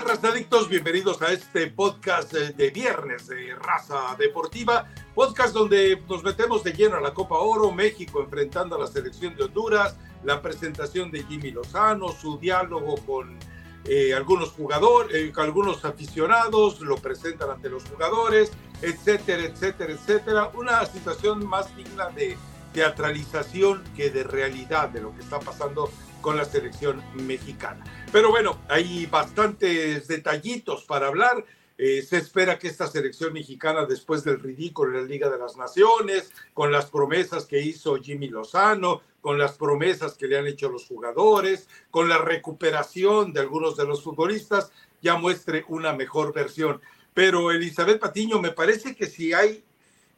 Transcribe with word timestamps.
tal, 0.00 0.08
razadictos? 0.08 0.68
Bienvenidos 0.68 1.22
a 1.22 1.32
este 1.32 1.68
podcast 1.68 2.32
de 2.32 2.70
viernes 2.70 3.28
de 3.28 3.54
Raza 3.54 4.16
Deportiva, 4.18 4.88
podcast 5.14 5.54
donde 5.54 6.02
nos 6.08 6.24
metemos 6.24 6.64
de 6.64 6.72
lleno 6.72 6.96
a 6.96 7.00
la 7.00 7.14
Copa 7.14 7.36
Oro, 7.36 7.70
México 7.70 8.20
enfrentando 8.20 8.74
a 8.74 8.80
la 8.80 8.86
selección 8.88 9.36
de 9.36 9.44
Honduras, 9.44 9.96
la 10.24 10.42
presentación 10.42 11.12
de 11.12 11.22
Jimmy 11.22 11.52
Lozano, 11.52 12.08
su 12.08 12.38
diálogo 12.38 12.96
con 13.06 13.38
eh, 13.84 14.12
algunos 14.14 14.50
jugadores, 14.50 15.14
eh, 15.14 15.32
algunos 15.36 15.84
aficionados, 15.84 16.80
lo 16.80 16.96
presentan 16.96 17.50
ante 17.50 17.68
los 17.68 17.84
jugadores, 17.84 18.50
etcétera, 18.82 19.44
etcétera, 19.44 19.92
etcétera. 19.92 20.50
Una 20.54 20.84
situación 20.86 21.46
más 21.46 21.74
digna 21.76 22.08
de 22.08 22.36
teatralización 22.72 23.84
que 23.94 24.10
de 24.10 24.24
realidad 24.24 24.88
de 24.88 25.02
lo 25.02 25.14
que 25.14 25.20
está 25.20 25.38
pasando 25.38 25.88
con 26.20 26.36
la 26.36 26.44
selección 26.44 27.00
mexicana. 27.14 27.84
Pero 28.14 28.30
bueno, 28.30 28.60
hay 28.68 29.06
bastantes 29.06 30.06
detallitos 30.06 30.84
para 30.84 31.08
hablar. 31.08 31.44
Eh, 31.76 32.00
se 32.00 32.18
espera 32.18 32.60
que 32.60 32.68
esta 32.68 32.86
selección 32.86 33.32
mexicana, 33.32 33.86
después 33.86 34.22
del 34.22 34.38
ridículo 34.38 34.92
en 34.92 35.02
la 35.02 35.08
Liga 35.08 35.28
de 35.28 35.36
las 35.36 35.56
Naciones, 35.56 36.30
con 36.52 36.70
las 36.70 36.92
promesas 36.92 37.44
que 37.44 37.60
hizo 37.60 37.96
Jimmy 37.96 38.28
Lozano, 38.28 39.02
con 39.20 39.36
las 39.36 39.54
promesas 39.54 40.14
que 40.14 40.28
le 40.28 40.38
han 40.38 40.46
hecho 40.46 40.68
los 40.68 40.86
jugadores, 40.86 41.68
con 41.90 42.08
la 42.08 42.18
recuperación 42.18 43.32
de 43.32 43.40
algunos 43.40 43.76
de 43.76 43.84
los 43.84 44.04
futbolistas, 44.04 44.70
ya 45.02 45.16
muestre 45.16 45.64
una 45.66 45.92
mejor 45.92 46.32
versión. 46.32 46.80
Pero 47.14 47.50
Elizabeth 47.50 47.98
Patiño, 47.98 48.40
me 48.40 48.52
parece 48.52 48.94
que 48.94 49.06
si 49.06 49.32
hay 49.32 49.64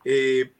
eh, 0.04 0.52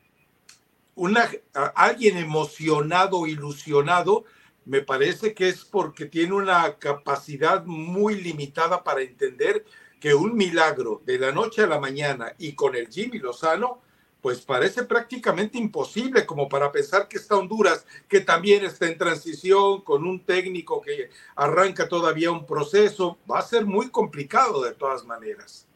una, 0.95 1.31
alguien 1.75 2.17
emocionado, 2.17 3.27
ilusionado, 3.27 4.25
me 4.67 4.83
parece 4.83 5.33
que 5.33 5.49
es 5.49 5.65
porque 5.65 6.07
tiene 6.07 6.35
una 6.35 6.77
capacidad 6.79 7.65
muy 7.65 8.21
limitada 8.21 8.83
para 8.83 9.01
entender 9.01 9.65
que 10.01 10.13
un 10.13 10.37
milagro 10.37 11.01
de 11.07 11.19
la 11.19 11.33
noche 11.33 11.63
a 11.63 11.69
la 11.69 11.79
mañana 11.79 12.35
y 12.37 12.55
con 12.55 12.75
el 12.75 12.89
Jimmy 12.89 13.19
Lozano, 13.19 13.81
pues 14.21 14.41
parece 14.41 14.83
prácticamente 14.83 15.57
imposible 15.57 16.27
como 16.27 16.49
para 16.49 16.73
pensar 16.73 17.07
que 17.07 17.19
está 17.19 17.37
Honduras, 17.37 17.87
que 18.09 18.21
también 18.21 18.65
está 18.65 18.87
en 18.87 18.99
transición 18.99 19.83
con 19.83 20.05
un 20.05 20.25
técnico 20.25 20.83
que 20.83 21.11
arranca 21.37 21.89
todavía 21.89 22.33
un 22.33 22.45
proceso, 22.45 23.19
va 23.31 23.39
a 23.39 23.43
ser 23.43 23.65
muy 23.65 23.89
complicado 23.91 24.65
de 24.65 24.75
todas 24.75 25.05
maneras. 25.05 25.69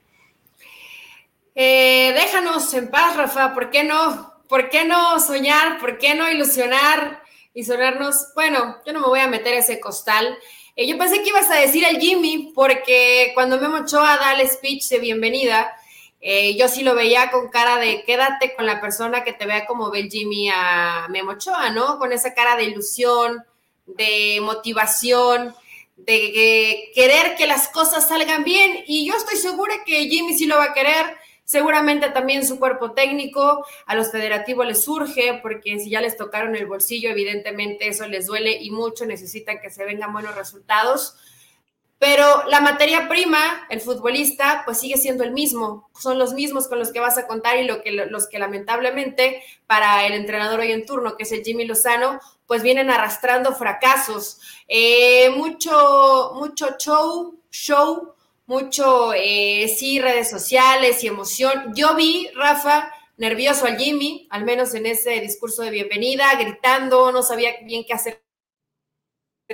Eh, 1.55 2.13
déjanos 2.13 2.75
en 2.75 2.91
paz, 2.91 3.17
Rafa, 3.17 3.55
¿por 3.55 3.71
qué 3.71 3.85
no? 3.85 4.35
¿Por 4.49 4.69
qué 4.69 4.85
no 4.85 5.21
soñar? 5.21 5.79
¿Por 5.79 5.97
qué 5.97 6.17
no 6.17 6.29
ilusionar? 6.29 7.30
Y 7.55 7.65
sonarnos, 7.65 8.29
bueno, 8.35 8.79
yo 8.87 8.93
no 8.93 9.01
me 9.01 9.07
voy 9.07 9.21
a 9.21 9.29
meter 9.29 9.55
ese 9.55 9.81
costal. 9.81 10.39
Eh, 10.77 10.87
yo 10.87 10.97
pensé 10.99 11.23
que 11.23 11.31
ibas 11.31 11.51
a 11.51 11.57
decir 11.57 11.85
al 11.85 11.99
Jimmy, 11.99 12.53
porque 12.55 13.33
cuando 13.35 13.61
Memo 13.61 13.79
Ochoa 13.79 14.17
da 14.19 14.41
el 14.41 14.49
speech 14.49 14.89
de 14.89 14.99
bienvenida, 14.99 15.77
eh, 16.21 16.57
yo 16.57 16.69
sí 16.69 16.83
lo 16.83 16.95
veía 16.95 17.31
con 17.31 17.49
cara 17.49 17.79
de 17.79 18.05
quédate 18.05 18.55
con 18.55 18.67
la 18.67 18.81
persona 18.81 19.25
que 19.25 19.33
te 19.33 19.47
vea 19.47 19.67
como 19.67 19.91
ve 19.91 20.01
el 20.01 20.11
Jimmy 20.11 20.51
a 20.55 21.07
Memo 21.09 21.33
Ochoa, 21.33 21.71
¿no? 21.71 21.99
Con 21.99 22.13
esa 22.13 22.35
cara 22.35 22.57
de 22.57 22.65
ilusión, 22.65 23.43
de 23.87 24.39
motivación, 24.43 25.55
de 25.97 26.91
querer 26.95 27.37
que 27.37 27.47
las 27.47 27.69
cosas 27.69 28.09
salgan 28.09 28.45
bien. 28.45 28.85
Y 28.87 29.07
yo 29.07 29.17
estoy 29.17 29.37
segura 29.37 29.75
que 29.85 30.09
Jimmy 30.09 30.35
sí 30.37 30.47
lo 30.47 30.57
va 30.57 30.65
a 30.65 30.75
querer 30.75 31.17
Seguramente 31.51 32.11
también 32.11 32.47
su 32.47 32.61
cuerpo 32.61 32.93
técnico, 32.93 33.67
a 33.85 33.97
los 33.97 34.13
federativos 34.13 34.65
les 34.65 34.85
surge, 34.85 35.41
porque 35.43 35.81
si 35.81 35.91
ya 35.91 36.01
les 36.01 36.17
tocaron 36.17 36.55
el 36.55 36.67
bolsillo, 36.67 37.11
evidentemente 37.11 37.89
eso 37.89 38.07
les 38.07 38.27
duele 38.27 38.63
y 38.63 38.71
mucho, 38.71 39.05
necesitan 39.05 39.59
que 39.61 39.69
se 39.69 39.85
vengan 39.85 40.13
buenos 40.13 40.37
resultados. 40.37 41.17
Pero 41.99 42.45
la 42.47 42.61
materia 42.61 43.09
prima, 43.09 43.67
el 43.69 43.81
futbolista, 43.81 44.63
pues 44.65 44.79
sigue 44.79 44.97
siendo 44.97 45.25
el 45.25 45.33
mismo. 45.33 45.91
Son 45.99 46.21
los 46.21 46.35
mismos 46.35 46.69
con 46.69 46.79
los 46.79 46.93
que 46.93 47.01
vas 47.01 47.19
a 47.19 47.27
contar 47.27 47.59
y 47.59 47.65
lo 47.65 47.83
que, 47.83 47.91
los 47.91 48.29
que 48.29 48.39
lamentablemente 48.39 49.43
para 49.67 50.07
el 50.07 50.13
entrenador 50.13 50.61
hoy 50.61 50.71
en 50.71 50.87
turno, 50.87 51.17
que 51.17 51.25
es 51.25 51.33
el 51.33 51.43
Jimmy 51.43 51.65
Lozano, 51.65 52.21
pues 52.47 52.63
vienen 52.63 52.91
arrastrando 52.91 53.57
fracasos. 53.57 54.39
Eh, 54.69 55.31
mucho, 55.31 56.31
mucho 56.37 56.77
show, 56.79 57.41
show, 57.51 58.15
mucho, 58.51 59.13
eh, 59.15 59.73
sí, 59.79 60.01
redes 60.01 60.29
sociales 60.29 61.05
y 61.05 61.07
emoción. 61.07 61.73
Yo 61.77 61.95
vi, 61.95 62.29
Rafa, 62.35 62.93
nervioso 63.17 63.65
al 63.65 63.79
Jimmy, 63.79 64.27
al 64.29 64.45
menos 64.45 64.75
en 64.75 64.87
ese 64.87 65.21
discurso 65.21 65.63
de 65.63 65.71
bienvenida, 65.71 66.35
gritando, 66.35 67.13
no 67.13 67.23
sabía 67.23 67.53
bien 67.63 67.85
qué 67.87 67.93
hacer 67.93 68.25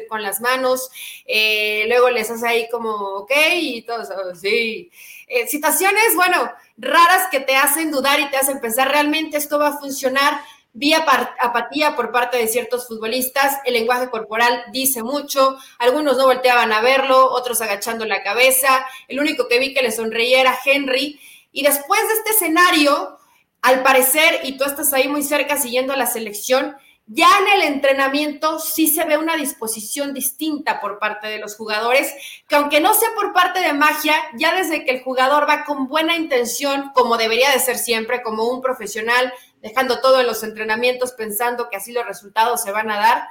con 0.09 0.23
las 0.23 0.41
manos, 0.41 0.91
eh, 1.27 1.85
luego 1.89 2.09
les 2.09 2.31
hace 2.31 2.49
ahí 2.49 2.69
como, 2.71 2.91
ok, 3.19 3.33
y 3.61 3.83
todo 3.83 4.01
eso, 4.03 4.15
sí. 4.35 4.91
Eh, 5.27 5.47
situaciones, 5.47 6.15
bueno, 6.15 6.51
raras 6.79 7.29
que 7.31 7.41
te 7.41 7.55
hacen 7.55 7.91
dudar 7.91 8.19
y 8.21 8.31
te 8.31 8.39
hacen 8.39 8.61
pensar, 8.61 8.89
realmente 8.89 9.37
esto 9.37 9.59
va 9.59 9.69
a 9.69 9.79
funcionar, 9.79 10.41
Vi 10.79 10.93
apatía 10.93 11.97
por 11.97 12.13
parte 12.13 12.37
de 12.37 12.49
ciertos 12.49 12.87
futbolistas, 12.87 13.61
el 13.65 13.73
lenguaje 13.73 14.11
corporal 14.11 14.63
dice 14.73 15.03
mucho, 15.03 15.57
algunos 15.79 16.19
no 16.19 16.25
volteaban 16.25 16.71
a 16.71 16.83
verlo, 16.83 17.31
otros 17.31 17.63
agachando 17.63 18.05
la 18.05 18.23
cabeza, 18.23 18.87
el 19.09 19.19
único 19.19 19.49
que 19.49 19.59
vi 19.59 19.73
que 19.73 19.81
le 19.81 19.91
sonreía 19.91 20.43
era 20.43 20.59
Henry. 20.63 21.19
Y 21.51 21.63
después 21.63 22.07
de 22.07 22.15
este 22.17 22.31
escenario, 22.33 23.17
al 23.63 23.83
parecer, 23.83 24.41
y 24.43 24.59
tú 24.59 24.65
estás 24.65 24.93
ahí 24.93 25.09
muy 25.09 25.23
cerca 25.23 25.57
siguiendo 25.57 25.95
a 25.95 25.97
la 25.97 26.05
selección, 26.05 26.77
ya 27.07 27.29
en 27.39 27.61
el 27.61 27.73
entrenamiento 27.73 28.59
sí 28.59 28.89
se 28.89 29.05
ve 29.05 29.17
una 29.17 29.37
disposición 29.37 30.13
distinta 30.13 30.81
por 30.81 30.99
parte 30.99 31.29
de 31.29 31.39
los 31.39 31.57
jugadores, 31.57 32.13
que 32.49 32.57
aunque 32.57 32.81
no 32.81 32.93
sea 32.93 33.09
por 33.15 33.33
parte 33.33 33.61
de 33.61 33.73
magia, 33.73 34.15
ya 34.37 34.55
desde 34.55 34.85
que 34.85 34.91
el 34.91 35.03
jugador 35.03 35.49
va 35.49 35.65
con 35.65 35.87
buena 35.87 36.17
intención, 36.17 36.91
como 36.95 37.17
debería 37.17 37.51
de 37.53 37.61
ser 37.61 37.79
siempre, 37.79 38.23
como 38.23 38.49
un 38.49 38.61
profesional, 38.61 39.33
dejando 39.63 40.01
todo 40.01 40.21
en 40.21 40.27
los 40.27 40.43
entrenamientos 40.43 41.13
pensando 41.13 41.69
que 41.69 41.77
así 41.77 41.93
los 41.93 42.07
resultados 42.07 42.63
se 42.63 42.73
van 42.73 42.91
a 42.91 42.99
dar, 42.99 43.29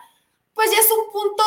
pues 0.53 0.71
ya 0.71 0.79
es 0.79 0.89
un 0.91 1.11
punto, 1.11 1.43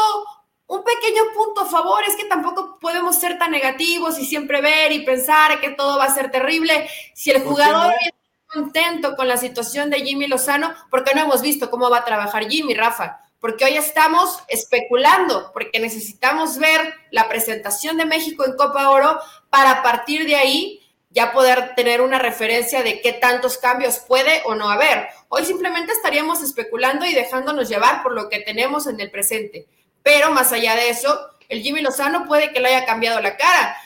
un 0.67 0.85
pequeño 0.85 1.23
punto 1.35 1.63
a 1.63 1.67
favor, 1.67 2.03
es 2.07 2.17
que 2.17 2.27
tampoco 2.27 2.79
podemos 2.81 3.19
ser 3.19 3.39
tan 3.39 3.51
negativos 3.51 4.19
y 4.19 4.27
siempre 4.27 4.61
ver 4.61 4.93
y 4.93 5.05
pensar 5.05 5.61
que 5.61 5.71
todo 5.71 5.99
va 5.99 6.05
a 6.05 6.15
ser 6.15 6.31
terrible. 6.31 6.89
Si 7.15 7.31
el 7.31 7.43
jugador 7.43 7.95
está 8.01 8.17
contento 8.47 9.17
con 9.17 9.29
la 9.29 9.37
situación 9.37 9.91
de 9.91 10.01
Jimmy 10.01 10.27
Lozano, 10.27 10.75
porque 10.91 11.15
no 11.15 11.23
hemos 11.23 11.43
visto 11.43 11.71
cómo 11.71 11.91
va 11.91 11.99
a 11.99 12.05
trabajar 12.05 12.49
Jimmy, 12.49 12.75
Rafa, 12.75 13.21
porque 13.41 13.65
hoy 13.65 13.77
estamos 13.77 14.43
especulando, 14.49 15.51
porque 15.53 15.79
necesitamos 15.79 16.59
ver 16.59 16.95
la 17.11 17.29
presentación 17.29 17.97
de 17.97 18.05
México 18.05 18.45
en 18.45 18.57
Copa 18.57 18.91
Oro 18.91 19.19
para 19.51 19.83
partir 19.83 20.27
de 20.27 20.37
ahí 20.37 20.81
ya 21.11 21.33
poder 21.33 21.75
tener 21.75 22.01
una 22.01 22.19
referencia 22.19 22.83
de 22.83 23.01
qué 23.01 23.13
tantos 23.13 23.59
cambios 23.59 23.99
puede 23.99 24.43
o 24.45 24.55
no 24.55 24.71
haber. 24.71 25.09
Hoy 25.29 25.45
simplemente 25.45 25.93
estaríamos 25.93 26.43
especulando 26.43 27.07
y 27.07 27.15
dejándonos 27.15 27.69
llevar 27.69 28.03
por 28.03 28.13
lo 28.13 28.29
que 28.29 28.41
tenemos 28.41 28.87
en 28.87 29.01
el 29.01 29.11
presente. 29.11 29.67
Pero 30.03 30.31
más 30.33 30.53
allá 30.53 30.75
de 30.75 30.91
eso, 30.91 31.19
el 31.49 31.63
Jimmy 31.63 31.81
Lozano 31.81 32.27
puede 32.27 32.53
que 32.53 32.61
le 32.61 32.69
haya 32.69 32.87
cambiado 32.87 33.21
la 33.21 33.37
cara. 33.37 33.77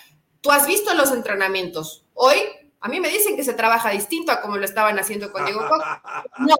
Tú 0.40 0.50
has 0.50 0.66
visto 0.66 0.94
los 0.94 1.12
entrenamientos. 1.12 2.04
Hoy 2.14 2.38
a 2.80 2.88
mí 2.88 3.00
me 3.00 3.08
dicen 3.08 3.36
que 3.36 3.44
se 3.44 3.54
trabaja 3.54 3.90
distinto 3.90 4.32
a 4.32 4.40
como 4.40 4.56
lo 4.56 4.64
estaban 4.64 4.98
haciendo 4.98 5.30
con 5.30 5.44
Diego 5.44 5.68
Costa. 5.68 6.02
No. 6.38 6.56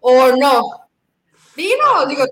O 0.00 0.28
no. 0.34 0.62
Dino, 1.54 2.06
digo, 2.06 2.24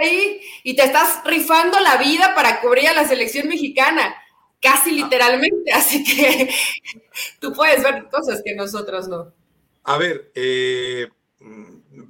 ahí 0.00 0.40
y 0.62 0.76
te 0.76 0.84
estás 0.84 1.22
rifando 1.24 1.80
la 1.80 1.96
vida 1.96 2.34
para 2.34 2.60
cubrir 2.60 2.88
a 2.88 2.94
la 2.94 3.06
selección 3.06 3.48
mexicana 3.48 4.14
casi 4.60 4.92
literalmente, 4.92 5.72
así 5.72 6.02
que 6.04 6.50
tú 7.40 7.52
puedes 7.52 7.82
ver 7.82 8.08
cosas 8.10 8.42
que 8.44 8.54
nosotros 8.54 9.08
no. 9.08 9.32
A 9.84 9.98
ver, 9.98 10.32
eh, 10.34 11.08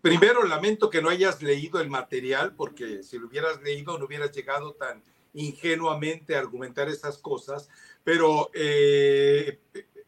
primero 0.00 0.44
lamento 0.44 0.88
que 0.88 1.02
no 1.02 1.10
hayas 1.10 1.43
leído 1.43 1.81
el 1.81 1.90
material, 1.90 2.54
porque 2.54 3.02
si 3.02 3.19
lo 3.19 3.26
hubieras 3.26 3.60
leído 3.62 3.98
no 3.98 4.06
hubieras 4.06 4.32
llegado 4.32 4.72
tan 4.75 5.02
ingenuamente 5.34 6.34
a 6.34 6.38
argumentar 6.38 6.88
esas 6.88 7.19
cosas, 7.19 7.69
pero 8.02 8.50
eh, 8.54 9.60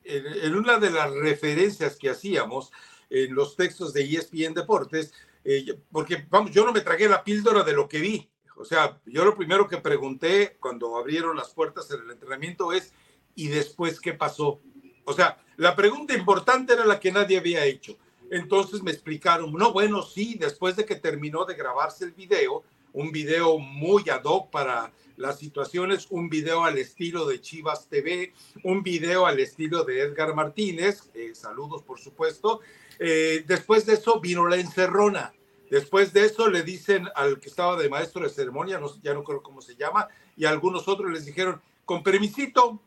en, 0.04 0.54
una 0.54 0.78
de 0.78 0.90
las 0.90 1.12
referencias 1.12 1.96
que 1.96 2.08
hacíamos 2.08 2.72
en 3.10 3.34
los 3.34 3.56
textos 3.56 3.92
de 3.92 4.04
ESPN 4.04 4.54
Deportes, 4.54 5.12
eh, 5.44 5.78
porque 5.92 6.26
vamos, 6.30 6.50
yo 6.52 6.64
no 6.64 6.72
me 6.72 6.80
tragué 6.80 7.08
la 7.08 7.22
píldora 7.22 7.62
de 7.62 7.74
lo 7.74 7.88
que 7.88 8.00
vi, 8.00 8.30
o 8.58 8.64
sea, 8.64 8.98
yo 9.06 9.24
lo 9.24 9.36
primero 9.36 9.68
que 9.68 9.78
pregunté 9.78 10.56
cuando 10.60 10.96
abrieron 10.96 11.36
las 11.36 11.50
puertas 11.50 11.90
en 11.90 12.00
el 12.02 12.10
entrenamiento 12.10 12.72
es, 12.72 12.92
¿y 13.34 13.48
después 13.48 14.00
qué 14.00 14.14
pasó? 14.14 14.60
O 15.04 15.12
sea, 15.12 15.38
la 15.56 15.76
pregunta 15.76 16.14
importante 16.14 16.72
era 16.72 16.84
la 16.84 17.00
que 17.00 17.12
nadie 17.12 17.38
había 17.38 17.64
hecho. 17.64 17.96
Entonces 18.30 18.82
me 18.82 18.90
explicaron, 18.90 19.52
no, 19.52 19.72
bueno, 19.72 20.02
sí, 20.02 20.36
después 20.38 20.76
de 20.76 20.84
que 20.84 20.96
terminó 20.96 21.44
de 21.44 21.54
grabarse 21.54 22.04
el 22.04 22.12
video, 22.12 22.64
un 22.92 23.12
video 23.12 23.58
muy 23.58 24.08
ad 24.10 24.24
hoc 24.24 24.50
para 24.50 24.92
las 25.16 25.38
situaciones, 25.38 26.06
un 26.10 26.28
video 26.28 26.64
al 26.64 26.78
estilo 26.78 27.26
de 27.26 27.40
Chivas 27.40 27.88
TV, 27.88 28.32
un 28.64 28.82
video 28.82 29.26
al 29.26 29.40
estilo 29.40 29.84
de 29.84 30.00
Edgar 30.00 30.34
Martínez, 30.34 31.10
eh, 31.14 31.34
saludos 31.34 31.82
por 31.82 31.98
supuesto. 31.98 32.60
Eh, 32.98 33.44
después 33.46 33.86
de 33.86 33.94
eso 33.94 34.20
vino 34.20 34.46
la 34.46 34.56
encerrona. 34.56 35.32
Después 35.70 36.12
de 36.12 36.24
eso 36.24 36.48
le 36.48 36.62
dicen 36.62 37.08
al 37.14 37.40
que 37.40 37.48
estaba 37.48 37.76
de 37.76 37.88
maestro 37.88 38.22
de 38.22 38.30
ceremonia, 38.30 38.78
no, 38.78 38.90
ya 39.02 39.14
no 39.14 39.24
creo 39.24 39.42
cómo 39.42 39.60
se 39.60 39.76
llama, 39.76 40.08
y 40.36 40.44
algunos 40.44 40.88
otros 40.88 41.10
les 41.12 41.24
dijeron, 41.26 41.60
con 41.84 42.02
permisito, 42.02 42.80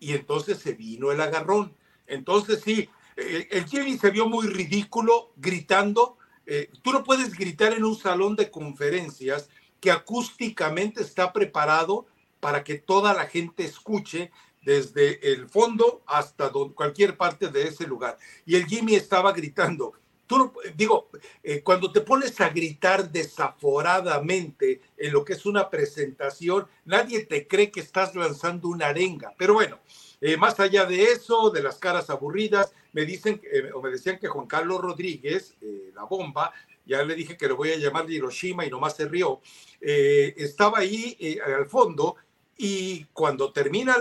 y 0.00 0.12
entonces 0.12 0.58
se 0.58 0.72
vino 0.72 1.12
el 1.12 1.20
agarrón. 1.20 1.74
Entonces 2.06 2.60
sí, 2.64 2.88
eh, 3.16 3.48
el 3.50 3.66
Jimmy 3.66 3.96
se 3.98 4.10
vio 4.10 4.28
muy 4.28 4.46
ridículo 4.46 5.32
gritando. 5.36 6.18
Eh, 6.46 6.70
tú 6.82 6.92
no 6.92 7.04
puedes 7.04 7.34
gritar 7.34 7.72
en 7.72 7.84
un 7.84 7.96
salón 7.96 8.34
de 8.34 8.50
conferencias 8.50 9.48
que 9.80 9.90
acústicamente 9.90 11.02
está 11.02 11.32
preparado 11.32 12.06
para 12.40 12.64
que 12.64 12.76
toda 12.76 13.14
la 13.14 13.26
gente 13.26 13.64
escuche 13.64 14.32
desde 14.62 15.32
el 15.32 15.48
fondo 15.48 16.02
hasta 16.06 16.50
cualquier 16.74 17.16
parte 17.16 17.48
de 17.48 17.68
ese 17.68 17.86
lugar. 17.86 18.16
Y 18.46 18.56
el 18.56 18.66
Jimmy 18.66 18.94
estaba 18.94 19.32
gritando. 19.32 19.92
Tú 20.26 20.52
digo, 20.76 21.08
eh, 21.42 21.62
cuando 21.62 21.92
te 21.92 22.00
pones 22.00 22.40
a 22.40 22.48
gritar 22.48 23.10
desaforadamente 23.10 24.80
en 24.96 25.12
lo 25.12 25.24
que 25.24 25.34
es 25.34 25.44
una 25.46 25.68
presentación, 25.68 26.66
nadie 26.84 27.26
te 27.26 27.46
cree 27.46 27.70
que 27.70 27.80
estás 27.80 28.14
lanzando 28.14 28.68
una 28.68 28.86
arenga. 28.86 29.34
Pero 29.36 29.54
bueno, 29.54 29.80
eh, 30.20 30.36
más 30.36 30.58
allá 30.60 30.86
de 30.86 31.04
eso, 31.04 31.50
de 31.50 31.62
las 31.62 31.78
caras 31.78 32.08
aburridas, 32.08 32.72
me 32.92 33.04
dicen 33.04 33.40
eh, 33.44 33.70
o 33.74 33.82
me 33.82 33.90
decían 33.90 34.18
que 34.18 34.28
Juan 34.28 34.46
Carlos 34.46 34.80
Rodríguez, 34.80 35.54
la 35.94 36.04
bomba, 36.04 36.52
ya 36.86 37.02
le 37.02 37.14
dije 37.14 37.36
que 37.36 37.48
lo 37.48 37.56
voy 37.56 37.72
a 37.72 37.76
llamar 37.76 38.06
de 38.06 38.14
Hiroshima 38.14 38.64
y 38.64 38.70
nomás 38.70 38.96
se 38.96 39.06
rió, 39.08 39.40
estaba 39.80 40.78
ahí 40.78 41.38
al 41.44 41.66
fondo 41.66 42.16
y 42.56 43.04
cuando 43.12 43.52
termina 43.52 43.96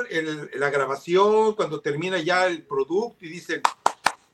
la 0.53 0.69
grabación, 0.69 1.55
cuando 1.55 1.81
termina 1.81 2.19
ya 2.19 2.47
el 2.47 2.63
producto 2.63 3.25
y 3.25 3.29
dicen, 3.29 3.61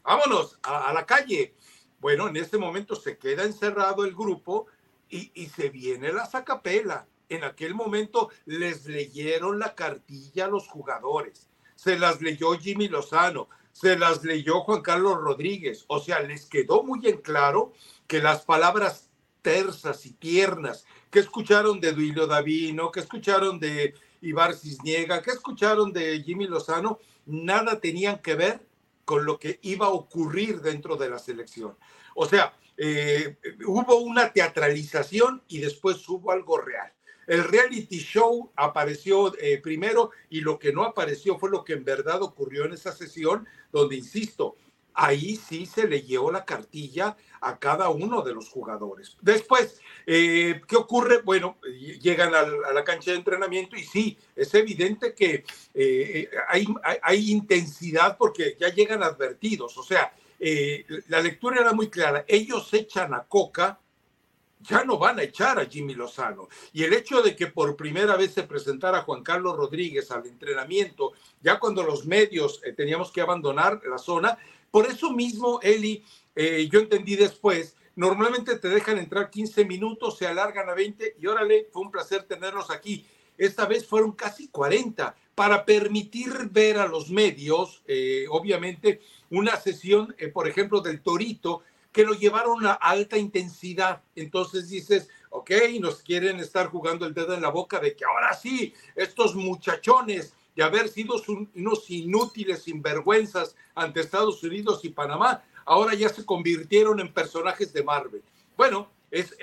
vámonos 0.03 0.57
a, 0.63 0.91
la 0.93 1.05
calle. 1.05 1.53
Bueno, 1.99 2.27
en 2.27 2.37
ese 2.37 2.57
momento 2.57 2.95
se 2.95 3.17
queda 3.17 3.43
encerrado 3.43 4.05
el 4.05 4.13
grupo 4.13 4.67
y, 5.09 5.31
y 5.33 5.47
se 5.47 5.69
viene 5.69 6.11
la 6.11 6.25
sacapela. 6.25 7.07
En 7.29 7.43
aquel 7.43 7.75
momento 7.75 8.29
les 8.45 8.85
leyeron 8.85 9.59
la 9.59 9.75
cartilla 9.75 10.45
a 10.45 10.49
los 10.49 10.67
jugadores. 10.67 11.49
Se 11.75 11.97
las 11.97 12.21
leyó 12.21 12.57
Jimmy 12.57 12.87
Lozano, 12.87 13.49
se 13.71 13.97
las 13.97 14.23
leyó 14.23 14.61
Juan 14.61 14.81
Carlos 14.81 15.17
Rodríguez. 15.17 15.85
O 15.87 15.99
sea, 15.99 16.19
les 16.21 16.45
quedó 16.45 16.83
muy 16.83 17.05
en 17.07 17.17
claro 17.17 17.73
que 18.07 18.21
las 18.21 18.43
palabras 18.43 19.09
tersas 19.41 20.05
y 20.05 20.13
tiernas 20.13 20.85
que 21.11 21.19
escucharon 21.19 21.79
de 21.79 21.93
Duilio 21.93 22.27
Davino, 22.27 22.91
que 22.91 22.99
escucharon 22.99 23.59
de 23.59 23.93
Ibar 24.21 24.53
Cisniega, 24.53 25.21
que 25.21 25.31
escucharon 25.31 25.93
de 25.93 26.21
Jimmy 26.23 26.47
Lozano, 26.47 26.99
nada 27.25 27.79
tenían 27.79 28.19
que 28.19 28.35
ver 28.35 28.66
con 29.07 29.23
lo 29.23 29.39
que 29.39 29.57
iba 29.61 29.85
a 29.85 29.91
ocurrir 29.91 30.59
dentro 30.59 30.97
de 30.97 31.09
la 31.09 31.17
selección. 31.17 31.77
O 32.13 32.25
sea, 32.25 32.53
eh, 32.75 33.37
hubo 33.65 34.01
una 34.01 34.33
teatralización 34.33 35.43
y 35.47 35.59
después 35.59 36.07
hubo 36.09 36.29
algo 36.29 36.57
real. 36.57 36.91
El 37.25 37.45
reality 37.45 37.99
show 37.99 38.51
apareció 38.57 39.33
eh, 39.39 39.61
primero 39.63 40.11
y 40.29 40.41
lo 40.41 40.59
que 40.59 40.73
no 40.73 40.83
apareció 40.83 41.39
fue 41.39 41.49
lo 41.49 41.63
que 41.63 41.71
en 41.71 41.85
verdad 41.85 42.21
ocurrió 42.21 42.65
en 42.65 42.73
esa 42.73 42.91
sesión, 42.91 43.47
donde, 43.71 43.95
insisto, 43.95 44.57
ahí 44.97 45.35
sí 45.35 45.67
se 45.67 45.87
le 45.87 46.01
llevó 46.01 46.31
la 46.31 46.43
cartilla 46.43 47.15
a 47.39 47.59
cada 47.59 47.89
uno 47.89 48.23
de 48.23 48.33
los 48.33 48.49
jugadores. 48.49 49.15
Después, 49.21 49.79
eh, 50.07 50.59
¿qué 50.67 50.75
ocurre? 50.75 51.21
Bueno, 51.21 51.57
llegan 52.01 52.33
a 52.33 52.41
la, 52.73 52.83
cancha 52.83 53.11
de 53.11 53.17
entrenamiento 53.17 53.75
y 53.75 53.83
sí, 53.83 54.17
es 54.35 54.53
evidente 54.55 55.13
que 55.13 55.45
eh, 55.75 56.29
hay, 56.49 56.65
hay, 57.03 57.31
intensidad 57.31 58.17
porque 58.17 58.57
ya 58.59 58.69
llegan 58.69 59.03
advertidos. 59.03 59.77
O 59.77 59.83
sea, 59.83 60.11
eh, 60.39 60.83
la 61.09 61.21
lectura 61.21 61.61
era 61.61 61.73
muy 61.73 61.89
clara. 61.89 62.25
Ellos 62.27 62.73
echan 62.73 63.13
a 63.13 63.23
Coca, 63.23 63.79
ya 64.61 64.83
no 64.83 64.97
van 64.97 65.19
a 65.19 65.23
echar 65.23 65.59
a 65.59 65.67
Jimmy 65.67 65.93
Lozano. 65.93 66.49
Y 66.73 66.83
el 66.83 66.93
hecho 66.93 67.21
de 67.21 67.35
que 67.35 67.47
por 67.47 67.75
primera 67.75 68.15
vez 68.15 68.33
se 68.33 68.43
presentara 68.43 69.03
Juan 69.03 69.21
Carlos 69.21 69.55
Rodríguez 69.55 70.09
al 70.09 70.25
entrenamiento, 70.25 71.13
ya 71.41 71.59
cuando 71.59 71.83
los 71.83 72.07
medios 72.07 72.61
teníamos 72.75 73.11
que 73.11 73.21
abandonar 73.21 73.79
la 73.85 73.99
zona, 73.99 74.39
por 74.71 74.85
eso 74.85 75.11
mismo, 75.11 75.59
Eli, 75.61 76.03
eh, 76.35 76.67
yo 76.71 76.79
entendí 76.79 77.15
después, 77.15 77.75
normalmente 77.95 78.57
te 78.57 78.69
dejan 78.69 78.97
entrar 78.97 79.29
15 79.29 79.65
minutos, 79.65 80.17
se 80.17 80.27
alargan 80.27 80.69
a 80.69 80.73
20 80.73 81.15
y 81.19 81.27
órale, 81.27 81.67
fue 81.71 81.83
un 81.83 81.91
placer 81.91 82.23
tenerlos 82.23 82.69
aquí. 82.69 83.05
Esta 83.37 83.65
vez 83.65 83.85
fueron 83.85 84.11
casi 84.11 84.47
40 84.47 85.15
para 85.35 85.65
permitir 85.65 86.49
ver 86.51 86.79
a 86.79 86.87
los 86.87 87.09
medios, 87.09 87.83
eh, 87.87 88.25
obviamente, 88.29 89.01
una 89.29 89.55
sesión, 89.57 90.15
eh, 90.17 90.27
por 90.29 90.47
ejemplo, 90.47 90.81
del 90.81 91.01
Torito, 91.01 91.61
que 91.91 92.03
lo 92.03 92.13
llevaron 92.13 92.65
a 92.65 92.73
alta 92.73 93.17
intensidad. 93.17 94.01
Entonces 94.15 94.69
dices, 94.69 95.09
ok, 95.29 95.51
nos 95.79 96.01
quieren 96.01 96.39
estar 96.39 96.67
jugando 96.67 97.05
el 97.05 97.13
dedo 97.13 97.33
en 97.33 97.41
la 97.41 97.49
boca 97.49 97.79
de 97.79 97.95
que 97.95 98.05
ahora 98.05 98.33
sí, 98.33 98.73
estos 98.95 99.35
muchachones 99.35 100.33
de 100.57 100.63
haber 100.63 100.89
sido 100.89 101.21
unos 101.53 101.87
inútiles 101.91 102.63
sinvergüenzas 102.63 103.55
ante 103.75 103.99
Estados 103.99 104.41
Unidos 104.41 104.83
y 104.83 104.89
Panamá, 104.89 105.43
ahora 105.65 105.93
ya 105.93 106.09
se 106.09 106.25
convirtieron 106.25 106.99
en 106.99 107.13
personajes 107.13 107.71
de 107.71 107.83
Marvel. 107.83 108.23
Bueno, 108.57 108.89
es, 109.11 109.35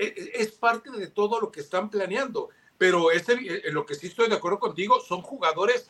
parte 0.59 0.91
de 0.91 1.07
todo 1.07 1.41
lo 1.41 1.53
que 1.53 1.61
están 1.61 1.89
planeando, 1.89 2.49
pero 2.77 3.13
ese, 3.13 3.35
en 3.65 3.73
lo 3.73 3.87
que 3.87 3.95
sí 3.95 4.09
estoy 4.09 4.29
de 4.29 4.35
acuerdo 4.35 4.59
contigo, 4.59 4.99
son 5.01 5.23
jugadores 5.23 5.89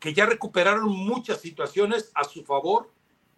que 0.00 0.14
ya 0.14 0.24
recuperaron 0.24 0.88
muchas 0.88 1.42
situaciones 1.42 2.10
a 2.14 2.24
su 2.24 2.42
favor 2.44 2.90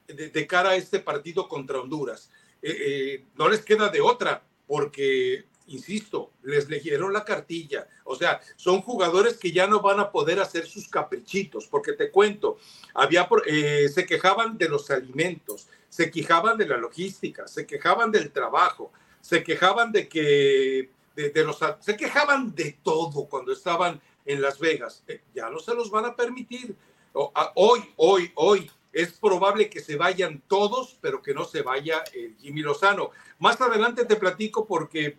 de, 0.06 0.46
cara 0.46 0.70
a 0.70 0.76
este 0.76 1.00
partido 1.00 1.48
contra 1.48 1.80
Honduras. 1.80 2.30
Eh, 2.62 2.76
eh, 2.78 3.24
no 3.34 3.48
les 3.48 3.64
queda 3.64 3.88
de 3.88 4.00
otra, 4.00 4.44
porque 4.68 5.46
insisto, 5.70 6.32
les 6.42 6.68
leyeron 6.68 7.12
la 7.12 7.24
cartilla. 7.24 7.88
O 8.04 8.16
sea, 8.16 8.40
son 8.56 8.82
jugadores 8.82 9.38
que 9.38 9.52
ya 9.52 9.66
no 9.66 9.80
van 9.80 10.00
a 10.00 10.10
poder 10.10 10.40
hacer 10.40 10.66
sus 10.66 10.88
caprichitos, 10.88 11.66
porque 11.66 11.92
te 11.92 12.10
cuento, 12.10 12.58
había, 12.94 13.28
eh, 13.46 13.88
se 13.88 14.04
quejaban 14.04 14.58
de 14.58 14.68
los 14.68 14.90
alimentos, 14.90 15.68
se 15.88 16.10
quejaban 16.10 16.58
de 16.58 16.66
la 16.66 16.76
logística, 16.76 17.46
se 17.48 17.66
quejaban 17.66 18.10
del 18.10 18.32
trabajo, 18.32 18.92
se 19.20 19.42
quejaban 19.42 19.92
de 19.92 20.08
que, 20.08 20.90
de, 21.14 21.44
los, 21.44 21.58
se 21.80 21.96
quejaban 21.96 22.54
de 22.54 22.78
todo 22.82 23.26
cuando 23.26 23.52
estaban 23.52 24.00
en 24.24 24.42
Las 24.42 24.58
Vegas. 24.58 25.04
Eh, 25.06 25.22
ya 25.34 25.50
no 25.50 25.60
se 25.60 25.74
los 25.74 25.90
van 25.90 26.04
a 26.04 26.16
permitir. 26.16 26.74
Hoy, 27.12 27.80
hoy, 27.96 28.30
hoy, 28.36 28.70
es 28.92 29.12
probable 29.12 29.70
que 29.70 29.80
se 29.80 29.96
vayan 29.96 30.42
todos, 30.48 30.98
pero 31.00 31.22
que 31.22 31.34
no 31.34 31.44
se 31.44 31.62
vaya 31.62 32.02
el 32.12 32.36
Jimmy 32.38 32.62
Lozano. 32.62 33.10
Más 33.38 33.60
adelante 33.60 34.04
te 34.04 34.16
platico 34.16 34.66
porque 34.66 35.16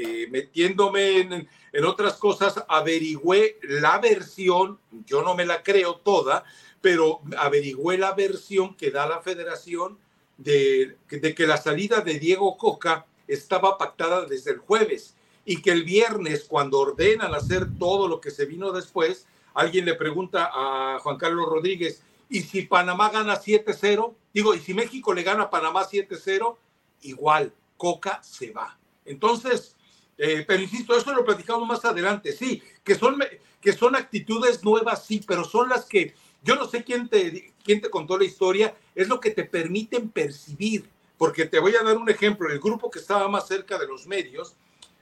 eh, 0.00 0.28
metiéndome 0.30 1.18
en, 1.18 1.48
otras 1.84 2.14
cosas, 2.14 2.64
averigüé 2.68 3.58
la 3.62 3.98
versión, 3.98 4.78
yo 5.06 5.22
no 5.22 5.34
me 5.34 5.44
la 5.44 5.64
creo 5.64 5.96
toda, 5.96 6.44
pero 6.80 7.20
averigüé 7.36 7.98
la 7.98 8.12
versión 8.12 8.76
que 8.76 8.92
da 8.92 9.08
la 9.08 9.20
federación 9.22 9.98
de, 10.36 10.96
de 11.10 11.34
que 11.34 11.48
la 11.48 11.56
salida 11.56 12.00
de 12.00 12.20
Diego 12.20 12.56
Coca 12.56 13.06
estaba 13.26 13.76
pactada 13.76 14.24
desde 14.24 14.52
el 14.52 14.58
jueves 14.58 15.16
y 15.44 15.62
que 15.62 15.72
el 15.72 15.82
viernes, 15.82 16.44
cuando 16.48 16.78
ordenan 16.78 17.34
hacer 17.34 17.66
todo 17.76 18.06
lo 18.06 18.20
que 18.20 18.30
se 18.30 18.46
vino 18.46 18.70
después, 18.70 19.26
alguien 19.52 19.84
le 19.84 19.94
pregunta 19.94 20.50
a 20.54 21.00
Juan 21.00 21.16
Carlos 21.16 21.48
Rodríguez, 21.48 22.04
¿y 22.28 22.42
si 22.42 22.62
Panamá 22.62 23.10
gana 23.10 23.40
7-0? 23.40 24.14
Digo, 24.32 24.54
¿y 24.54 24.60
si 24.60 24.74
México 24.74 25.12
le 25.12 25.24
gana 25.24 25.44
a 25.44 25.50
Panamá 25.50 25.88
7-0? 25.88 26.56
Igual, 27.02 27.52
Coca 27.76 28.22
se 28.22 28.52
va. 28.52 28.78
Entonces, 29.04 29.74
eh, 30.18 30.44
pero 30.46 30.62
insisto, 30.62 30.96
eso 30.96 31.14
lo 31.14 31.24
platicamos 31.24 31.66
más 31.66 31.84
adelante, 31.84 32.32
sí, 32.32 32.62
que 32.82 32.96
son, 32.96 33.18
que 33.60 33.72
son 33.72 33.94
actitudes 33.94 34.64
nuevas, 34.64 35.06
sí, 35.06 35.22
pero 35.26 35.44
son 35.44 35.68
las 35.68 35.84
que, 35.84 36.14
yo 36.42 36.56
no 36.56 36.66
sé 36.66 36.82
quién 36.82 37.08
te, 37.08 37.52
quién 37.64 37.80
te 37.80 37.88
contó 37.88 38.18
la 38.18 38.24
historia, 38.24 38.74
es 38.96 39.08
lo 39.08 39.20
que 39.20 39.30
te 39.30 39.44
permiten 39.44 40.10
percibir, 40.10 40.88
porque 41.16 41.46
te 41.46 41.60
voy 41.60 41.74
a 41.76 41.84
dar 41.84 41.96
un 41.96 42.10
ejemplo, 42.10 42.50
el 42.50 42.58
grupo 42.58 42.90
que 42.90 42.98
estaba 42.98 43.28
más 43.28 43.46
cerca 43.46 43.78
de 43.78 43.86
los 43.86 44.06
medios, 44.06 44.56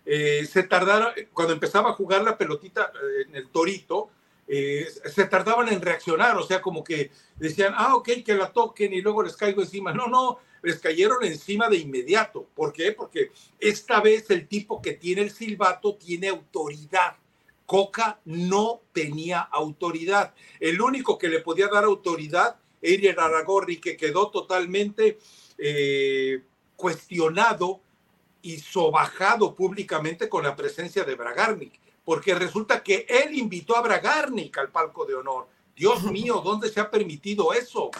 eh, 0.04 0.46
se 0.46 0.62
tardaron, 0.62 1.12
cuando 1.32 1.54
empezaba 1.54 1.90
a 1.90 1.94
jugar 1.94 2.22
la 2.22 2.38
pelotita 2.38 2.92
eh, 2.94 3.24
en 3.28 3.36
el 3.36 3.48
torito, 3.48 4.10
se 4.46 5.24
tardaban 5.26 5.68
en 5.68 5.80
reaccionar, 5.80 6.36
o 6.36 6.46
sea, 6.46 6.62
como 6.62 6.84
que 6.84 7.10
decían, 7.36 7.74
ah, 7.76 7.96
ok, 7.96 8.08
que 8.24 8.34
la 8.34 8.52
toquen 8.52 8.92
y 8.92 9.00
luego 9.00 9.22
les 9.22 9.36
caigo 9.36 9.62
encima. 9.62 9.92
No, 9.92 10.06
no, 10.06 10.38
les 10.62 10.78
cayeron 10.78 11.24
encima 11.24 11.68
de 11.68 11.78
inmediato. 11.78 12.46
¿Por 12.54 12.72
qué? 12.72 12.92
Porque 12.92 13.30
esta 13.58 14.00
vez 14.00 14.30
el 14.30 14.46
tipo 14.48 14.80
que 14.80 14.92
tiene 14.92 15.22
el 15.22 15.30
silbato 15.30 15.96
tiene 15.96 16.28
autoridad. 16.28 17.16
Coca 17.66 18.20
no 18.24 18.82
tenía 18.92 19.40
autoridad. 19.40 20.34
El 20.60 20.80
único 20.80 21.18
que 21.18 21.28
le 21.28 21.40
podía 21.40 21.68
dar 21.68 21.84
autoridad 21.84 22.56
era 22.80 23.10
el 23.10 23.18
Aragorri, 23.18 23.78
que 23.80 23.96
quedó 23.96 24.30
totalmente 24.30 25.18
eh, 25.58 26.42
cuestionado 26.76 27.80
y 28.42 28.58
sobajado 28.58 29.54
públicamente 29.54 30.28
con 30.28 30.44
la 30.44 30.54
presencia 30.54 31.02
de 31.02 31.16
Bragarnik, 31.16 31.80
porque 32.06 32.36
resulta 32.36 32.84
que 32.84 33.04
él 33.08 33.36
invitó 33.36 33.76
a 33.76 33.82
Bragarnik 33.82 34.56
al 34.58 34.70
palco 34.70 35.04
de 35.04 35.16
honor. 35.16 35.48
Dios 35.74 36.02
mío, 36.12 36.40
¿dónde 36.42 36.70
se 36.70 36.80
ha 36.80 36.88
permitido 36.88 37.52
eso? 37.52 37.90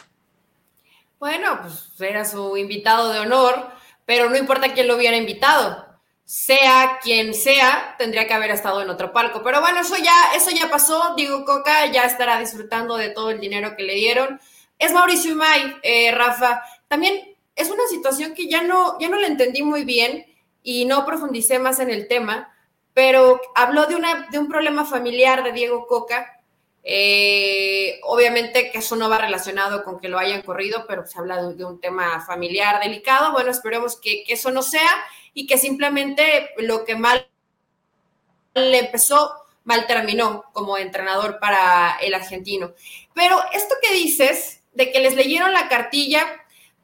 Bueno, 1.18 1.58
pues 1.60 2.00
era 2.00 2.24
su 2.24 2.56
invitado 2.56 3.12
de 3.12 3.18
honor, 3.18 3.66
pero 4.04 4.30
no 4.30 4.36
importa 4.36 4.72
quién 4.72 4.86
lo 4.86 4.94
hubiera 4.94 5.16
invitado. 5.16 5.84
sea 6.24 6.98
quien 7.02 7.34
sea, 7.34 7.96
tendría 7.98 8.28
que 8.28 8.34
haber 8.34 8.50
estado 8.52 8.80
en 8.80 8.90
otro 8.90 9.12
palco. 9.12 9.42
Pero 9.42 9.60
bueno, 9.60 9.80
eso 9.80 9.96
ya, 9.96 10.34
eso 10.36 10.50
ya 10.50 10.70
pasó. 10.70 11.14
Diego 11.16 11.44
Coca 11.44 11.86
ya 11.90 12.04
estará 12.04 12.38
disfrutando 12.38 12.96
de 12.96 13.10
todo 13.10 13.30
el 13.30 13.40
dinero 13.40 13.76
que 13.76 13.82
le 13.82 13.94
dieron. 13.94 14.40
Es 14.78 14.92
Mauricio 14.92 15.32
Imay, 15.32 15.78
eh, 15.82 16.12
Rafa. 16.12 16.62
También 16.86 17.36
es 17.56 17.70
una 17.70 17.86
situación 17.88 18.34
que 18.34 18.48
ya 18.48 18.62
no, 18.62 18.98
ya 19.00 19.08
no 19.08 19.18
la 19.18 19.26
entendí 19.26 19.62
muy 19.62 19.84
bien 19.84 20.26
y 20.62 20.84
no 20.84 21.04
profundicé 21.04 21.58
más 21.58 21.80
en 21.80 21.90
el 21.90 22.06
tema, 22.06 22.52
pero 22.96 23.42
habló 23.54 23.84
de, 23.84 23.94
una, 23.94 24.26
de 24.30 24.38
un 24.38 24.48
problema 24.48 24.86
familiar 24.86 25.44
de 25.44 25.52
Diego 25.52 25.86
Coca. 25.86 26.40
Eh, 26.82 28.00
obviamente 28.04 28.70
que 28.70 28.78
eso 28.78 28.96
no 28.96 29.10
va 29.10 29.18
relacionado 29.18 29.84
con 29.84 30.00
que 30.00 30.08
lo 30.08 30.18
hayan 30.18 30.40
corrido, 30.40 30.86
pero 30.88 31.06
se 31.06 31.18
habla 31.18 31.42
de, 31.42 31.62
un 31.62 31.78
tema 31.78 32.24
familiar 32.24 32.82
delicado. 32.82 33.32
Bueno, 33.32 33.50
esperemos 33.50 34.00
que, 34.00 34.24
que 34.24 34.32
eso 34.32 34.50
no 34.50 34.62
sea 34.62 34.90
y 35.34 35.46
que 35.46 35.58
simplemente 35.58 36.48
lo 36.56 36.86
que 36.86 36.96
mal 36.96 37.28
le 38.54 38.78
empezó, 38.78 39.44
mal 39.64 39.86
terminó 39.86 40.44
como 40.54 40.78
entrenador 40.78 41.38
para 41.38 41.98
el 42.00 42.14
argentino. 42.14 42.72
Pero 43.12 43.38
esto 43.52 43.74
que 43.82 43.92
dices 43.92 44.62
de 44.72 44.90
que 44.90 45.00
les 45.00 45.14
leyeron 45.14 45.52
la 45.52 45.68
cartilla, 45.68 46.24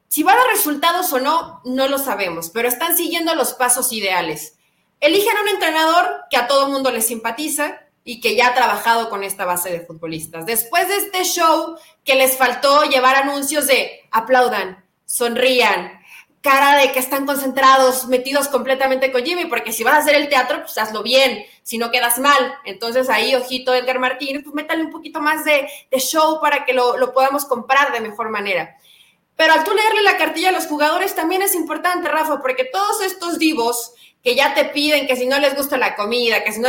si 0.08 0.22
va 0.22 0.34
a 0.34 0.36
dar 0.36 0.48
resultados 0.48 1.10
o 1.14 1.20
no, 1.20 1.62
no 1.64 1.88
lo 1.88 1.96
sabemos, 1.96 2.50
pero 2.50 2.68
están 2.68 2.98
siguiendo 2.98 3.34
los 3.34 3.54
pasos 3.54 3.94
ideales. 3.94 4.58
Eligen 5.02 5.36
un 5.42 5.48
entrenador 5.48 6.26
que 6.30 6.36
a 6.36 6.46
todo 6.46 6.68
mundo 6.68 6.92
le 6.92 7.00
simpatiza 7.00 7.80
y 8.04 8.20
que 8.20 8.36
ya 8.36 8.46
ha 8.46 8.54
trabajado 8.54 9.10
con 9.10 9.24
esta 9.24 9.44
base 9.44 9.68
de 9.68 9.80
futbolistas. 9.80 10.46
Después 10.46 10.86
de 10.86 10.96
este 10.96 11.24
show 11.24 11.76
que 12.04 12.14
les 12.14 12.36
faltó 12.36 12.84
llevar 12.84 13.16
anuncios 13.16 13.66
de 13.66 14.08
aplaudan, 14.12 14.84
sonrían, 15.04 16.00
cara 16.40 16.76
de 16.76 16.92
que 16.92 17.00
están 17.00 17.26
concentrados, 17.26 18.06
metidos 18.06 18.46
completamente 18.46 19.10
con 19.10 19.24
Jimmy, 19.24 19.46
porque 19.46 19.72
si 19.72 19.82
vas 19.82 19.94
a 19.94 19.98
hacer 19.98 20.14
el 20.14 20.28
teatro, 20.28 20.60
pues 20.60 20.78
hazlo 20.78 21.02
bien, 21.02 21.46
si 21.64 21.78
no 21.78 21.90
quedas 21.90 22.20
mal. 22.20 22.54
Entonces 22.64 23.10
ahí, 23.10 23.34
ojito 23.34 23.74
Edgar 23.74 23.98
Martínez, 23.98 24.44
pues 24.44 24.54
métale 24.54 24.84
un 24.84 24.92
poquito 24.92 25.20
más 25.20 25.44
de, 25.44 25.68
show 25.98 26.40
para 26.40 26.64
que 26.64 26.74
lo, 26.74 26.96
lo, 26.96 27.12
podamos 27.12 27.44
comprar 27.44 27.92
de 27.92 28.00
mejor 28.00 28.30
manera. 28.30 28.76
Pero 29.34 29.52
al 29.52 29.64
tú 29.64 29.74
leerle 29.74 30.02
la 30.02 30.16
cartilla 30.16 30.50
a 30.50 30.52
los 30.52 30.66
jugadores 30.66 31.16
también 31.16 31.42
es 31.42 31.56
importante, 31.56 32.08
Rafa, 32.08 32.40
porque 32.40 32.64
todos 32.64 33.02
estos 33.02 33.40
divos 33.40 33.94
que 34.22 34.34
ya 34.36 34.54
te 34.54 34.66
piden 34.66 35.06
que 35.06 35.16
si 35.16 35.26
no 35.26 35.38
les 35.38 35.56
gusta 35.56 35.76
la 35.76 35.96
comida, 35.96 36.44
que 36.44 36.52
si 36.52 36.60
no 36.60 36.68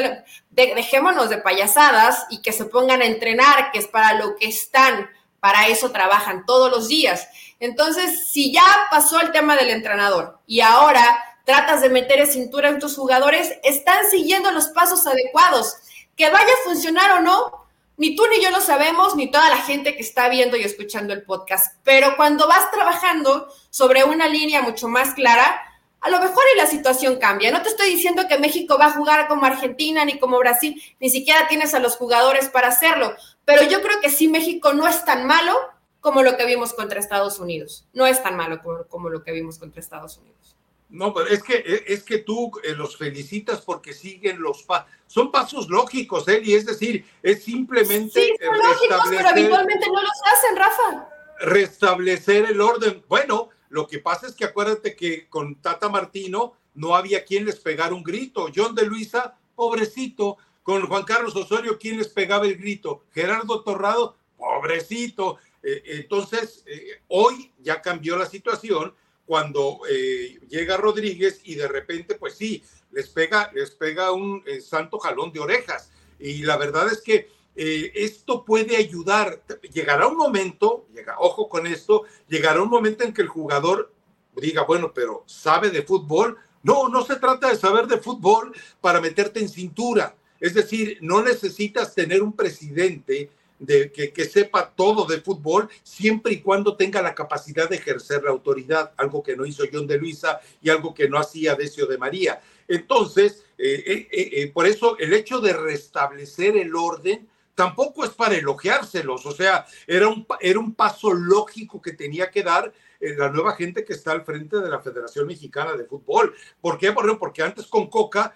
dejémonos 0.50 1.30
de 1.30 1.38
payasadas 1.38 2.26
y 2.30 2.42
que 2.42 2.52
se 2.52 2.66
pongan 2.66 3.02
a 3.02 3.06
entrenar, 3.06 3.72
que 3.72 3.80
es 3.80 3.88
para 3.88 4.14
lo 4.14 4.36
que 4.36 4.48
están, 4.48 5.10
para 5.40 5.68
eso 5.68 5.92
trabajan 5.92 6.46
todos 6.46 6.72
los 6.72 6.88
días. 6.88 7.28
Entonces, 7.60 8.30
si 8.30 8.52
ya 8.52 8.66
pasó 8.90 9.22
el 9.22 9.32
tema 9.32 9.56
del 9.56 9.70
entrenador 9.70 10.40
y 10.48 10.62
ahora 10.62 11.24
tratas 11.46 11.82
de 11.82 11.90
meter 11.90 12.26
cintura 12.28 12.70
en 12.70 12.80
tus 12.80 12.96
jugadores, 12.96 13.54
están 13.64 14.10
siguiendo 14.10 14.52
los 14.52 14.70
pasos 14.70 15.06
adecuados. 15.06 15.76
Que 16.16 16.30
vaya 16.30 16.54
a 16.54 16.70
funcionar 16.70 17.20
o 17.20 17.22
no, 17.22 17.68
ni 17.98 18.16
tú 18.16 18.24
ni 18.28 18.42
yo 18.42 18.52
lo 18.52 18.62
sabemos, 18.62 19.16
ni 19.16 19.30
toda 19.30 19.50
la 19.50 19.58
gente 19.58 19.96
que 19.96 20.02
está 20.02 20.30
viendo 20.30 20.58
y 20.58 20.64
escuchando 20.64 21.14
el 21.14 21.24
podcast. 21.24 21.76
Pero 21.84 22.16
cuando 22.16 22.48
vas 22.48 22.72
trabajando 22.72 23.48
sobre 23.70 24.04
una 24.04 24.28
línea 24.28 24.62
mucho 24.62 24.88
más 24.88 25.14
clara, 25.14 25.62
a 26.04 26.10
lo 26.10 26.20
mejor 26.20 26.44
y 26.54 26.58
la 26.58 26.68
situación 26.68 27.18
cambia. 27.18 27.50
No 27.50 27.62
te 27.62 27.70
estoy 27.70 27.90
diciendo 27.90 28.28
que 28.28 28.38
México 28.38 28.78
va 28.78 28.88
a 28.88 28.92
jugar 28.92 29.30
como 29.30 29.46
Argentina 29.46 30.04
ni 30.04 30.20
como 30.20 30.38
Brasil, 30.38 30.82
ni 31.00 31.10
siquiera 31.10 31.48
tienes 31.48 31.74
a 31.74 31.80
los 31.80 31.96
jugadores 31.96 32.50
para 32.50 32.68
hacerlo, 32.68 33.16
pero 33.46 33.64
yo 33.64 33.82
creo 33.82 34.02
que 34.02 34.10
sí 34.10 34.28
México 34.28 34.74
no 34.74 34.86
es 34.86 35.06
tan 35.06 35.26
malo 35.26 35.58
como 36.02 36.22
lo 36.22 36.36
que 36.36 36.46
vimos 36.46 36.74
contra 36.74 37.00
Estados 37.00 37.40
Unidos. 37.40 37.88
No 37.94 38.06
es 38.06 38.22
tan 38.22 38.36
malo 38.36 38.60
como, 38.90 39.10
lo 39.10 39.24
que 39.24 39.32
vimos 39.32 39.58
contra 39.58 39.80
Estados 39.80 40.18
Unidos. 40.18 40.58
No, 40.90 41.14
pero 41.14 41.28
es 41.28 41.42
que, 41.42 41.86
es 41.88 42.04
que 42.04 42.18
tú 42.20 42.52
eh, 42.64 42.74
los 42.76 42.98
felicitas 42.98 43.62
porque 43.62 43.94
siguen 43.94 44.42
los 44.42 44.64
pasos. 44.64 44.92
Son 45.08 45.32
pasos 45.32 45.70
lógicos, 45.70 46.28
Eli, 46.28 46.54
es 46.54 46.66
decir, 46.66 47.06
es 47.24 47.46
simplemente. 47.46 48.20
Sí, 48.20 48.34
son 48.44 48.58
lógicos, 48.58 49.02
pero 49.10 49.30
habitualmente 49.30 49.88
no 49.88 50.02
los 50.02 50.22
hacen, 50.34 50.58
Rafa. 50.58 51.10
Restablecer 51.40 52.46
el 52.46 52.60
orden. 52.60 53.04
Bueno, 53.08 53.50
lo 53.74 53.88
que 53.88 53.98
pasa 53.98 54.28
es 54.28 54.36
que 54.36 54.46
acuérdate 54.46 54.96
que 54.96 55.28
con 55.30 55.56
Tata 55.56 55.90
Martino 55.90 56.54
no 56.76 56.96
había 56.96 57.26
quien 57.26 57.44
les 57.44 57.60
pegara 57.60 57.96
un 57.96 58.04
grito. 58.04 58.52
John 58.56 58.76
de 58.76 58.86
Luisa, 58.86 59.36
pobrecito. 59.56 60.38
Con 60.62 60.86
Juan 60.86 61.06
Carlos 61.06 61.36
Osorio, 61.36 61.80
¿quién 61.80 61.98
les 61.98 62.10
pegaba 62.10 62.46
el 62.46 62.56
grito? 62.56 63.04
Gerardo 63.16 63.64
Torrado, 63.64 64.16
pobrecito. 64.38 65.40
Eh, 65.64 65.82
entonces, 65.88 66.64
eh, 66.68 67.02
hoy 67.08 67.52
ya 67.64 67.82
cambió 67.82 68.16
la 68.16 68.28
situación 68.28 68.94
cuando 69.26 69.80
eh, 69.90 70.40
llega 70.50 70.78
Rodríguez 70.78 71.42
y 71.44 71.56
de 71.56 71.68
repente, 71.68 72.14
pues 72.14 72.36
sí, 72.36 72.64
les 72.92 73.10
pega, 73.10 73.50
les 73.56 73.72
pega 73.72 74.12
un 74.12 74.44
santo 74.62 75.00
jalón 75.00 75.34
de 75.34 75.40
orejas. 75.40 75.92
Y 76.20 76.44
la 76.44 76.58
verdad 76.58 76.94
es 76.94 77.02
que 77.02 77.28
esto 77.56 78.44
puede 78.46 78.76
ayudar. 78.76 79.42
Llegará 79.72 80.08
un 80.08 80.18
momento, 80.18 80.88
ojo 81.20 81.50
con 81.50 81.68
esto, 81.68 82.04
llegará 82.28 82.62
un 82.62 82.70
momento 82.70 83.04
en 83.04 83.14
que 83.14 83.22
el 83.22 83.28
jugador 83.28 83.92
diga, 84.36 84.64
bueno, 84.64 84.94
pero 84.94 85.24
¿sabe 85.26 85.70
de 85.70 85.84
fútbol? 85.84 86.38
No, 86.64 86.88
no 86.88 87.04
se 87.06 87.18
trata 87.18 87.50
de 87.50 87.58
saber 87.58 87.88
de 87.88 87.98
fútbol 87.98 88.54
para 88.82 89.02
meterte 89.02 89.40
en 89.40 89.50
cintura. 89.50 90.16
Es 90.40 90.54
decir, 90.54 90.98
no 91.02 91.22
necesitas 91.22 91.94
tener 91.94 92.24
un 92.24 92.34
presidente 92.34 93.30
de 93.60 93.92
que, 93.92 94.26
sepa 94.26 94.74
todo 94.76 95.06
de 95.06 95.22
fútbol, 95.22 95.70
siempre 95.84 96.34
y 96.34 96.42
cuando 96.42 96.76
tenga 96.76 97.02
la 97.02 97.16
capacidad 97.16 97.70
de 97.70 97.78
ejercer 97.78 98.24
la 98.24 98.32
autoridad, 98.32 98.92
algo 98.98 99.24
que 99.24 99.38
no 99.38 99.46
hizo 99.46 99.64
John 99.72 99.88
de 99.88 99.98
Luisa 99.98 100.42
y 100.62 100.70
algo 100.70 100.94
que 100.94 101.08
no 101.08 101.18
hacía 101.18 101.56
Decio 101.56 101.86
de 101.86 101.98
María. 101.98 102.42
Entonces, 102.68 103.44
eh, 103.58 103.84
eh, 103.86 104.08
eh, 104.12 104.52
por 104.52 104.66
eso 104.66 104.98
el 105.00 105.14
hecho 105.14 105.40
de 105.40 105.54
restablecer 105.54 106.58
el 106.58 106.76
orden 106.76 107.28
tampoco 107.56 108.04
es 108.04 108.12
para 108.12 108.36
elogiárselos, 108.36 109.26
o 109.26 109.32
sea, 109.32 109.66
era 109.88 110.08
un, 110.08 110.26
era 110.40 110.60
un 110.60 110.74
paso 110.74 111.14
lógico 111.14 111.82
que 111.82 111.94
tenía 111.94 112.32
que 112.32 112.44
dar 112.44 112.74
la 113.00 113.30
nueva 113.30 113.56
gente 113.56 113.84
que 113.84 113.94
está 113.94 114.12
al 114.12 114.24
frente 114.24 114.62
de 114.62 114.70
la 114.70 114.80
Federación 114.80 115.28
Mexicana 115.28 115.74
de 115.74 115.86
Fútbol. 115.86 116.34
¿Por 116.62 116.78
qué? 116.78 116.94
Porque 116.94 117.44
antes 117.44 117.68
con 117.68 117.90
Coca, 117.90 118.34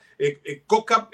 Coca, 0.65 1.09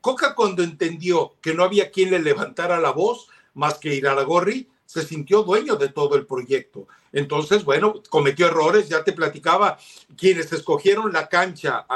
Coca 0.00 0.34
cuando 0.34 0.62
entendió 0.62 1.36
que 1.40 1.54
no 1.54 1.64
había 1.64 1.90
quien 1.90 2.10
le 2.10 2.18
levantara 2.18 2.78
la 2.78 2.90
voz, 2.90 3.28
más 3.54 3.78
que 3.78 3.94
Iraragorri, 3.94 4.68
se 4.84 5.02
sintió 5.02 5.44
dueño 5.44 5.76
de 5.76 5.88
todo 5.88 6.16
el 6.16 6.26
proyecto. 6.26 6.88
Entonces, 7.12 7.64
bueno, 7.64 8.02
cometió 8.10 8.48
errores, 8.48 8.88
ya 8.88 9.02
te 9.02 9.12
platicaba, 9.12 9.78
quienes 10.16 10.52
escogieron 10.52 11.12
la 11.12 11.28
cancha 11.28 11.86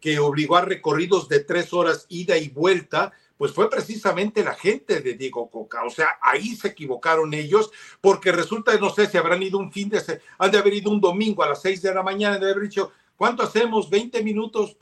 que 0.00 0.18
obligó 0.18 0.56
a 0.56 0.62
recorridos 0.62 1.28
de 1.28 1.40
tres 1.40 1.72
horas 1.72 2.06
ida 2.08 2.36
y 2.36 2.48
vuelta, 2.48 3.12
pues 3.38 3.52
fue 3.52 3.70
precisamente 3.70 4.44
la 4.44 4.54
gente 4.54 5.00
de 5.00 5.14
Diego 5.14 5.48
Coca. 5.48 5.84
O 5.84 5.90
sea, 5.90 6.18
ahí 6.20 6.56
se 6.56 6.68
equivocaron 6.68 7.32
ellos, 7.32 7.70
porque 8.00 8.32
resulta, 8.32 8.76
no 8.76 8.90
sé 8.90 9.06
si 9.06 9.16
habrán 9.16 9.42
ido 9.42 9.58
un 9.58 9.72
fin 9.72 9.88
de 9.88 10.00
semana, 10.00 10.24
han 10.38 10.50
de 10.50 10.58
haber 10.58 10.74
ido 10.74 10.90
un 10.90 11.00
domingo 11.00 11.42
a 11.42 11.48
las 11.48 11.62
seis 11.62 11.80
de 11.80 11.94
la 11.94 12.02
mañana, 12.02 12.38
de 12.38 12.50
haber 12.50 12.64
dicho, 12.64 12.92
¿cuánto 13.16 13.44
hacemos? 13.44 13.88
20 13.88 14.22
minutos 14.22 14.76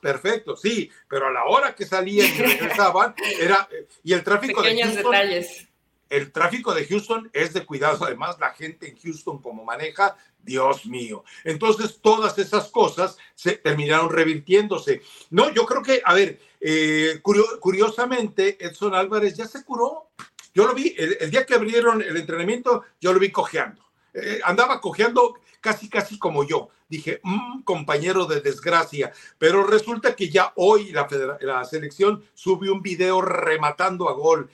perfecto, 0.00 0.56
sí, 0.56 0.90
pero 1.08 1.28
a 1.28 1.30
la 1.30 1.44
hora 1.44 1.74
que 1.74 1.86
salían 1.86 2.26
y 2.34 2.38
regresaban, 2.38 3.14
era, 3.40 3.68
y 4.02 4.12
el 4.12 4.24
tráfico 4.24 4.62
de 4.62 4.82
Houston, 4.82 5.12
detalles. 5.12 5.69
El 6.10 6.32
tráfico 6.32 6.74
de 6.74 6.86
Houston 6.86 7.30
es 7.32 7.54
de 7.54 7.64
cuidado, 7.64 8.04
además 8.04 8.36
la 8.40 8.50
gente 8.50 8.88
en 8.88 8.98
Houston 8.98 9.40
como 9.40 9.64
maneja, 9.64 10.16
Dios 10.42 10.84
mío. 10.86 11.24
Entonces 11.44 12.00
todas 12.02 12.36
esas 12.38 12.68
cosas 12.68 13.16
se 13.34 13.52
terminaron 13.52 14.10
revirtiéndose. 14.10 15.02
No, 15.30 15.50
yo 15.50 15.64
creo 15.66 15.82
que, 15.82 16.02
a 16.04 16.14
ver, 16.14 16.40
eh, 16.60 17.20
curiosamente, 17.22 18.58
Edson 18.64 18.94
Álvarez 18.94 19.36
ya 19.36 19.46
se 19.46 19.64
curó. 19.64 20.10
Yo 20.52 20.66
lo 20.66 20.74
vi, 20.74 20.94
el, 20.98 21.30
día 21.30 21.46
que 21.46 21.54
abrieron 21.54 22.02
el 22.02 22.16
entrenamiento, 22.16 22.82
yo 23.00 23.12
lo 23.12 23.20
vi 23.20 23.30
cojeando. 23.30 23.82
Eh, 24.12 24.40
andaba 24.44 24.80
cojeando 24.80 25.38
casi, 25.60 25.88
casi 25.88 26.18
como 26.18 26.44
yo. 26.44 26.70
Dije, 26.88 27.20
mm, 27.22 27.62
compañero 27.62 28.26
de 28.26 28.40
desgracia. 28.40 29.12
Pero 29.38 29.64
resulta 29.64 30.16
que 30.16 30.28
ya 30.28 30.52
hoy 30.56 30.90
la, 30.90 31.06
la 31.40 31.64
selección 31.64 32.24
sube 32.34 32.68
un 32.68 32.82
video 32.82 33.22
rematando 33.22 34.08
a 34.08 34.12
gol. 34.12 34.50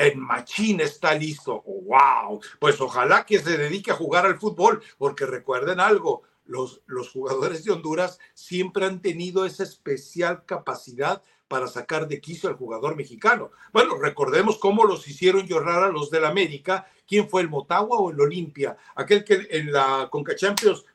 En 0.00 0.18
Machín 0.18 0.80
está 0.80 1.14
listo. 1.14 1.62
¡Wow! 1.66 2.40
Pues 2.58 2.80
ojalá 2.80 3.26
que 3.26 3.38
se 3.38 3.58
dedique 3.58 3.90
a 3.90 3.96
jugar 3.96 4.24
al 4.24 4.38
fútbol, 4.38 4.82
porque 4.96 5.26
recuerden 5.26 5.78
algo, 5.78 6.22
los, 6.46 6.80
los, 6.86 7.10
jugadores 7.10 7.64
de 7.64 7.72
Honduras 7.72 8.18
siempre 8.32 8.86
han 8.86 9.02
tenido 9.02 9.44
esa 9.44 9.62
especial 9.62 10.46
capacidad 10.46 11.22
para 11.48 11.66
sacar 11.66 12.08
de 12.08 12.18
quicio 12.18 12.48
al 12.48 12.56
jugador 12.56 12.96
mexicano. 12.96 13.50
Bueno, 13.74 13.98
recordemos 13.98 14.56
cómo 14.56 14.84
los 14.84 15.06
hicieron 15.06 15.46
llorar 15.46 15.82
a 15.82 15.92
los 15.92 16.10
del 16.10 16.24
América. 16.24 16.86
¿Quién 17.06 17.28
fue 17.28 17.42
el 17.42 17.50
Motagua 17.50 17.98
o 17.98 18.10
el 18.10 18.20
Olimpia? 18.22 18.78
Aquel 18.94 19.22
que 19.22 19.48
en 19.50 19.70
la 19.70 20.08
Conca 20.10 20.34
Champions 20.34 20.86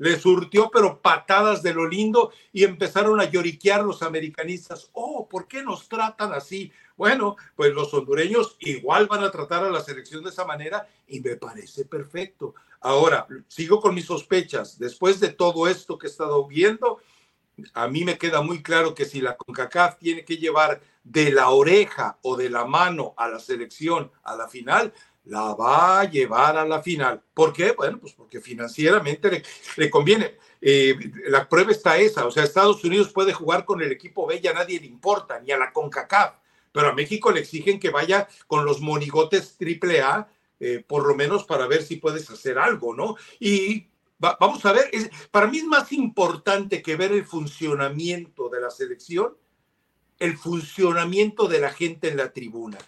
le 0.00 0.18
surtió 0.18 0.70
pero 0.72 0.98
patadas 1.02 1.62
de 1.62 1.74
lo 1.74 1.86
lindo 1.86 2.32
y 2.54 2.64
empezaron 2.64 3.20
a 3.20 3.24
lloriquear 3.24 3.84
los 3.84 4.02
americanistas. 4.02 4.88
Oh, 4.94 5.28
¿por 5.28 5.46
qué 5.46 5.62
nos 5.62 5.90
tratan 5.90 6.32
así? 6.32 6.72
Bueno, 7.00 7.36
pues 7.56 7.72
los 7.72 7.94
hondureños 7.94 8.58
igual 8.58 9.06
van 9.06 9.24
a 9.24 9.30
tratar 9.30 9.64
a 9.64 9.70
la 9.70 9.80
selección 9.80 10.22
de 10.22 10.28
esa 10.28 10.44
manera 10.44 10.86
y 11.08 11.20
me 11.20 11.34
parece 11.36 11.86
perfecto. 11.86 12.54
Ahora, 12.78 13.26
sigo 13.48 13.80
con 13.80 13.94
mis 13.94 14.04
sospechas. 14.04 14.78
Después 14.78 15.18
de 15.18 15.30
todo 15.30 15.66
esto 15.66 15.96
que 15.96 16.08
he 16.08 16.10
estado 16.10 16.46
viendo, 16.46 16.98
a 17.72 17.88
mí 17.88 18.04
me 18.04 18.18
queda 18.18 18.42
muy 18.42 18.62
claro 18.62 18.94
que 18.94 19.06
si 19.06 19.22
la 19.22 19.34
CONCACAF 19.34 19.96
tiene 19.96 20.26
que 20.26 20.36
llevar 20.36 20.82
de 21.02 21.32
la 21.32 21.48
oreja 21.48 22.18
o 22.20 22.36
de 22.36 22.50
la 22.50 22.66
mano 22.66 23.14
a 23.16 23.28
la 23.28 23.38
selección 23.38 24.10
a 24.22 24.36
la 24.36 24.46
final, 24.46 24.92
la 25.24 25.54
va 25.54 26.00
a 26.00 26.04
llevar 26.04 26.58
a 26.58 26.66
la 26.66 26.82
final. 26.82 27.22
¿Por 27.32 27.54
qué? 27.54 27.72
Bueno, 27.72 27.98
pues 27.98 28.12
porque 28.12 28.42
financieramente 28.42 29.42
le, 29.78 29.88
conviene. 29.88 30.36
Eh, 30.60 30.98
la 31.28 31.48
prueba 31.48 31.70
está 31.70 31.96
esa, 31.96 32.26
o 32.26 32.30
sea, 32.30 32.44
Estados 32.44 32.84
Unidos 32.84 33.10
puede 33.10 33.32
jugar 33.32 33.64
con 33.64 33.80
el 33.80 33.90
equipo 33.90 34.26
B 34.26 34.42
a 34.46 34.52
nadie 34.52 34.78
le 34.78 34.86
importa, 34.86 35.40
ni 35.40 35.50
a 35.50 35.56
la 35.56 35.72
CONCACAF, 35.72 36.34
pero 36.72 36.88
a 36.88 36.94
México 36.94 37.30
le 37.30 37.40
exigen 37.40 37.80
que 37.80 37.90
vaya 37.90 38.28
con 38.46 38.64
los 38.64 38.80
monigotes 38.80 39.56
triple 39.56 40.02
A, 40.02 40.28
eh, 40.58 40.84
por 40.86 41.06
lo 41.06 41.14
menos 41.14 41.44
para 41.44 41.66
ver 41.66 41.82
si 41.82 41.96
puedes 41.96 42.28
hacer 42.30 42.58
algo, 42.58 42.94
¿no? 42.94 43.16
Y 43.38 43.88
vamos 44.18 44.64
a 44.66 44.72
ver, 44.72 44.90
para 45.30 45.46
mí 45.46 45.58
es 45.58 45.64
más 45.64 45.92
importante 45.92 46.82
que 46.82 46.96
ver 46.96 47.12
el 47.12 47.24
funcionamiento 47.24 48.50
de 48.50 48.60
la 48.60 48.70
selección, 48.70 49.36
el 50.18 50.36
funcionamiento 50.36 51.48
de 51.48 51.60
la 51.60 51.70
gente 51.70 52.08
en 52.08 52.18
la 52.18 52.32
tribuna 52.32 52.78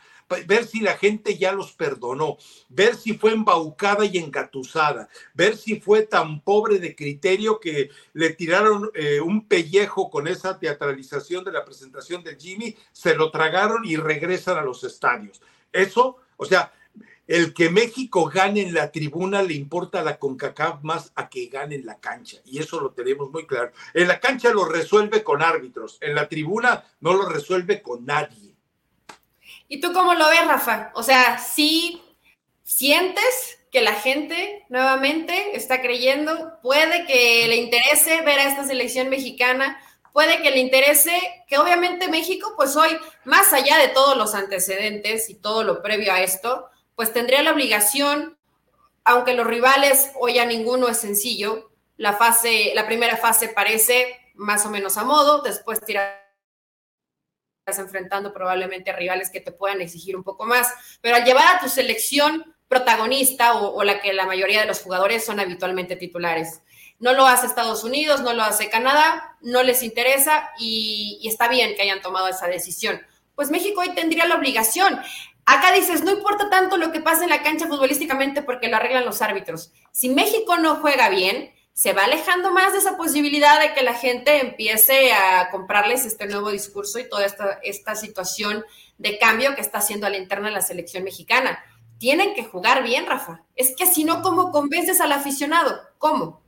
ver 0.46 0.64
si 0.64 0.80
la 0.80 0.96
gente 0.96 1.36
ya 1.36 1.52
los 1.52 1.72
perdonó, 1.72 2.36
ver 2.68 2.96
si 2.96 3.14
fue 3.14 3.32
embaucada 3.32 4.04
y 4.04 4.18
engatusada, 4.18 5.08
ver 5.34 5.56
si 5.56 5.80
fue 5.80 6.02
tan 6.02 6.40
pobre 6.40 6.78
de 6.78 6.94
criterio 6.94 7.60
que 7.60 7.90
le 8.12 8.30
tiraron 8.30 8.90
eh, 8.94 9.20
un 9.20 9.46
pellejo 9.46 10.10
con 10.10 10.28
esa 10.28 10.58
teatralización 10.58 11.44
de 11.44 11.52
la 11.52 11.64
presentación 11.64 12.22
del 12.22 12.38
Jimmy, 12.38 12.76
se 12.92 13.14
lo 13.14 13.30
tragaron 13.30 13.84
y 13.84 13.96
regresan 13.96 14.58
a 14.58 14.62
los 14.62 14.84
estadios. 14.84 15.42
Eso, 15.72 16.16
o 16.36 16.44
sea, 16.44 16.72
el 17.26 17.54
que 17.54 17.70
México 17.70 18.26
gane 18.26 18.62
en 18.62 18.74
la 18.74 18.90
tribuna 18.90 19.42
le 19.42 19.54
importa 19.54 20.00
a 20.00 20.04
la 20.04 20.18
CONCACAF 20.18 20.82
más 20.82 21.12
a 21.14 21.28
que 21.28 21.46
gane 21.46 21.76
en 21.76 21.86
la 21.86 21.98
cancha. 21.98 22.38
Y 22.44 22.58
eso 22.58 22.80
lo 22.80 22.90
tenemos 22.90 23.30
muy 23.30 23.46
claro. 23.46 23.72
En 23.94 24.08
la 24.08 24.20
cancha 24.20 24.52
lo 24.52 24.64
resuelve 24.64 25.22
con 25.22 25.40
árbitros, 25.40 25.98
en 26.00 26.14
la 26.14 26.28
tribuna 26.28 26.84
no 27.00 27.14
lo 27.14 27.28
resuelve 27.28 27.80
con 27.80 28.04
nadie. 28.04 28.51
¿Y 29.72 29.80
tú 29.80 29.94
cómo 29.94 30.12
lo 30.12 30.28
ves, 30.28 30.46
Rafa? 30.46 30.92
O 30.94 31.02
sea, 31.02 31.38
si 31.38 32.02
sientes 32.62 33.58
que 33.70 33.80
la 33.80 33.94
gente 33.94 34.66
nuevamente 34.68 35.56
está 35.56 35.80
creyendo, 35.80 36.58
puede 36.60 37.06
que 37.06 37.48
le 37.48 37.56
interese 37.56 38.20
ver 38.20 38.38
a 38.38 38.50
esta 38.50 38.66
selección 38.66 39.08
mexicana, 39.08 39.82
puede 40.12 40.42
que 40.42 40.50
le 40.50 40.58
interese 40.58 41.18
que 41.48 41.56
obviamente 41.56 42.08
México, 42.08 42.52
pues 42.54 42.76
hoy, 42.76 42.90
más 43.24 43.54
allá 43.54 43.78
de 43.78 43.88
todos 43.88 44.14
los 44.14 44.34
antecedentes 44.34 45.30
y 45.30 45.36
todo 45.36 45.64
lo 45.64 45.80
previo 45.80 46.12
a 46.12 46.20
esto, 46.20 46.68
pues 46.94 47.14
tendría 47.14 47.42
la 47.42 47.52
obligación, 47.52 48.36
aunque 49.04 49.32
los 49.32 49.46
rivales 49.46 50.10
hoy 50.20 50.38
a 50.38 50.44
ninguno 50.44 50.88
es 50.88 50.98
sencillo, 50.98 51.70
la 51.96 52.12
fase, 52.12 52.72
la 52.74 52.86
primera 52.86 53.16
fase 53.16 53.48
parece 53.48 54.20
más 54.34 54.66
o 54.66 54.68
menos 54.68 54.98
a 54.98 55.04
modo, 55.04 55.40
después 55.40 55.80
tirar 55.80 56.21
enfrentando 57.66 58.32
probablemente 58.32 58.90
a 58.90 58.96
rivales 58.96 59.30
que 59.30 59.40
te 59.40 59.52
puedan 59.52 59.80
exigir 59.80 60.16
un 60.16 60.24
poco 60.24 60.44
más, 60.44 60.72
pero 61.00 61.16
al 61.16 61.24
llevar 61.24 61.56
a 61.56 61.60
tu 61.60 61.68
selección 61.68 62.54
protagonista 62.68 63.54
o, 63.54 63.84
la 63.84 64.00
que 64.00 64.12
la 64.12 64.26
mayoría 64.26 64.60
de 64.60 64.66
los 64.66 64.80
jugadores 64.80 65.24
son 65.24 65.40
habitualmente 65.40 65.94
titulares. 65.94 66.62
No 66.98 67.12
lo 67.12 67.26
hace 67.26 67.46
Estados 67.46 67.84
Unidos, 67.84 68.22
no 68.22 68.32
lo 68.32 68.42
hace 68.42 68.70
Canadá, 68.70 69.36
no 69.42 69.62
les 69.62 69.82
interesa 69.82 70.50
y, 70.58 71.18
y 71.20 71.28
está 71.28 71.48
bien 71.48 71.74
que 71.74 71.82
hayan 71.82 72.00
tomado 72.00 72.28
esa 72.28 72.46
decisión. 72.46 73.00
Pues 73.34 73.50
México 73.50 73.80
hoy 73.80 73.94
tendría 73.94 74.26
la 74.26 74.36
obligación. 74.36 75.00
Acá 75.44 75.72
dices, 75.72 76.02
no 76.02 76.12
importa 76.12 76.48
tanto 76.48 76.76
lo 76.76 76.92
que 76.92 77.00
pase 77.00 77.24
en 77.24 77.30
la 77.30 77.42
cancha 77.42 77.66
futbolísticamente 77.66 78.42
porque 78.42 78.68
lo 78.68 78.76
arreglan 78.76 79.04
los 79.04 79.20
árbitros. 79.20 79.72
Si 79.90 80.08
México 80.08 80.56
no 80.56 80.76
juega 80.76 81.08
bien, 81.10 81.52
se 81.72 81.92
va 81.92 82.04
alejando 82.04 82.52
más 82.52 82.72
de 82.72 82.78
esa 82.78 82.96
posibilidad 82.96 83.60
de 83.60 83.72
que 83.74 83.82
la 83.82 83.94
gente 83.94 84.40
empiece 84.40 85.12
a 85.12 85.50
comprarles 85.50 86.04
este 86.04 86.26
nuevo 86.26 86.50
discurso 86.50 86.98
y 86.98 87.08
toda 87.08 87.24
esta, 87.24 87.58
esta 87.62 87.94
situación 87.94 88.64
de 88.98 89.18
cambio 89.18 89.54
que 89.54 89.62
está 89.62 89.78
haciendo 89.78 90.06
a 90.06 90.10
la 90.10 90.18
interna 90.18 90.50
la 90.50 90.60
selección 90.60 91.02
mexicana. 91.04 91.58
Tienen 91.98 92.34
que 92.34 92.44
jugar 92.44 92.82
bien, 92.82 93.06
Rafa. 93.06 93.42
Es 93.56 93.74
que 93.76 93.86
si 93.86 94.04
no, 94.04 94.22
¿cómo 94.22 94.50
convences 94.50 95.00
al 95.00 95.12
aficionado? 95.12 95.80
¿Cómo? 95.98 96.42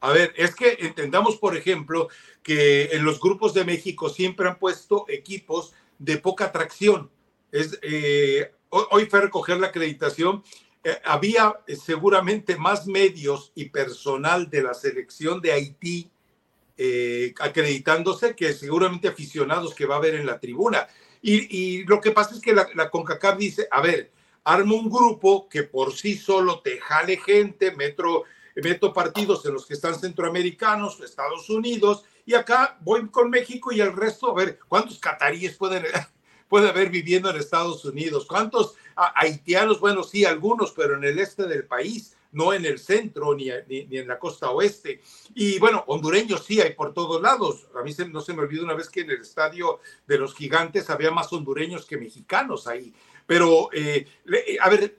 A 0.00 0.12
ver, 0.12 0.32
es 0.36 0.54
que 0.54 0.76
entendamos, 0.80 1.36
por 1.36 1.56
ejemplo, 1.56 2.08
que 2.42 2.90
en 2.92 3.04
los 3.04 3.20
grupos 3.20 3.54
de 3.54 3.64
México 3.64 4.08
siempre 4.08 4.48
han 4.48 4.58
puesto 4.58 5.04
equipos 5.08 5.72
de 5.98 6.16
poca 6.18 6.46
atracción. 6.46 7.10
Es, 7.52 7.78
eh, 7.82 8.52
hoy 8.70 9.06
fue 9.06 9.20
recoger 9.20 9.58
la 9.58 9.68
acreditación 9.68 10.42
eh, 10.82 10.98
había 11.04 11.60
eh, 11.66 11.76
seguramente 11.76 12.56
más 12.56 12.86
medios 12.86 13.52
y 13.54 13.66
personal 13.66 14.48
de 14.48 14.62
la 14.62 14.72
selección 14.72 15.40
de 15.40 15.52
Haití 15.52 16.10
eh, 16.78 17.34
acreditándose 17.38 18.34
que 18.34 18.54
seguramente 18.54 19.08
aficionados 19.08 19.74
que 19.74 19.84
va 19.84 19.96
a 19.96 19.98
haber 19.98 20.14
en 20.14 20.24
la 20.24 20.40
tribuna. 20.40 20.88
Y, 21.22 21.84
lo 21.84 22.00
que 22.00 22.12
pasa 22.12 22.34
es 22.34 22.40
que 22.40 22.54
la, 22.54 22.66
la, 22.74 22.88
CONCACAF 22.88 23.36
dice, 23.36 23.68
a 23.70 23.82
ver, 23.82 24.10
armo 24.42 24.76
un 24.76 24.88
grupo 24.88 25.50
que 25.50 25.64
por 25.64 25.92
sí 25.92 26.16
solo 26.16 26.60
te 26.60 26.78
jale 26.80 27.18
gente, 27.18 27.72
metro, 27.72 28.24
meto 28.56 28.94
partidos 28.94 29.44
en 29.44 29.52
los 29.52 29.66
que 29.66 29.74
están 29.74 29.94
centroamericanos, 30.00 30.98
Estados 31.02 31.50
Unidos, 31.50 32.04
y 32.24 32.32
acá 32.32 32.78
voy 32.80 33.06
con 33.08 33.28
México 33.28 33.70
y 33.70 33.82
el 33.82 33.94
resto, 33.94 34.30
a 34.30 34.34
ver, 34.34 34.58
¿cuántos 34.66 34.98
cataríes 34.98 35.58
pueden 35.58 35.84
puede 36.50 36.68
haber 36.68 36.90
viviendo 36.90 37.30
en 37.30 37.36
Estados 37.36 37.84
Unidos. 37.84 38.26
¿Cuántos 38.26 38.74
haitianos? 38.96 39.78
Bueno, 39.78 40.02
sí, 40.02 40.24
algunos, 40.24 40.72
pero 40.72 40.96
en 40.96 41.04
el 41.04 41.20
este 41.20 41.46
del 41.46 41.64
país, 41.64 42.16
no 42.32 42.52
en 42.52 42.64
el 42.64 42.80
centro 42.80 43.34
ni, 43.34 43.50
ni, 43.68 43.96
en 43.96 44.08
la 44.08 44.18
costa 44.18 44.50
oeste. 44.50 45.00
Y 45.34 45.60
bueno, 45.60 45.84
hondureños 45.86 46.44
sí 46.44 46.60
hay 46.60 46.74
por 46.74 46.92
todos 46.92 47.22
lados. 47.22 47.68
A 47.78 47.84
mí 47.84 47.94
no 48.10 48.20
se 48.20 48.34
me 48.34 48.42
olvidó 48.42 48.64
una 48.64 48.74
vez 48.74 48.90
que 48.90 49.02
en 49.02 49.10
el 49.12 49.20
estadio 49.20 49.78
de 50.08 50.18
los 50.18 50.34
gigantes 50.34 50.90
había 50.90 51.12
más 51.12 51.32
hondureños 51.32 51.86
que 51.86 51.96
mexicanos 51.96 52.66
ahí. 52.66 52.92
Pero, 53.26 53.70
eh, 53.72 54.06
a 54.60 54.68
ver, 54.68 54.98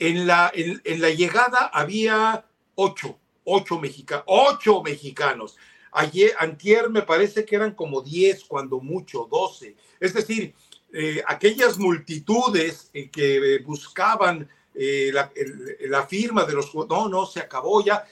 en 0.00 0.26
la, 0.26 0.50
en, 0.52 1.00
la 1.00 1.10
llegada 1.10 1.70
había 1.72 2.44
ocho, 2.74 3.16
ocho 3.44 3.78
mexicanos, 3.78 4.24
ocho 4.26 4.82
mexicanos. 4.82 5.56
Ayer, 5.92 6.32
antier 6.38 6.90
me 6.90 7.02
parece 7.02 7.44
que 7.44 7.54
eran 7.54 7.74
como 7.74 8.00
diez, 8.00 8.44
cuando 8.44 8.80
mucho, 8.80 9.28
doce. 9.30 9.76
Es 10.00 10.14
decir, 10.14 10.54
eh, 10.92 11.22
aquellas 11.26 11.78
multitudes 11.78 12.90
eh, 12.92 13.10
que 13.10 13.60
buscaban 13.64 14.48
eh, 14.74 15.12
la, 15.12 16.06
firma 16.06 16.44
de 16.44 16.54
los 16.54 16.74
no, 16.74 17.08
no, 17.08 17.26
se 17.26 17.40
acabó 17.40 17.84
ya. 17.84 18.06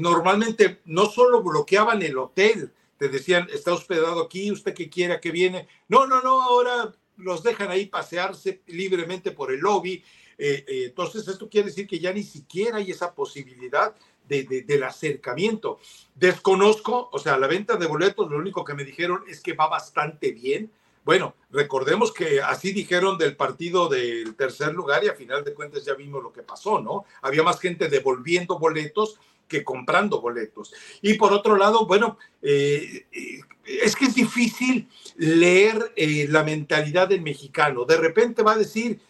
normalmente 0.00 0.80
no 0.86 1.06
solo 1.06 1.42
bloqueaban 1.42 2.02
el 2.02 2.18
hotel, 2.18 2.72
te 2.98 3.08
decían, 3.08 3.48
está 3.52 3.72
hospedado 3.72 4.22
aquí, 4.22 4.50
usted 4.50 4.74
que 4.74 4.90
quiera 4.90 5.20
que 5.20 5.30
viene. 5.30 5.68
No, 5.88 6.06
no, 6.06 6.20
no, 6.20 6.42
ahora 6.42 6.94
los 7.16 7.42
dejan 7.42 7.70
ahí 7.70 7.86
pasearse 7.86 8.62
libremente 8.66 9.30
por 9.30 9.52
el 9.52 9.60
lobby. 9.60 10.02
entonces, 10.38 11.28
esto 11.28 11.48
quiere 11.48 11.68
decir 11.68 11.86
que 11.86 11.98
ya 11.98 12.12
ni 12.12 12.22
siquiera 12.22 12.78
hay 12.78 12.90
esa 12.90 13.14
posibilidad 13.14 13.94
del 14.28 14.82
acercamiento. 14.82 15.78
Desconozco, 16.14 17.08
o 17.12 17.18
sea, 17.18 17.38
la 17.38 17.46
venta 17.46 17.76
de 17.76 17.86
boletos, 17.86 18.30
lo 18.30 18.38
único 18.38 18.64
que 18.64 18.74
me 18.74 18.84
dijeron 18.84 19.24
es 19.28 19.40
que 19.40 19.54
va 19.54 19.68
bastante 19.68 20.32
bien. 20.32 20.70
Bueno, 21.08 21.36
recordemos 21.50 22.12
que 22.12 22.42
así 22.42 22.70
dijeron 22.70 23.16
del 23.16 23.34
partido 23.34 23.88
del 23.88 24.34
tercer 24.34 24.74
lugar 24.74 25.02
y 25.02 25.08
a 25.08 25.14
final 25.14 25.42
de 25.42 25.54
cuentas 25.54 25.82
ya 25.82 25.94
vimos 25.94 26.22
lo 26.22 26.34
que 26.34 26.42
pasó, 26.42 26.82
¿no? 26.82 27.06
Había 27.22 27.42
más 27.42 27.58
gente 27.58 27.88
devolviendo 27.88 28.58
boletos 28.58 29.18
que 29.48 29.64
comprando 29.64 30.20
boletos. 30.20 30.74
Y 31.00 31.14
por 31.14 31.32
otro 31.32 31.56
lado, 31.56 31.86
bueno, 31.86 32.18
eh, 32.42 33.06
eh, 33.10 33.40
es 33.64 33.96
que 33.96 34.04
es 34.04 34.16
difícil 34.16 34.86
leer 35.16 35.94
eh, 35.96 36.26
la 36.28 36.44
mentalidad 36.44 37.08
del 37.08 37.22
mexicano. 37.22 37.86
De 37.86 37.96
repente 37.96 38.42
va 38.42 38.52
a 38.52 38.58
decir, 38.58 39.00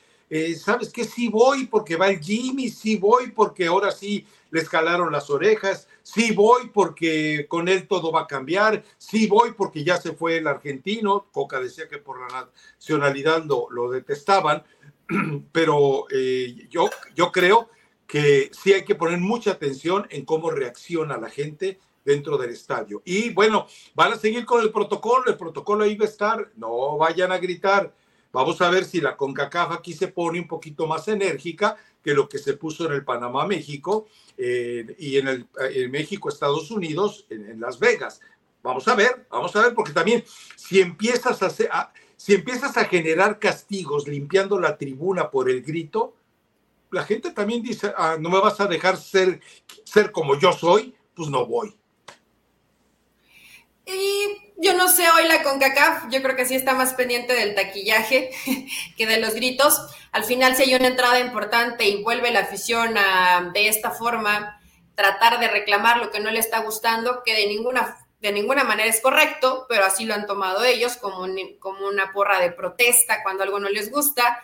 ¿sabes 0.56 0.92
qué? 0.92 1.02
Sí 1.02 1.26
voy 1.26 1.66
porque 1.66 1.96
va 1.96 2.10
el 2.10 2.20
Jimmy, 2.20 2.68
sí 2.68 2.94
voy 2.94 3.32
porque 3.32 3.66
ahora 3.66 3.90
sí 3.90 4.24
le 4.50 4.60
escalaron 4.60 5.12
las 5.12 5.30
orejas, 5.30 5.88
sí 6.02 6.32
voy 6.32 6.70
porque 6.72 7.46
con 7.48 7.68
él 7.68 7.86
todo 7.86 8.12
va 8.12 8.22
a 8.22 8.26
cambiar, 8.26 8.84
sí 8.96 9.26
voy 9.26 9.52
porque 9.52 9.84
ya 9.84 9.98
se 9.98 10.12
fue 10.12 10.38
el 10.38 10.46
argentino, 10.46 11.26
Coca 11.32 11.60
decía 11.60 11.88
que 11.88 11.98
por 11.98 12.20
la 12.20 12.50
nacionalidad 12.76 13.44
lo, 13.44 13.68
lo 13.70 13.90
detestaban, 13.90 14.64
pero 15.52 16.06
eh, 16.10 16.66
yo, 16.70 16.88
yo 17.14 17.32
creo 17.32 17.68
que 18.06 18.50
sí 18.52 18.72
hay 18.72 18.84
que 18.84 18.94
poner 18.94 19.18
mucha 19.18 19.52
atención 19.52 20.06
en 20.10 20.24
cómo 20.24 20.50
reacciona 20.50 21.18
la 21.18 21.28
gente 21.28 21.78
dentro 22.04 22.38
del 22.38 22.50
estadio. 22.50 23.02
Y 23.04 23.30
bueno, 23.34 23.66
van 23.94 24.14
a 24.14 24.16
seguir 24.16 24.46
con 24.46 24.62
el 24.62 24.72
protocolo, 24.72 25.24
el 25.26 25.36
protocolo 25.36 25.84
ahí 25.84 25.94
va 25.94 26.06
a 26.06 26.08
estar, 26.08 26.50
no 26.56 26.96
vayan 26.96 27.32
a 27.32 27.38
gritar. 27.38 27.94
Vamos 28.32 28.60
a 28.62 28.70
ver 28.70 28.84
si 28.84 29.00
la 29.00 29.16
CONCACAF 29.16 29.72
aquí 29.72 29.92
se 29.92 30.08
pone 30.08 30.40
un 30.40 30.48
poquito 30.48 30.86
más 30.86 31.06
enérgica 31.08 31.76
que 32.08 32.14
lo 32.14 32.26
que 32.26 32.38
se 32.38 32.54
puso 32.54 32.86
en 32.86 32.92
el 32.94 33.04
Panamá, 33.04 33.46
México, 33.46 34.06
eh, 34.38 34.96
y 34.98 35.18
en 35.18 35.28
el 35.28 35.90
México, 35.90 36.30
Estados 36.30 36.70
Unidos, 36.70 37.26
en, 37.28 37.60
Las 37.60 37.78
Vegas. 37.78 38.22
Vamos 38.62 38.88
a 38.88 38.94
ver, 38.94 39.26
vamos 39.30 39.54
a 39.54 39.60
ver, 39.60 39.74
porque 39.74 39.92
también 39.92 40.24
si 40.56 40.80
empiezas 40.80 41.42
a, 41.42 41.92
si 42.16 42.34
empiezas 42.34 42.78
a 42.78 42.86
generar 42.86 43.38
castigos 43.38 44.08
limpiando 44.08 44.58
la 44.58 44.78
tribuna 44.78 45.30
por 45.30 45.50
el 45.50 45.60
grito, 45.60 46.16
la 46.90 47.04
gente 47.04 47.30
también 47.32 47.62
dice, 47.62 47.92
ah, 47.94 48.16
no 48.18 48.30
me 48.30 48.40
vas 48.40 48.58
a 48.58 48.66
dejar 48.66 48.96
ser, 48.96 49.42
ser 49.84 50.10
como 50.10 50.38
yo 50.38 50.54
soy, 50.54 50.94
pues 51.14 51.28
no 51.28 51.44
voy. 51.44 51.76
Y 53.84 54.47
yo 54.60 54.74
no 54.74 54.88
sé 54.88 55.08
hoy 55.10 55.28
la 55.28 55.42
CONCACAF, 55.44 56.10
yo 56.10 56.20
creo 56.20 56.34
que 56.34 56.44
sí 56.44 56.56
está 56.56 56.74
más 56.74 56.94
pendiente 56.94 57.32
del 57.32 57.54
taquillaje 57.54 58.30
que 58.96 59.06
de 59.06 59.18
los 59.18 59.34
gritos. 59.34 59.80
Al 60.10 60.24
final, 60.24 60.56
si 60.56 60.64
hay 60.64 60.74
una 60.74 60.88
entrada 60.88 61.20
importante 61.20 61.84
y 61.84 62.02
vuelve 62.02 62.32
la 62.32 62.40
afición 62.40 62.98
a, 62.98 63.50
de 63.54 63.68
esta 63.68 63.92
forma, 63.92 64.60
tratar 64.96 65.38
de 65.38 65.46
reclamar 65.46 65.98
lo 65.98 66.10
que 66.10 66.18
no 66.18 66.30
le 66.30 66.40
está 66.40 66.58
gustando, 66.60 67.22
que 67.24 67.34
de 67.34 67.46
ninguna, 67.46 67.96
de 68.20 68.32
ninguna 68.32 68.64
manera 68.64 68.90
es 68.90 69.00
correcto, 69.00 69.64
pero 69.68 69.84
así 69.84 70.04
lo 70.04 70.14
han 70.14 70.26
tomado 70.26 70.64
ellos 70.64 70.96
como, 70.96 71.24
como 71.60 71.86
una 71.86 72.12
porra 72.12 72.40
de 72.40 72.50
protesta 72.50 73.22
cuando 73.22 73.44
algo 73.44 73.60
no 73.60 73.68
les 73.68 73.92
gusta, 73.92 74.40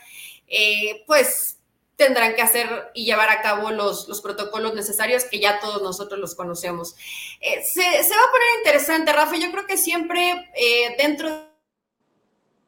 eh, 0.46 1.02
pues 1.08 1.58
tendrán 1.96 2.34
que 2.34 2.42
hacer 2.42 2.90
y 2.94 3.04
llevar 3.04 3.30
a 3.30 3.42
cabo 3.42 3.70
los, 3.70 4.08
los 4.08 4.20
protocolos 4.20 4.74
necesarios 4.74 5.24
que 5.24 5.38
ya 5.38 5.60
todos 5.60 5.82
nosotros 5.82 6.18
los 6.18 6.34
conocemos. 6.34 6.96
Eh, 7.40 7.62
se, 7.64 7.82
se, 7.82 8.16
va 8.16 8.22
a 8.22 8.30
poner 8.30 8.48
interesante, 8.58 9.12
Rafa. 9.12 9.36
Yo 9.36 9.50
creo 9.50 9.66
que 9.66 9.76
siempre 9.76 10.50
eh, 10.56 10.94
dentro 10.98 11.28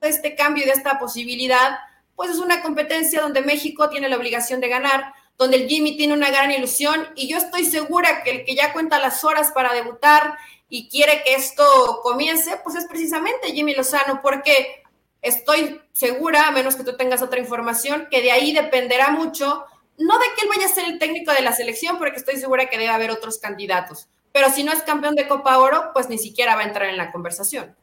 de 0.01 0.09
este 0.09 0.35
cambio 0.35 0.65
y 0.65 0.67
de 0.67 0.73
esta 0.73 0.99
posibilidad, 0.99 1.79
pues 2.15 2.31
es 2.31 2.39
una 2.39 2.63
competencia 2.63 3.21
donde 3.21 3.43
México 3.43 3.89
tiene 3.91 4.09
la 4.09 4.17
obligación 4.17 4.61
de 4.61 4.69
ganar, 4.69 5.13
donde 5.37 5.57
el 5.57 5.69
Jimmy 5.69 5.97
tiene 5.97 6.15
una 6.15 6.31
gran 6.31 6.51
ilusión 6.51 7.09
y 7.15 7.29
yo 7.29 7.37
estoy 7.37 7.65
segura 7.65 8.23
que 8.23 8.31
el 8.31 8.45
que 8.45 8.55
ya 8.55 8.73
cuenta 8.73 8.99
las 8.99 9.25
horas 9.25 9.51
para 9.53 9.75
debutar 9.75 10.39
y 10.69 10.89
quiere 10.89 11.23
que 11.25 11.35
esto 11.35 12.01
comience, 12.03 12.59
pues 12.65 12.77
es 12.77 12.87
precisamente 12.87 13.53
Jimmy 13.53 13.75
Lozano, 13.75 14.21
porque 14.23 14.83
estoy 15.21 15.81
segura, 15.97 16.49
a 16.49 16.51
menos 16.51 16.77
que 16.77 16.85
tú 16.85 16.95
tengas 16.95 17.23
otra 17.23 17.41
información, 17.41 18.09
que 18.11 18.21
de 18.21 18.31
ahí 18.31 18.53
dependerá 18.53 19.13
mucho, 19.13 19.65
no 19.97 20.19
de 20.19 20.25
que 20.37 20.43
él 20.43 20.51
vaya 20.55 20.67
a 20.67 20.75
ser 20.75 20.85
el 20.85 20.99
técnico 20.99 21.33
de 21.33 21.41
la 21.41 21.55
selección, 21.55 21.97
porque 21.97 22.19
estoy 22.19 22.37
segura 22.37 22.69
que 22.69 22.77
debe 22.77 22.91
haber 22.91 23.11
otros 23.11 23.39
candidatos, 23.39 24.07
pero 24.31 24.51
si 24.51 24.63
no 24.63 24.73
es 24.73 24.83
campeón 24.83 25.15
de 25.15 25.27
Copa 25.27 25.57
Oro, 25.57 25.93
pues 25.95 26.11
ni 26.11 26.19
siquiera 26.19 26.55
va 26.55 26.61
a 26.61 26.67
entrar 26.67 26.91
en 26.91 26.99
la 26.99 27.11
conversación. 27.11 27.75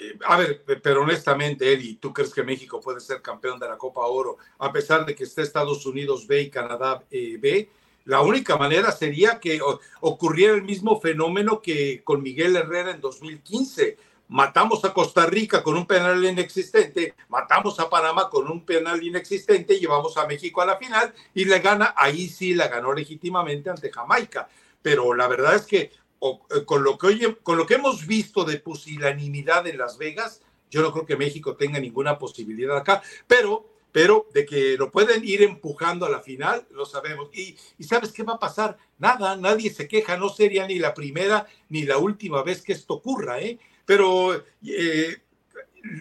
Eh, 0.00 0.16
a 0.24 0.36
ver, 0.36 0.62
pero 0.80 1.02
honestamente, 1.02 1.72
Eddie, 1.72 1.98
¿tú 2.00 2.12
crees 2.12 2.32
que 2.32 2.44
México 2.44 2.80
puede 2.80 3.00
ser 3.00 3.20
campeón 3.20 3.58
de 3.58 3.66
la 3.66 3.76
Copa 3.76 4.06
Oro 4.06 4.36
a 4.58 4.72
pesar 4.72 5.04
de 5.04 5.16
que 5.16 5.24
esté 5.24 5.42
Estados 5.42 5.84
Unidos 5.84 6.28
B 6.28 6.42
y 6.42 6.50
Canadá 6.50 7.02
eh, 7.10 7.38
B? 7.40 7.68
La 8.04 8.20
única 8.20 8.56
manera 8.56 8.92
sería 8.92 9.40
que 9.40 9.58
ocurriera 10.00 10.54
el 10.54 10.62
mismo 10.62 11.00
fenómeno 11.00 11.60
que 11.60 12.04
con 12.04 12.22
Miguel 12.22 12.54
Herrera 12.54 12.92
en 12.92 13.00
2015 13.00 13.96
matamos 14.28 14.84
a 14.84 14.92
Costa 14.92 15.26
Rica 15.26 15.62
con 15.62 15.76
un 15.76 15.86
penal 15.86 16.24
inexistente, 16.24 17.14
matamos 17.28 17.78
a 17.80 17.88
Panamá 17.88 18.28
con 18.28 18.50
un 18.50 18.64
penal 18.64 19.02
inexistente, 19.02 19.78
llevamos 19.78 20.16
a 20.16 20.26
México 20.26 20.60
a 20.60 20.66
la 20.66 20.76
final 20.76 21.14
y 21.34 21.44
le 21.44 21.58
gana, 21.60 21.94
ahí 21.96 22.28
sí 22.28 22.54
la 22.54 22.68
ganó 22.68 22.92
legítimamente 22.92 23.70
ante 23.70 23.92
Jamaica. 23.92 24.48
Pero 24.82 25.14
la 25.14 25.28
verdad 25.28 25.54
es 25.54 25.66
que 25.66 25.78
eh, 26.20 26.64
con, 26.64 26.82
lo 26.82 26.98
que 26.98 27.06
oye, 27.06 27.36
con 27.42 27.56
lo 27.56 27.66
que 27.66 27.74
hemos 27.74 28.06
visto 28.06 28.44
de 28.44 28.58
pusilanimidad 28.58 29.66
en 29.66 29.78
Las 29.78 29.98
Vegas, 29.98 30.42
yo 30.70 30.82
no 30.82 30.92
creo 30.92 31.06
que 31.06 31.16
México 31.16 31.56
tenga 31.56 31.78
ninguna 31.78 32.18
posibilidad 32.18 32.76
acá, 32.76 33.02
pero 33.26 33.76
pero 33.92 34.28
de 34.34 34.44
que 34.44 34.76
lo 34.76 34.90
pueden 34.90 35.24
ir 35.24 35.42
empujando 35.42 36.04
a 36.04 36.10
la 36.10 36.20
final, 36.20 36.66
lo 36.70 36.84
sabemos. 36.84 37.30
Y, 37.32 37.56
y, 37.78 37.84
¿sabes 37.84 38.12
qué 38.12 38.24
va 38.24 38.34
a 38.34 38.38
pasar? 38.38 38.76
Nada, 38.98 39.36
nadie 39.36 39.70
se 39.70 39.88
queja, 39.88 40.18
no 40.18 40.28
sería 40.28 40.66
ni 40.66 40.78
la 40.78 40.92
primera 40.92 41.46
ni 41.70 41.84
la 41.84 41.96
última 41.96 42.42
vez 42.42 42.60
que 42.60 42.74
esto 42.74 42.92
ocurra, 42.92 43.40
¿eh? 43.40 43.58
Pero 43.86 44.44
eh, 44.62 45.16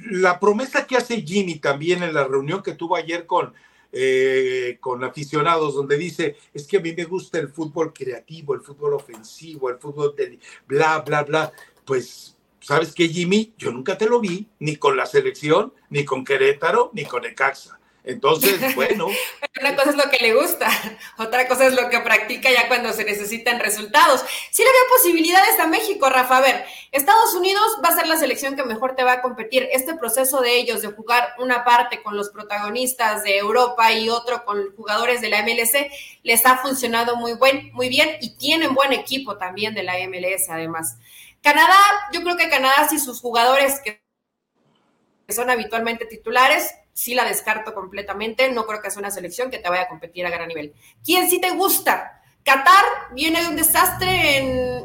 la 0.09 0.39
promesa 0.39 0.85
que 0.85 0.97
hace 0.97 1.21
Jimmy 1.21 1.59
también 1.59 2.03
en 2.03 2.13
la 2.13 2.25
reunión 2.25 2.61
que 2.61 2.73
tuvo 2.73 2.95
ayer 2.95 3.25
con, 3.25 3.53
eh, 3.91 4.77
con 4.81 5.03
aficionados, 5.03 5.75
donde 5.75 5.97
dice, 5.97 6.35
es 6.53 6.67
que 6.67 6.77
a 6.77 6.81
mí 6.81 6.93
me 6.93 7.05
gusta 7.05 7.39
el 7.39 7.49
fútbol 7.49 7.93
creativo, 7.93 8.53
el 8.53 8.61
fútbol 8.61 8.95
ofensivo, 8.95 9.69
el 9.69 9.77
fútbol 9.77 10.15
de 10.15 10.39
bla, 10.67 10.99
bla, 10.99 11.23
bla, 11.23 11.53
pues, 11.85 12.35
¿sabes 12.59 12.93
qué, 12.93 13.07
Jimmy? 13.07 13.53
Yo 13.57 13.71
nunca 13.71 13.97
te 13.97 14.09
lo 14.09 14.19
vi, 14.19 14.47
ni 14.59 14.75
con 14.75 14.97
la 14.97 15.05
selección, 15.05 15.73
ni 15.89 16.03
con 16.03 16.25
Querétaro, 16.25 16.91
ni 16.93 17.05
con 17.05 17.25
Ecaxa. 17.25 17.79
Entonces, 18.05 18.75
bueno. 18.75 19.07
Una 19.59 19.75
cosa 19.75 19.89
es 19.91 19.95
lo 19.95 20.09
que 20.09 20.17
le 20.17 20.33
gusta, 20.33 20.69
otra 21.17 21.47
cosa 21.47 21.65
es 21.65 21.73
lo 21.73 21.89
que 21.89 21.99
practica 22.01 22.51
ya 22.51 22.67
cuando 22.67 22.91
se 22.93 23.03
necesitan 23.03 23.59
resultados. 23.59 24.23
Sí 24.51 24.63
le 24.63 24.69
veo 24.69 24.97
posibilidades 24.97 25.59
a 25.59 25.67
México, 25.67 26.09
Rafa. 26.09 26.37
A 26.37 26.41
ver, 26.41 26.65
Estados 26.91 27.33
Unidos 27.33 27.79
va 27.83 27.89
a 27.89 27.95
ser 27.95 28.07
la 28.07 28.17
selección 28.17 28.55
que 28.55 28.63
mejor 28.63 28.95
te 28.95 29.03
va 29.03 29.13
a 29.13 29.21
competir. 29.21 29.67
Este 29.71 29.95
proceso 29.95 30.41
de 30.41 30.57
ellos, 30.57 30.81
de 30.81 30.89
jugar 30.89 31.33
una 31.39 31.63
parte 31.63 32.03
con 32.03 32.17
los 32.17 32.29
protagonistas 32.29 33.23
de 33.23 33.37
Europa 33.37 33.91
y 33.93 34.09
otro 34.09 34.43
con 34.45 34.75
jugadores 34.75 35.21
de 35.21 35.29
la 35.29 35.41
MLC, 35.41 35.89
les 36.23 36.45
ha 36.45 36.57
funcionado 36.57 37.15
muy, 37.15 37.33
buen, 37.33 37.71
muy 37.73 37.89
bien 37.89 38.17
y 38.21 38.35
tienen 38.37 38.75
buen 38.75 38.93
equipo 38.93 39.37
también 39.37 39.73
de 39.73 39.83
la 39.83 39.93
MLS, 40.07 40.49
además. 40.49 40.97
Canadá, 41.41 41.77
yo 42.11 42.21
creo 42.21 42.35
que 42.37 42.49
Canadá, 42.49 42.87
si 42.89 42.99
sus 42.99 43.21
jugadores 43.21 43.79
que 43.81 44.03
son 45.29 45.49
habitualmente 45.49 46.05
titulares, 46.05 46.71
sí 46.95 47.13
la 47.13 47.25
descarto 47.25 47.73
completamente. 47.75 48.49
No 48.49 48.65
creo 48.65 48.81
que 48.81 48.89
sea 48.89 48.99
una 48.99 49.11
selección 49.11 49.51
que 49.51 49.59
te 49.59 49.69
vaya 49.69 49.83
a 49.83 49.87
competir 49.87 50.25
a 50.25 50.31
gran 50.31 50.47
nivel. 50.47 50.73
¿Quién 51.03 51.29
sí 51.29 51.39
te 51.39 51.51
gusta? 51.51 52.23
Qatar 52.43 52.85
viene 53.11 53.41
de 53.41 53.49
un 53.49 53.55
desastre 53.55 54.37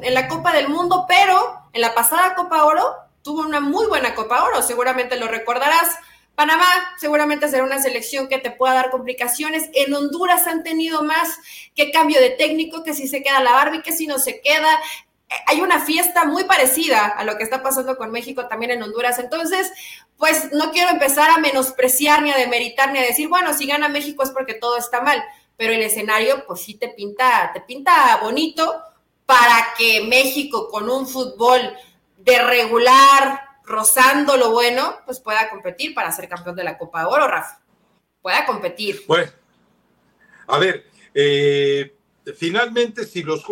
en, 0.03 0.15
la 0.15 0.29
Copa 0.29 0.53
del 0.53 0.69
Mundo, 0.69 1.05
pero 1.09 1.63
en 1.73 1.81
la 1.81 1.95
pasada 1.95 2.35
Copa 2.35 2.65
Oro 2.65 2.95
tuvo 3.23 3.43
una 3.43 3.61
muy 3.61 3.87
buena 3.87 4.15
Copa 4.15 4.45
Oro, 4.45 4.63
seguramente 4.63 5.17
lo 5.17 5.29
recordarás. 5.29 5.97
Panamá 6.35 6.67
seguramente 6.99 7.49
será 7.49 7.65
una 7.65 7.81
selección 7.81 8.29
que 8.29 8.39
te 8.39 8.51
pueda 8.51 8.75
dar 8.75 8.91
complicaciones. 8.91 9.69
En 9.75 9.95
Honduras 9.95 10.47
han 10.47 10.63
tenido 10.63 11.05
más 11.05 11.39
que 11.77 11.93
cambio 11.93 12.19
de 12.21 12.31
técnico, 12.31 12.83
que 12.83 12.95
si 12.95 13.07
se 13.09 13.23
queda 13.23 13.41
la 13.41 13.53
Barbie, 13.53 13.83
que 13.83 13.93
si 13.93 14.07
no 14.07 14.19
se 14.19 14.41
queda, 14.41 14.81
hay 15.47 15.61
una 15.61 15.81
fiesta 15.81 16.25
muy 16.25 16.45
parecida 16.45 17.07
a 17.07 17.25
lo 17.25 17.37
que 17.37 17.45
está 17.45 17.63
pasando 17.63 17.97
con 17.97 18.11
México 18.11 18.49
también 18.49 18.73
en 18.73 18.83
Honduras. 18.83 19.19
Entonces, 19.19 19.71
pues 20.21 20.53
no 20.53 20.71
quiero 20.71 20.91
empezar 20.91 21.31
a 21.31 21.39
menospreciar 21.39 22.23
ni 22.23 22.31
a 22.31 22.37
demeritar 22.37 22.93
ni 22.93 22.99
a 22.99 23.03
decir, 23.03 23.27
bueno, 23.27 23.55
si 23.55 23.67
gana 23.67 23.89
México 23.89 24.23
es 24.23 24.31
porque 24.31 24.53
todo 24.53 24.77
está 24.77 25.01
mal, 25.01 25.25
pero 25.57 25.73
el 25.73 25.83
escenario 25.83 26.45
pues 26.47 26.61
sí 26.61 26.75
te 26.75 26.91
pinta, 26.91 27.51
te 27.55 27.63
pinta 27.63 28.19
bonito 28.23 28.83
para 29.25 29.69
que 29.79 30.05
México 30.07 30.69
con 30.69 30.91
un 30.91 31.09
fútbol 31.09 31.75
de 32.19 32.39
regular, 32.43 33.41
rozando 33.65 34.37
lo 34.37 34.51
bueno, 34.51 34.99
pues 35.07 35.21
pueda 35.21 35.49
competir 35.49 35.95
para 35.95 36.13
ser 36.13 36.29
campeón 36.29 36.55
de 36.55 36.65
la 36.65 36.77
Copa 36.77 37.01
de 37.01 37.07
Oro, 37.07 37.27
Rafa. 37.27 37.63
Pueda 38.21 38.45
competir. 38.45 39.07
Pues, 39.07 39.33
a 40.47 40.59
ver, 40.59 40.85
eh, 41.15 41.97
finalmente, 42.37 43.07
si 43.07 43.23
los, 43.23 43.43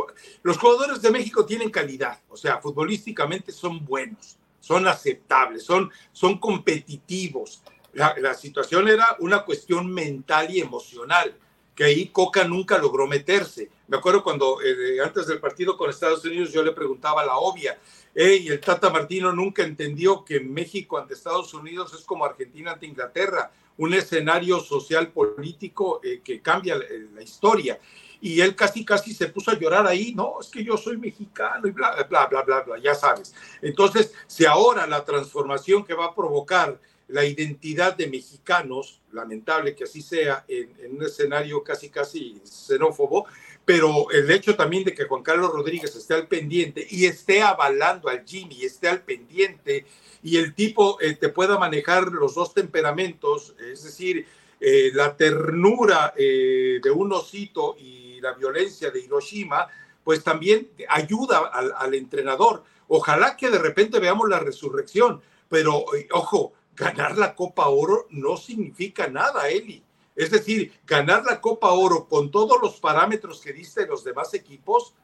los 0.42 0.58
jugadores 0.58 1.00
de 1.00 1.10
México 1.10 1.46
tienen 1.46 1.70
calidad, 1.70 2.18
o 2.28 2.36
sea, 2.36 2.58
futbolísticamente 2.58 3.52
son 3.52 3.82
buenos, 3.86 4.36
son 4.68 4.86
aceptables, 4.86 5.64
son, 5.64 5.90
son 6.12 6.38
competitivos. 6.38 7.62
La, 7.94 8.34
situación 8.34 8.86
era 8.86 9.16
una 9.18 9.42
cuestión 9.42 9.90
mental 9.90 10.50
y 10.50 10.60
emocional, 10.60 11.34
que 11.74 11.84
ahí 11.84 12.08
Coca 12.08 12.44
nunca 12.44 12.76
logró 12.76 13.06
meterse. 13.06 13.70
Me 13.86 13.96
acuerdo 13.96 14.22
cuando 14.22 14.60
eh, 14.60 15.00
antes 15.02 15.26
del 15.26 15.40
partido 15.40 15.74
con 15.78 15.88
Estados 15.88 16.22
Unidos 16.26 16.52
yo 16.52 16.62
le 16.62 16.72
preguntaba 16.72 17.24
la 17.24 17.38
obvia, 17.38 17.78
y 18.14 18.48
el 18.48 18.60
Tata 18.60 18.90
Martino 18.90 19.32
nunca 19.32 19.62
entendió 19.62 20.22
que 20.22 20.40
México 20.40 20.98
ante 20.98 21.14
Estados 21.14 21.54
Unidos 21.54 21.94
es 21.94 22.04
como 22.04 22.26
Argentina 22.26 22.72
ante 22.72 22.86
Inglaterra, 22.86 23.50
un 23.78 23.94
escenario 23.94 24.60
social 24.60 25.12
político 25.12 26.00
eh, 26.02 26.20
que 26.22 26.42
cambia 26.42 26.76
la 26.76 27.22
historia 27.22 27.78
y 28.20 28.40
él 28.40 28.56
casi, 28.56 28.84
casi 28.84 29.14
se 29.14 29.28
puso 29.28 29.50
a 29.50 29.58
llorar 29.58 29.86
ahí, 29.86 30.12
no, 30.14 30.36
es 30.40 30.48
que 30.48 30.64
yo 30.64 30.76
soy 30.76 30.96
mexicano 30.96 31.66
y 31.68 31.70
bla, 31.70 32.02
bla, 32.08 32.26
bla, 32.26 32.42
bla, 32.42 32.60
bla, 32.62 32.78
ya 32.78 32.94
sabes. 32.94 33.34
Entonces, 33.62 34.12
si 34.26 34.44
ahora 34.44 34.86
la 34.86 35.04
transformación 35.04 35.84
que 35.84 35.94
va 35.94 36.06
a 36.06 36.14
provocar 36.14 36.80
la 37.08 37.24
identidad 37.24 37.96
de 37.96 38.06
mexicanos, 38.06 39.00
lamentable 39.12 39.74
que 39.74 39.84
así 39.84 40.02
sea, 40.02 40.44
en, 40.46 40.96
un 40.96 41.02
escenario 41.02 41.62
casi, 41.62 41.88
casi 41.88 42.40
xenófobo, 42.44 43.26
pero 43.64 44.10
el 44.10 44.30
hecho 44.30 44.56
también 44.56 44.84
de 44.84 44.94
que 44.94 45.04
Juan 45.04 45.22
Carlos 45.22 45.52
Rodríguez 45.52 45.94
esté 45.94 46.14
al 46.14 46.26
pendiente 46.26 46.86
y 46.90 47.06
esté 47.06 47.42
avalando 47.42 48.08
al 48.08 48.24
Jimmy, 48.26 48.64
esté 48.64 48.88
al 48.88 49.02
pendiente 49.02 49.86
y 50.22 50.36
el 50.36 50.54
tipo 50.54 50.98
eh, 51.00 51.14
te 51.14 51.28
pueda 51.28 51.58
manejar 51.58 52.08
los 52.12 52.34
dos 52.34 52.54
temperamentos, 52.54 53.54
es 53.72 53.84
decir, 53.84 54.26
eh, 54.60 54.90
la 54.92 55.16
ternura 55.16 56.14
eh, 56.16 56.80
de 56.82 56.90
un 56.90 57.12
osito 57.12 57.76
y 57.78 58.07
la 58.20 58.32
violencia 58.32 58.90
de 58.90 59.00
Hiroshima, 59.00 59.68
pues 60.04 60.24
también 60.24 60.70
ayuda 60.88 61.38
al, 61.38 61.94
entrenador. 61.94 62.64
Ojalá 62.88 63.36
que 63.36 63.50
de 63.50 63.58
repente 63.58 63.98
veamos 63.98 64.28
la 64.28 64.38
resurrección, 64.38 65.20
pero 65.48 65.84
eh, 65.94 66.08
ojo, 66.12 66.52
ganar 66.74 67.18
la 67.18 67.34
Copa 67.34 67.68
Oro 67.68 68.06
no 68.10 68.36
significa 68.36 69.08
nada, 69.08 69.48
Eli. 69.48 69.84
Es 70.16 70.30
decir, 70.30 70.72
ganar 70.86 71.24
la 71.24 71.40
Copa 71.40 71.70
Oro 71.72 72.08
con 72.08 72.30
todos 72.30 72.60
los 72.60 72.80
parámetros 72.80 73.40
que 73.40 73.52
diste 73.52 73.86
los 73.86 74.02
demás 74.02 74.34
equipos 74.34 74.94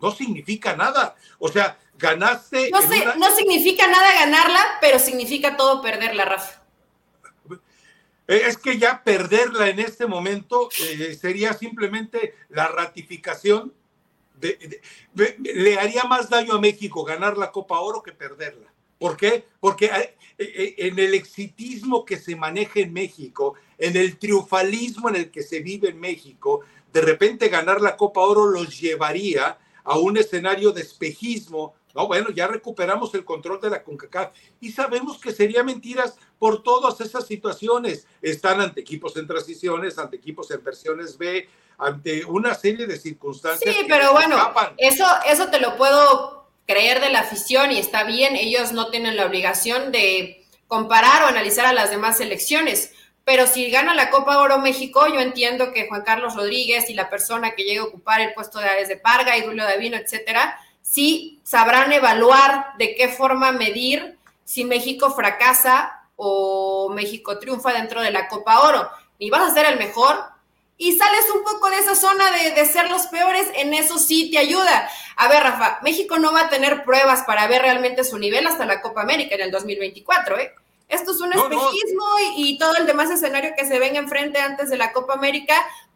no 0.00 0.10
significa 0.10 0.76
nada. 0.76 1.16
O 1.38 1.48
sea, 1.48 1.78
ganaste. 1.96 2.70
No, 2.70 2.80
no 3.16 3.36
significa 3.36 3.86
nada 3.86 4.12
ganarla, 4.14 4.60
pero 4.80 4.98
significa 4.98 5.56
todo 5.56 5.82
perderla, 5.82 6.24
Rafa. 6.24 6.62
Eh, 8.28 8.42
es 8.46 8.58
que 8.58 8.78
ya 8.78 9.02
perderla 9.02 9.70
en 9.70 9.80
este 9.80 10.06
momento 10.06 10.68
eh, 10.82 11.16
sería 11.18 11.54
simplemente 11.54 12.34
la 12.50 12.68
ratificación 12.68 13.72
le 15.42 15.78
haría 15.78 16.04
más 16.04 16.30
daño 16.30 16.54
a 16.54 16.60
México 16.60 17.02
ganar 17.02 17.36
la 17.36 17.50
Copa 17.50 17.80
Oro 17.80 18.04
que 18.04 18.12
perderla. 18.12 18.72
¿Por 18.98 19.16
qué? 19.16 19.44
Porque 19.58 19.90
eh, 20.38 20.74
en 20.78 20.98
el 20.98 21.14
exitismo 21.14 22.04
que 22.04 22.18
se 22.18 22.36
maneja 22.36 22.80
en 22.80 22.92
México, 22.92 23.54
en 23.78 23.96
el 23.96 24.16
triunfalismo 24.16 25.08
en 25.08 25.16
el 25.16 25.30
que 25.30 25.42
se 25.42 25.60
vive 25.60 25.88
en 25.88 25.98
México, 25.98 26.60
de 26.92 27.00
repente 27.00 27.48
ganar 27.48 27.80
la 27.80 27.96
Copa 27.96 28.20
Oro 28.20 28.46
los 28.46 28.78
llevaría 28.80 29.58
a 29.84 29.98
un 29.98 30.16
escenario 30.16 30.72
de 30.72 30.82
espejismo. 30.82 31.74
No, 31.94 32.06
bueno, 32.06 32.30
ya 32.30 32.46
recuperamos 32.46 33.14
el 33.14 33.24
control 33.24 33.60
de 33.60 33.70
la 33.70 33.82
CONCACAF 33.82 34.32
y 34.60 34.70
sabemos 34.70 35.18
que 35.18 35.32
sería 35.32 35.64
mentiras 35.64 36.16
por 36.38 36.62
todas 36.62 37.00
esas 37.00 37.26
situaciones. 37.26 38.06
Están 38.22 38.60
ante 38.60 38.80
equipos 38.80 39.16
en 39.16 39.26
transiciones, 39.26 39.98
ante 39.98 40.16
equipos 40.16 40.50
en 40.50 40.62
versiones 40.62 41.18
B, 41.18 41.48
ante 41.78 42.24
una 42.24 42.54
serie 42.54 42.86
de 42.86 42.98
circunstancias. 42.98 43.74
Sí, 43.74 43.84
pero 43.88 44.12
bueno, 44.12 44.36
eso, 44.76 45.06
eso 45.26 45.48
te 45.48 45.60
lo 45.60 45.76
puedo 45.76 46.48
creer 46.66 47.00
de 47.00 47.10
la 47.10 47.20
afición 47.20 47.72
y 47.72 47.78
está 47.78 48.04
bien, 48.04 48.36
ellos 48.36 48.72
no 48.72 48.90
tienen 48.90 49.16
la 49.16 49.26
obligación 49.26 49.90
de 49.90 50.44
comparar 50.66 51.22
o 51.22 51.26
analizar 51.26 51.64
a 51.66 51.72
las 51.72 51.90
demás 51.90 52.18
selecciones. 52.18 52.92
Pero 53.24 53.46
si 53.46 53.70
gana 53.70 53.94
la 53.94 54.10
Copa 54.10 54.38
Oro 54.38 54.58
México, 54.58 55.06
yo 55.06 55.20
entiendo 55.20 55.72
que 55.72 55.88
Juan 55.88 56.02
Carlos 56.02 56.34
Rodríguez 56.34 56.88
y 56.88 56.94
la 56.94 57.10
persona 57.10 57.52
que 57.54 57.64
llegue 57.64 57.80
a 57.80 57.84
ocupar 57.84 58.20
el 58.20 58.34
puesto 58.34 58.58
de 58.58 58.66
Ares 58.66 58.88
de 58.88 58.96
Parga 58.96 59.36
y 59.36 59.42
Julio 59.42 59.64
Davino, 59.64 59.96
etcétera, 59.96 60.58
sí 60.82 61.40
sabrán 61.42 61.92
evaluar 61.92 62.68
de 62.78 62.94
qué 62.94 63.08
forma 63.08 63.52
medir 63.52 64.16
si 64.44 64.64
México 64.64 65.10
fracasa 65.10 65.97
o 66.20 66.90
México 66.90 67.38
triunfa 67.38 67.72
dentro 67.72 68.02
de 68.02 68.10
la 68.10 68.28
Copa 68.28 68.60
Oro. 68.60 68.90
Ni 69.18 69.30
vas 69.30 69.50
a 69.50 69.54
ser 69.54 69.64
el 69.66 69.78
mejor, 69.78 70.16
y 70.80 70.96
sales 70.96 71.26
un 71.34 71.42
poco 71.42 71.68
de 71.70 71.78
esa 71.78 71.96
zona 71.96 72.24
de, 72.30 72.64
ser 72.64 72.88
los 72.88 73.08
peores, 73.08 73.48
en 73.56 73.74
eso 73.74 73.98
sí 73.98 74.30
te 74.30 74.38
ayuda. 74.38 74.88
A 75.16 75.26
ver, 75.26 75.42
Rafa, 75.42 75.80
México 75.82 76.18
no 76.18 76.32
va 76.32 76.42
a 76.42 76.48
tener 76.48 76.84
pruebas 76.84 77.24
para 77.24 77.48
ver 77.48 77.62
realmente 77.62 78.04
su 78.04 78.16
nivel 78.16 78.46
hasta 78.46 78.64
la 78.64 78.80
Copa 78.80 79.02
América 79.02 79.34
en 79.34 79.40
el 79.40 79.50
2024, 79.50 80.38
¿eh? 80.38 80.54
Esto 80.88 81.10
es 81.10 81.20
un 81.20 81.30
espejismo 81.34 82.04
Y, 82.36 82.56
todo 82.58 82.76
el 82.76 82.86
demás 82.86 83.10
escenario 83.10 83.50
que 83.54 83.66
se 83.66 83.78
venga 83.78 83.98
enfrente 83.98 84.38
antes 84.38 84.70
de 84.70 84.78
la 84.78 84.92
Copa 84.92 85.14
América 85.14 85.54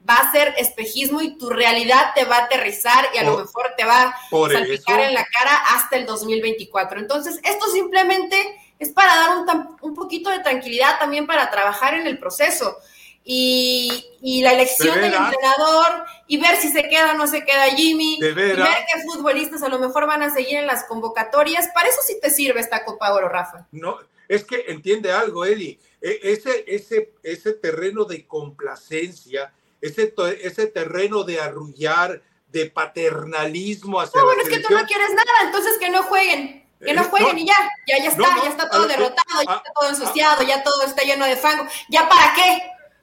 va 0.08 0.16
a 0.16 0.32
ser 0.32 0.52
espejismo 0.58 1.22
y 1.22 1.38
tu 1.38 1.48
realidad 1.48 2.12
te 2.14 2.24
va 2.24 2.38
a 2.38 2.44
aterrizar 2.44 3.06
y 3.14 3.18
a 3.18 3.22
lo 3.22 3.38
mejor 3.38 3.72
te 3.78 3.84
va 3.84 4.02
a 4.02 4.16
salpicar 4.50 5.00
en 5.00 5.14
la 5.14 5.24
cara 5.24 5.56
hasta 5.70 5.96
el 5.96 6.04
2024. 6.04 6.98
Entonces, 6.98 7.38
esto 7.44 7.70
simplemente 7.70 8.58
es 8.82 8.90
para 8.90 9.14
dar 9.14 9.38
un, 9.38 9.76
un 9.80 9.94
poquito 9.94 10.30
de 10.30 10.40
tranquilidad 10.40 10.98
también 10.98 11.26
para 11.26 11.50
trabajar 11.50 11.94
en 11.94 12.06
el 12.06 12.18
proceso 12.18 12.76
y, 13.24 14.40
la 14.42 14.52
elección 14.52 15.00
del 15.00 15.14
entrenador 15.14 16.04
y 16.26 16.38
ver 16.38 16.56
si 16.56 16.68
se 16.68 16.88
queda 16.88 17.12
o 17.12 17.16
no 17.16 17.26
se 17.26 17.44
queda 17.44 17.64
Jimmy, 17.76 18.16
y 18.16 18.32
ver 18.32 18.56
qué 18.56 19.02
futbolistas 19.04 19.62
a 19.62 19.68
lo 19.68 19.78
mejor 19.78 20.06
van 20.06 20.22
a 20.22 20.32
seguir 20.32 20.58
en 20.58 20.66
las 20.66 20.84
convocatorias. 20.84 21.68
Para 21.74 21.88
eso 21.88 22.00
sí 22.04 22.18
te 22.20 22.30
sirve 22.30 22.60
esta 22.60 22.84
Copa 22.84 23.12
Oro, 23.12 23.28
Rafa. 23.28 23.66
No, 23.70 23.98
es 24.28 24.44
que 24.44 24.64
entiende 24.68 25.12
algo, 25.12 25.44
Eli. 25.44 25.78
E, 26.00 26.18
ese, 26.22 26.64
ese, 26.66 27.12
ese 27.22 27.52
terreno 27.52 28.04
de 28.04 28.26
complacencia, 28.26 29.52
ese, 29.80 30.12
ese 30.42 30.66
terreno 30.66 31.22
de 31.22 31.40
arrullar, 31.40 32.22
de 32.48 32.66
paternalismo 32.66 34.00
hacia 34.00 34.20
No, 34.20 34.26
bueno, 34.26 34.42
es 34.42 34.48
que 34.48 34.60
tú 34.60 34.74
no 34.74 34.84
quieres 34.84 35.10
nada, 35.10 35.30
entonces 35.44 35.78
que 35.78 35.90
no 35.90 36.02
jueguen. 36.02 36.61
Que 36.84 36.94
no 36.94 37.02
eh, 37.02 37.06
jueguen 37.10 37.38
y 37.38 37.46
ya, 37.46 37.54
ya, 37.86 37.98
ya 37.98 38.08
está, 38.08 38.42
ya 38.42 38.50
está 38.50 38.68
todo 38.68 38.86
derrotado, 38.86 39.42
ya 39.46 39.54
está 39.56 39.72
todo 39.72 39.88
ensuciado, 39.88 40.42
ya 40.42 40.62
todo 40.62 40.82
está 40.84 41.02
lleno 41.02 41.24
de 41.24 41.36
fango. 41.36 41.64
¿Ya 41.88 42.08
para 42.08 42.34
qué? 42.34 42.62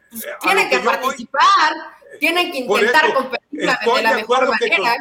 Pues, 0.09 0.25
tienen 0.41 0.69
que, 0.69 0.79
participar, 0.79 1.73
tienen 2.19 2.51
que 2.51 2.57
intentar 2.59 3.13
competir 3.13 3.59
de 3.59 4.01
la 4.01 4.13
mejor 4.13 4.49
manera. 4.49 4.95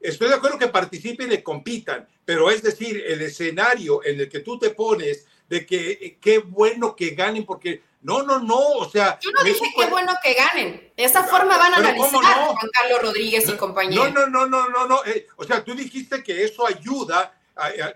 estoy 0.00 0.28
de 0.28 0.34
acuerdo 0.34 0.58
que 0.58 0.68
participen 0.68 1.32
y 1.32 1.42
compitan, 1.42 2.08
pero 2.24 2.50
es 2.50 2.62
decir, 2.62 3.02
el 3.06 3.22
escenario 3.22 4.04
en 4.04 4.20
el 4.20 4.28
que 4.28 4.40
tú 4.40 4.58
te 4.58 4.70
pones 4.70 5.26
de 5.48 5.64
que 5.64 5.90
eh, 5.92 6.18
qué 6.20 6.38
bueno 6.38 6.94
que 6.94 7.10
ganen, 7.10 7.46
porque 7.46 7.82
no, 8.02 8.22
no, 8.22 8.38
no, 8.38 8.58
o 8.58 8.88
sea. 8.88 9.18
Yo 9.20 9.30
no 9.30 9.42
dije 9.42 9.64
qué 9.76 9.86
bueno 9.86 10.12
que 10.22 10.34
ganen. 10.34 10.92
De 10.96 11.04
esa 11.04 11.24
forma 11.24 11.56
van 11.56 11.74
a 11.74 11.76
analizar 11.78 12.10
Juan 12.10 12.68
Carlos 12.72 13.02
Rodríguez 13.02 13.48
y 13.48 13.56
compañía. 13.56 14.08
No, 14.10 14.26
no, 14.26 14.46
no, 14.46 14.68
no, 14.68 14.86
no, 14.86 15.04
eh, 15.04 15.26
o 15.36 15.44
sea, 15.44 15.64
tú 15.64 15.74
dijiste 15.74 16.22
que 16.22 16.44
eso 16.44 16.66
ayuda. 16.66 17.34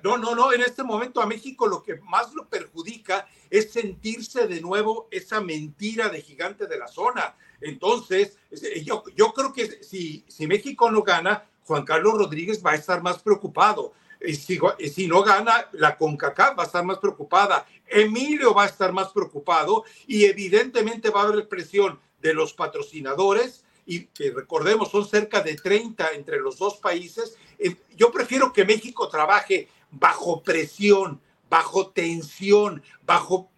No, 0.03 0.17
no, 0.17 0.35
no, 0.35 0.53
en 0.53 0.63
este 0.63 0.83
momento 0.83 1.21
a 1.21 1.27
México 1.27 1.67
lo 1.67 1.83
que 1.83 1.97
más 1.97 2.35
lo 2.35 2.49
perjudica 2.49 3.27
es 3.51 3.73
sentirse 3.73 4.47
de 4.47 4.61
nuevo 4.61 5.09
esa 5.11 5.41
mentira 5.41 6.09
de 6.09 6.23
gigante 6.23 6.67
de 6.67 6.79
la 6.79 6.89
zona. 6.89 7.37
Entonces, 7.61 8.39
yo, 8.85 9.05
yo 9.17 9.33
creo 9.33 9.53
que 9.53 9.83
si, 9.83 10.25
si 10.29 10.47
México 10.47 10.91
no 10.91 11.03
gana, 11.03 11.47
Juan 11.65 11.85
Carlos 11.85 12.15
Rodríguez 12.15 12.63
va 12.65 12.73
a 12.73 12.77
estar 12.77 13.03
más 13.03 13.23
preocupado. 13.23 13.93
Si, 14.21 14.59
si, 14.93 15.07
no 15.09 15.23
gana, 15.23 15.69
la 15.73 15.97
CONCACAF 15.97 16.59
va 16.59 16.63
a 16.63 16.67
estar 16.67 16.85
más 16.85 16.99
preocupada, 16.99 17.67
Emilio 17.87 18.55
va 18.55 18.65
a 18.65 18.69
estar 18.69 18.93
más 18.93 19.09
preocupado 19.09 19.85
y 20.07 20.25
evidentemente 20.25 21.11
va 21.11 21.23
a 21.23 21.25
haber 21.25 21.49
presión 21.49 21.99
de 22.21 22.33
los 22.33 22.53
patrocinadores 22.53 23.65
y 23.85 24.07
que 24.07 24.31
recordemos 24.31 24.91
son 24.91 25.07
cerca 25.07 25.41
de 25.41 25.57
30 25.57 26.13
entre 26.13 26.39
los 26.39 26.59
dos 26.59 26.77
países. 26.77 27.37
Eh, 27.63 27.77
yo 27.97 28.11
prefiero 28.11 28.53
que 28.53 28.65
México 28.65 29.09
trabaje 29.09 29.69
bajo 29.91 30.43
presión, 30.43 31.21
bajo 31.49 31.89
tensión, 31.89 32.83
bajo, 33.05 33.51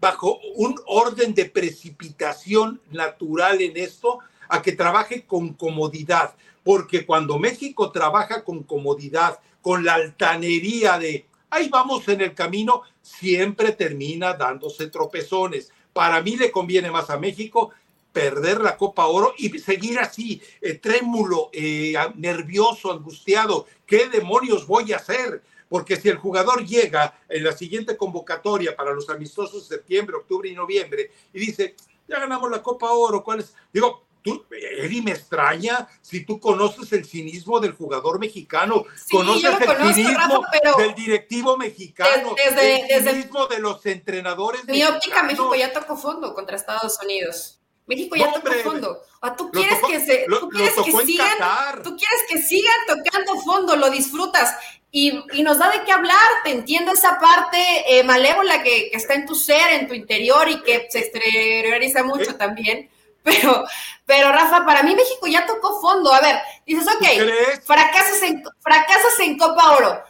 bajo 0.00 0.40
un 0.54 0.80
orden 0.86 1.34
de 1.34 1.44
precipitación 1.46 2.80
natural 2.90 3.60
en 3.60 3.76
esto, 3.76 4.20
a 4.48 4.62
que 4.62 4.72
trabaje 4.72 5.24
con 5.26 5.54
comodidad. 5.54 6.34
Porque 6.62 7.04
cuando 7.04 7.38
México 7.38 7.90
trabaja 7.90 8.44
con 8.44 8.62
comodidad, 8.62 9.40
con 9.60 9.84
la 9.84 9.94
altanería 9.94 10.98
de 10.98 11.26
ahí 11.50 11.68
vamos 11.68 12.08
en 12.08 12.20
el 12.20 12.34
camino, 12.34 12.82
siempre 13.02 13.72
termina 13.72 14.34
dándose 14.34 14.86
tropezones. 14.86 15.72
Para 15.92 16.22
mí 16.22 16.36
le 16.36 16.50
conviene 16.50 16.90
más 16.90 17.10
a 17.10 17.18
México 17.18 17.72
perder 18.12 18.60
la 18.60 18.76
Copa 18.76 19.06
Oro 19.06 19.34
y 19.38 19.58
seguir 19.58 19.98
así, 19.98 20.42
eh, 20.60 20.74
trémulo, 20.74 21.50
eh, 21.52 21.94
nervioso, 22.16 22.92
angustiado. 22.92 23.66
¿Qué 23.86 24.08
demonios 24.08 24.66
voy 24.66 24.92
a 24.92 24.96
hacer? 24.96 25.42
porque 25.70 25.96
si 25.96 26.08
el 26.08 26.16
jugador 26.16 26.66
llega 26.66 27.14
en 27.28 27.44
la 27.44 27.52
siguiente 27.52 27.96
convocatoria 27.96 28.74
para 28.76 28.92
los 28.92 29.08
amistosos 29.08 29.68
de 29.68 29.76
septiembre, 29.76 30.16
octubre 30.16 30.48
y 30.48 30.52
noviembre 30.52 31.12
y 31.32 31.38
dice, 31.38 31.76
ya 32.08 32.18
ganamos 32.18 32.50
la 32.50 32.60
Copa 32.60 32.90
Oro, 32.90 33.22
¿cuál 33.22 33.38
es? 33.38 33.54
Digo, 33.72 34.04
tú, 34.20 34.44
Eri, 34.50 35.00
me 35.00 35.12
extraña 35.12 35.88
si 36.02 36.24
tú 36.24 36.40
conoces 36.40 36.92
el 36.92 37.04
cinismo 37.04 37.60
del 37.60 37.72
jugador 37.72 38.18
mexicano, 38.18 38.84
conoces 39.12 39.54
el 39.60 39.94
cinismo 39.94 40.42
del 40.76 40.94
directivo 40.96 41.56
mexicano, 41.56 42.34
el 42.36 43.04
cinismo 43.04 43.46
de 43.46 43.60
los 43.60 43.86
entrenadores. 43.86 44.64
Mi 44.66 44.82
óptica 44.82 45.22
México 45.22 45.54
ya 45.54 45.72
tocó 45.72 45.96
fondo 45.96 46.34
contra 46.34 46.56
Estados 46.56 46.98
Unidos. 47.00 47.59
México 47.90 48.16
ya 48.16 48.32
tocó 48.32 48.52
fondo. 48.62 49.02
¿tú 49.36 49.50
quieres 49.50 49.78
que 49.86 50.00
se, 50.00 50.26
tú 50.28 50.48
quieres 50.48 50.74
que 50.74 50.92
sigan, 51.04 51.82
tú 51.82 51.96
quieres 51.96 52.20
que 52.28 52.38
sigan 52.38 52.76
tocando 52.86 53.36
fondo, 53.42 53.76
lo 53.76 53.90
disfrutas 53.90 54.56
y, 54.92 55.22
y, 55.32 55.42
nos 55.42 55.58
da 55.58 55.70
de 55.70 55.84
qué 55.84 55.92
hablar. 55.92 56.28
Te 56.44 56.52
entiendo 56.52 56.92
esa 56.92 57.18
parte 57.18 57.58
eh, 57.88 58.04
malévola 58.04 58.62
que, 58.62 58.90
que, 58.90 58.96
está 58.96 59.14
en 59.14 59.26
tu 59.26 59.34
ser, 59.34 59.72
en 59.72 59.88
tu 59.88 59.94
interior 59.94 60.48
y 60.48 60.62
que 60.62 60.86
se 60.88 61.00
exterioriza 61.00 62.02
mucho 62.04 62.36
también. 62.36 62.88
Pero, 63.22 63.64
pero 64.06 64.32
Rafa, 64.32 64.64
para 64.64 64.82
mí 64.82 64.94
México 64.94 65.26
ya 65.26 65.44
tocó 65.44 65.78
fondo. 65.78 66.10
A 66.10 66.22
ver, 66.22 66.36
dices, 66.64 66.86
ok, 66.88 67.62
fracasas 67.62 68.22
en, 68.22 68.42
fracasas 68.60 69.20
en 69.20 69.36
Copa 69.36 69.76
Oro. 69.76 70.02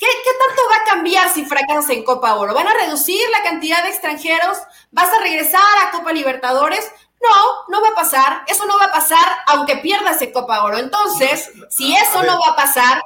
¿Qué, 0.00 0.06
¿Qué, 0.06 0.30
tanto 0.46 0.62
va 0.70 0.76
a 0.76 0.84
cambiar 0.84 1.28
si 1.28 1.44
fracasas 1.44 1.90
en 1.90 2.02
Copa 2.04 2.34
Oro? 2.36 2.54
¿Van 2.54 2.66
a 2.66 2.72
reducir 2.72 3.20
la 3.30 3.42
cantidad 3.42 3.82
de 3.82 3.90
extranjeros? 3.90 4.56
¿Vas 4.90 5.12
a 5.12 5.20
regresar 5.20 5.60
a 5.82 5.90
Copa 5.90 6.10
Libertadores? 6.10 6.90
No, 7.20 7.66
no 7.68 7.82
va 7.82 7.88
a 7.90 7.94
pasar. 7.94 8.42
Eso 8.46 8.64
no 8.64 8.78
va 8.78 8.86
a 8.86 8.92
pasar 8.92 9.36
aunque 9.46 9.76
pierdas 9.76 10.22
en 10.22 10.32
Copa 10.32 10.64
Oro. 10.64 10.78
Entonces, 10.78 11.50
si 11.68 11.94
eso 11.94 12.22
no 12.22 12.40
va 12.40 12.52
a 12.52 12.56
pasar, 12.56 13.02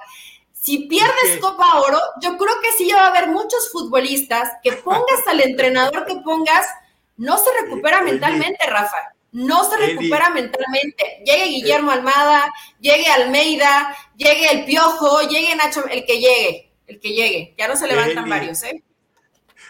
si 0.53 0.87
pierdes 0.87 1.41
Copa 1.41 1.81
Oro, 1.81 2.01
yo 2.23 2.39
creo 2.39 2.61
que 2.63 2.71
sí 2.79 2.93
va 2.93 3.07
a 3.07 3.09
haber 3.09 3.27
muchos 3.27 3.73
futbolistas 3.73 4.53
que 4.63 4.75
pongas 4.75 5.27
al 5.27 5.41
entrenador 5.41 6.07
que 6.07 6.15
pongas, 6.17 6.65
no 7.17 7.39
se 7.39 7.51
recupera 7.61 8.03
mentalmente, 8.03 8.65
Rafa. 8.69 9.15
No 9.33 9.69
se 9.69 9.77
recupera 9.79 10.31
mentalmente. 10.31 11.25
Llegue 11.27 11.47
Guillermo 11.47 11.91
Almada, 11.91 12.55
llegue 12.79 13.09
Almeida, 13.09 13.97
llegue 14.17 14.53
el 14.53 14.65
Piojo, 14.65 15.23
llegue 15.23 15.57
Nacho, 15.57 15.85
el 15.89 16.07
que 16.07 16.21
llegue, 16.21 16.64
el 16.87 17.01
que 17.01 17.11
llegue. 17.11 17.55
Ya 17.59 17.69
no 17.69 17.77
se 17.77 17.87
levantan 17.87 18.29
varios, 18.29 18.63
¿eh? 18.63 18.83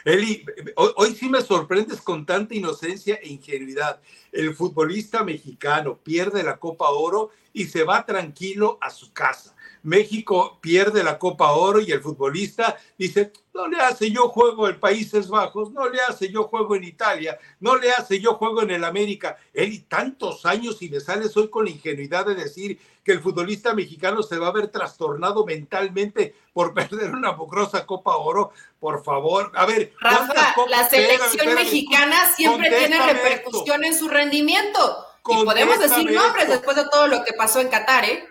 Eli, 0.05 0.45
hoy, 0.77 1.15
sí 1.15 1.31
me 1.31 1.41
sorprendes 1.41 2.03
con 2.03 2.27
tanta 2.27 2.55
inocencia 2.55 3.15
e 3.23 3.29
ingenuidad. 3.29 4.01
el 4.33 4.55
futbolista 4.55 5.25
mexicano 5.25 5.97
pierde 5.97 6.43
la 6.43 6.59
Copa 6.59 6.91
Oro 6.91 7.31
y 7.55 7.67
se 7.67 7.85
va 7.85 8.05
tranquilo 8.05 8.77
a 8.83 8.91
su 8.91 9.13
casa. 9.13 9.55
México 9.85 10.59
pierde 10.61 11.05
la 11.05 11.19
Copa 11.19 11.53
Oro 11.53 11.81
y 11.81 11.93
el 11.93 12.01
futbolista 12.01 12.77
dice, 12.99 13.33
no 13.53 13.69
le 13.69 13.79
hace, 13.79 14.11
yo 14.11 14.29
juego 14.29 14.69
en 14.69 14.81
Países 14.81 15.29
Bajos, 15.29 15.71
no 15.73 15.89
le 15.89 16.01
hace, 16.01 16.31
yo 16.31 16.45
juego 16.45 16.75
en 16.75 16.85
Italia, 16.85 17.39
no 17.61 17.77
le 17.77 17.91
hace, 17.91 18.19
yo 18.19 18.35
juego 18.35 18.63
en 18.63 18.73
el 18.73 18.83
América. 18.83 19.37
Y 19.55 19.81
tantos 19.81 20.45
años 20.47 20.81
y 20.83 20.89
me 20.89 21.01
sales 21.01 21.37
hoy 21.37 21.49
con 21.49 21.67
la 21.67 21.71
ingenuidad 21.71 22.27
de 22.27 22.35
decir 22.35 22.79
que 23.05 23.13
el 23.13 23.21
futbolista 23.21 23.75
mexicano 23.75 24.23
se 24.23 24.39
va 24.39 24.49
a 24.49 24.53
ver 24.53 24.69
trastornado 24.69 25.45
mentalmente 25.45 26.35
por 26.53 26.73
perder 26.75 27.15
una 27.15 27.33
bucrosa 27.33 27.87
Copa 27.87 28.17
Oro, 28.17 28.53
por 28.81 29.05
favor. 29.05 29.53
A 29.55 29.67
ver, 29.67 29.93
Rafa, 30.01 30.55
la 30.69 30.89
selección 30.89 31.55
mexicana 31.55 32.17
siempre 32.35 32.71
tiene 32.71 33.13
repercusión 33.13 33.85
en 33.85 33.97
su 33.97 34.09
rendimiento. 34.09 35.07
Y 35.27 35.45
podemos 35.45 35.79
decir 35.79 36.11
nombres 36.11 36.49
después 36.49 36.77
de 36.77 36.89
todo 36.91 37.07
lo 37.07 37.25
que 37.25 37.33
pasó 37.33 37.61
en 37.61 37.69
Qatar, 37.69 38.05
¿eh? 38.05 38.29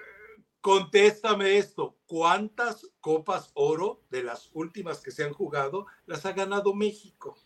Contéstame 0.62 1.58
esto, 1.58 1.98
¿cuántas 2.06 2.88
copas 3.02 3.52
oro 3.54 4.02
de 4.10 4.24
las 4.24 4.50
últimas 4.54 5.02
que 5.02 5.12
se 5.12 5.24
han 5.24 5.34
jugado 5.34 5.88
las 6.06 6.26
ha 6.26 6.32
ganado 6.32 6.74
México? 6.74 7.38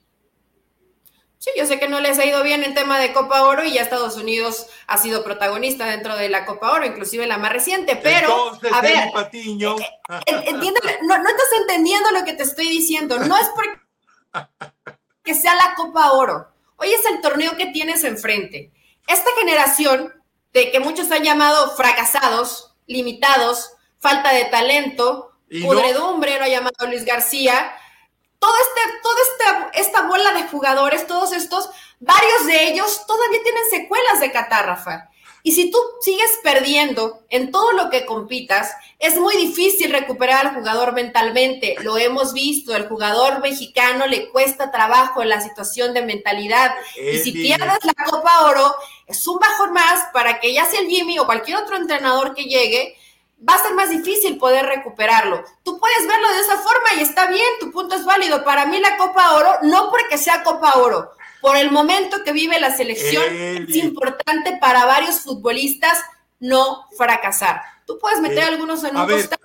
Sí, 1.39 1.51
yo 1.55 1.67
sé 1.67 1.79
que 1.79 1.87
no 1.87 1.99
les 1.99 2.17
ha 2.17 2.25
ido 2.25 2.41
bien 2.41 2.63
en 2.63 2.73
tema 2.73 2.99
de 2.99 3.13
Copa 3.13 3.43
Oro 3.43 3.63
y 3.63 3.73
ya 3.73 3.81
Estados 3.81 4.17
Unidos 4.17 4.67
ha 4.87 4.97
sido 4.97 5.23
protagonista 5.23 5.85
dentro 5.85 6.15
de 6.15 6.29
la 6.29 6.45
Copa 6.45 6.71
Oro, 6.71 6.85
inclusive 6.85 7.27
la 7.27 7.37
más 7.37 7.53
reciente, 7.53 7.95
pero 7.95 8.53
Entonces, 8.53 8.71
a 8.73 8.81
ver, 8.81 9.11
Patiño. 9.13 9.75
Eh, 9.77 10.23
eh, 10.27 10.51
no, 10.53 11.17
no 11.17 11.29
estás 11.29 11.49
entendiendo 11.61 12.09
lo 12.11 12.25
que 12.25 12.33
te 12.33 12.43
estoy 12.43 12.67
diciendo, 12.69 13.19
no 13.19 13.37
es 13.37 13.47
porque 13.53 15.33
sea 15.39 15.53
la 15.55 15.75
Copa 15.75 16.11
Oro, 16.13 16.47
hoy 16.77 16.91
es 16.91 17.05
el 17.05 17.21
torneo 17.21 17.55
que 17.55 17.67
tienes 17.67 18.03
enfrente. 18.03 18.71
Esta 19.07 19.29
generación 19.37 20.13
de 20.53 20.71
que 20.71 20.79
muchos 20.79 21.11
han 21.11 21.23
llamado 21.23 21.75
fracasados, 21.75 22.75
limitados, 22.87 23.73
falta 23.99 24.33
de 24.33 24.45
talento, 24.45 25.33
pudredumbre, 25.61 26.37
lo 26.37 26.45
ha 26.45 26.49
llamado 26.49 26.87
Luis 26.87 27.05
García. 27.05 27.73
Todo 28.39 28.53
este, 28.55 28.99
toda 29.01 29.21
esta, 29.21 29.69
esta 29.79 30.01
bola 30.07 30.33
de 30.33 30.47
jugadores, 30.47 31.07
todos 31.07 31.31
estos, 31.31 31.69
varios 31.99 32.45
de 32.45 32.69
ellos 32.69 33.05
todavía 33.07 33.43
tienen 33.43 33.69
secuelas 33.69 34.19
de 34.19 34.31
catárrafa. 34.31 35.09
Y 35.47 35.53
si 35.53 35.71
tú 35.71 35.77
sigues 36.01 36.39
perdiendo 36.43 37.21
en 37.29 37.51
todo 37.51 37.71
lo 37.71 37.89
que 37.89 38.05
compitas, 38.05 38.73
es 38.99 39.17
muy 39.17 39.37
difícil 39.37 39.93
recuperar 39.93 40.45
al 40.45 40.55
jugador 40.55 40.91
mentalmente. 40.91 41.75
Lo 41.83 41.97
hemos 41.97 42.33
visto, 42.33 42.75
el 42.75 42.89
jugador 42.89 43.39
mexicano 43.39 44.07
le 44.07 44.29
cuesta 44.29 44.71
trabajo 44.71 45.21
en 45.21 45.29
la 45.29 45.39
situación 45.39 45.93
de 45.93 46.01
mentalidad. 46.01 46.75
y 47.01 47.19
si 47.19 47.31
pierdes 47.31 47.79
la 47.85 48.05
Copa 48.05 48.45
Oro, 48.45 48.75
es 49.05 49.25
un 49.25 49.39
bajón 49.39 49.71
más 49.71 50.09
para 50.11 50.41
que 50.41 50.53
ya 50.53 50.65
sea 50.65 50.81
el 50.81 50.89
Jimmy 50.89 51.17
o 51.17 51.25
cualquier 51.25 51.55
otro 51.55 51.77
entrenador 51.77 52.33
que 52.33 52.43
llegue, 52.43 52.97
va 53.47 53.55
a 53.55 53.63
ser 53.63 53.73
más 53.73 53.89
difícil 53.89 54.37
poder 54.37 54.65
recuperarlo. 54.65 55.43
Tú 55.63 55.79
puedes 55.79 56.07
verlo 56.07 56.27
de 56.33 56.39
esa 56.39 56.57
forma 56.57 56.93
y 56.97 57.01
está 57.01 57.27
bien, 57.27 57.47
tu 57.59 57.71
punto 57.71 57.95
es 57.95 58.05
válido. 58.05 58.43
Para 58.43 58.65
mí 58.65 58.79
la 58.79 58.97
Copa 58.97 59.35
Oro, 59.35 59.51
no 59.63 59.89
porque 59.89 60.17
sea 60.17 60.43
Copa 60.43 60.75
Oro, 60.75 61.11
por 61.41 61.55
el 61.55 61.71
momento 61.71 62.23
que 62.23 62.31
vive 62.31 62.59
la 62.59 62.75
selección, 62.75 63.23
es 63.31 63.75
importante 63.75 64.57
para 64.59 64.85
varios 64.85 65.21
futbolistas 65.21 65.99
no 66.39 66.87
fracasar. 66.97 67.61
Tú 67.85 67.97
puedes 67.99 68.19
meter 68.19 68.43
algunos 68.43 68.83
en 68.83 68.97
un 68.97 69.07
costal. 69.07 69.39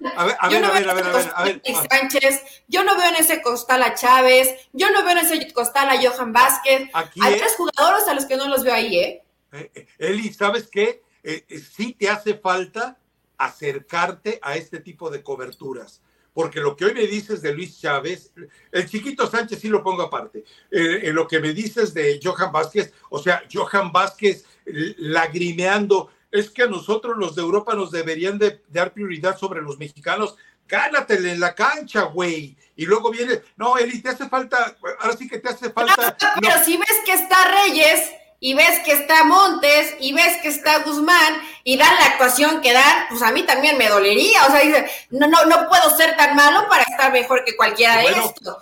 yo 0.50 0.60
no 0.60 0.72
veo 0.72 0.82
en 0.82 0.88
ese 0.88 1.12
costal 1.12 1.42
a 1.42 1.88
Sánchez, 1.90 2.42
yo 2.66 2.84
no 2.84 2.96
veo 2.96 3.08
en 3.08 3.16
ese 3.16 3.42
costal 3.42 3.82
a 3.82 3.94
Chávez, 3.94 4.48
yo 4.72 4.90
no 4.90 5.02
veo 5.04 5.12
en 5.12 5.18
ese 5.18 5.52
costal 5.52 5.88
a 5.90 6.02
Johan 6.02 6.32
Vázquez. 6.32 6.90
Hay 6.92 7.38
tres 7.38 7.54
jugadores 7.56 8.08
a 8.08 8.14
los 8.14 8.26
que 8.26 8.36
no 8.36 8.48
los 8.48 8.64
veo 8.64 8.74
ahí, 8.74 8.98
¿eh? 8.98 9.22
eh, 9.52 9.70
eh 9.74 9.86
Eli, 9.98 10.32
¿sabes 10.32 10.68
qué? 10.70 11.02
Eh, 11.22 11.44
sí 11.76 11.92
te 11.92 12.10
hace 12.10 12.34
falta 12.34 12.98
acercarte 13.44 14.38
a 14.42 14.56
este 14.56 14.80
tipo 14.80 15.10
de 15.10 15.22
coberturas 15.22 16.02
porque 16.34 16.60
lo 16.60 16.76
que 16.76 16.86
hoy 16.86 16.94
me 16.94 17.06
dices 17.06 17.42
de 17.42 17.52
Luis 17.52 17.80
Chávez, 17.80 18.32
el 18.70 18.88
chiquito 18.88 19.26
Sánchez 19.26 19.60
sí 19.60 19.68
lo 19.68 19.82
pongo 19.82 20.02
aparte, 20.02 20.44
eh, 20.70 21.00
en 21.02 21.14
lo 21.14 21.26
que 21.26 21.40
me 21.40 21.52
dices 21.52 21.92
de 21.92 22.18
Johan 22.22 22.52
Vázquez, 22.52 22.92
o 23.10 23.18
sea, 23.18 23.44
Johan 23.52 23.92
Vázquez 23.92 24.44
lagrimeando, 24.64 26.10
es 26.30 26.50
que 26.50 26.62
a 26.62 26.66
nosotros 26.66 27.16
los 27.18 27.34
de 27.34 27.42
Europa 27.42 27.74
nos 27.74 27.90
deberían 27.90 28.38
de 28.38 28.62
dar 28.68 28.94
prioridad 28.94 29.36
sobre 29.36 29.60
los 29.60 29.78
mexicanos, 29.78 30.36
gánatele 30.66 31.32
en 31.32 31.40
la 31.40 31.54
cancha, 31.54 32.04
güey. 32.04 32.56
Y 32.74 32.86
luego 32.86 33.10
viene, 33.10 33.42
no, 33.56 33.76
Eli, 33.76 34.00
te 34.00 34.08
hace 34.08 34.26
falta, 34.30 34.74
ahora 35.00 35.14
sí 35.14 35.28
que 35.28 35.38
te 35.38 35.50
hace 35.50 35.70
falta. 35.70 36.16
pero 36.40 36.64
si 36.64 36.78
ves 36.78 37.00
que 37.04 37.12
está 37.12 37.36
Reyes, 37.66 38.10
y 38.44 38.54
ves 38.54 38.80
que 38.80 38.90
está 38.90 39.22
Montes 39.22 39.94
y 40.00 40.12
ves 40.12 40.38
que 40.42 40.48
está 40.48 40.80
Guzmán 40.80 41.40
y 41.62 41.76
dan 41.76 41.94
la 41.94 42.06
actuación 42.06 42.60
que 42.60 42.72
dan, 42.72 43.06
pues 43.08 43.22
a 43.22 43.30
mí 43.30 43.44
también 43.44 43.78
me 43.78 43.88
dolería. 43.88 44.44
O 44.46 44.50
sea, 44.50 44.62
dice, 44.62 44.90
no, 45.10 45.28
no, 45.28 45.44
no 45.44 45.68
puedo 45.68 45.96
ser 45.96 46.16
tan 46.16 46.34
malo 46.34 46.66
para 46.68 46.82
estar 46.82 47.12
mejor 47.12 47.44
que 47.44 47.56
cualquiera 47.56 47.98
de 47.98 48.06
estos. 48.06 48.56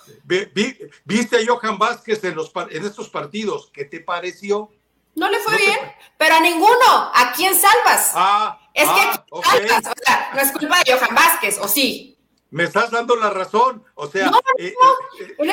¿Viste 1.07 1.39
a 1.39 1.41
Johan 1.47 1.79
Vázquez 1.79 2.23
en, 2.25 2.35
los, 2.35 2.53
en 2.69 2.85
estos 2.85 3.09
partidos? 3.09 3.71
¿Qué 3.73 3.87
te 3.87 4.01
pareció? 4.01 4.71
No 5.15 5.31
le 5.31 5.39
fue 5.39 5.57
bien, 5.57 5.79
pero 6.19 6.35
a 6.35 6.41
ninguno. 6.41 7.11
¿A 7.15 7.33
quién 7.35 7.55
salvas? 7.55 8.13
Ah, 8.15 8.61
es 8.75 8.85
que 8.85 9.01
ah, 9.01 9.25
salvas. 9.45 9.87
O 9.87 10.05
sea, 10.05 10.31
no 10.35 10.41
es 10.43 10.53
culpa 10.53 10.79
de 10.85 10.93
Johan 10.93 11.15
Vázquez, 11.15 11.59
¿o 11.59 11.67
sí? 11.67 12.19
Me 12.51 12.65
estás 12.65 12.91
dando 12.91 13.17
la 13.17 13.31
razón. 13.31 13.83
O 13.95 14.09
sea, 14.09 14.27
no, 14.27 14.41
eh, 14.59 14.67
eh, 14.67 14.75
eh, 15.39 15.51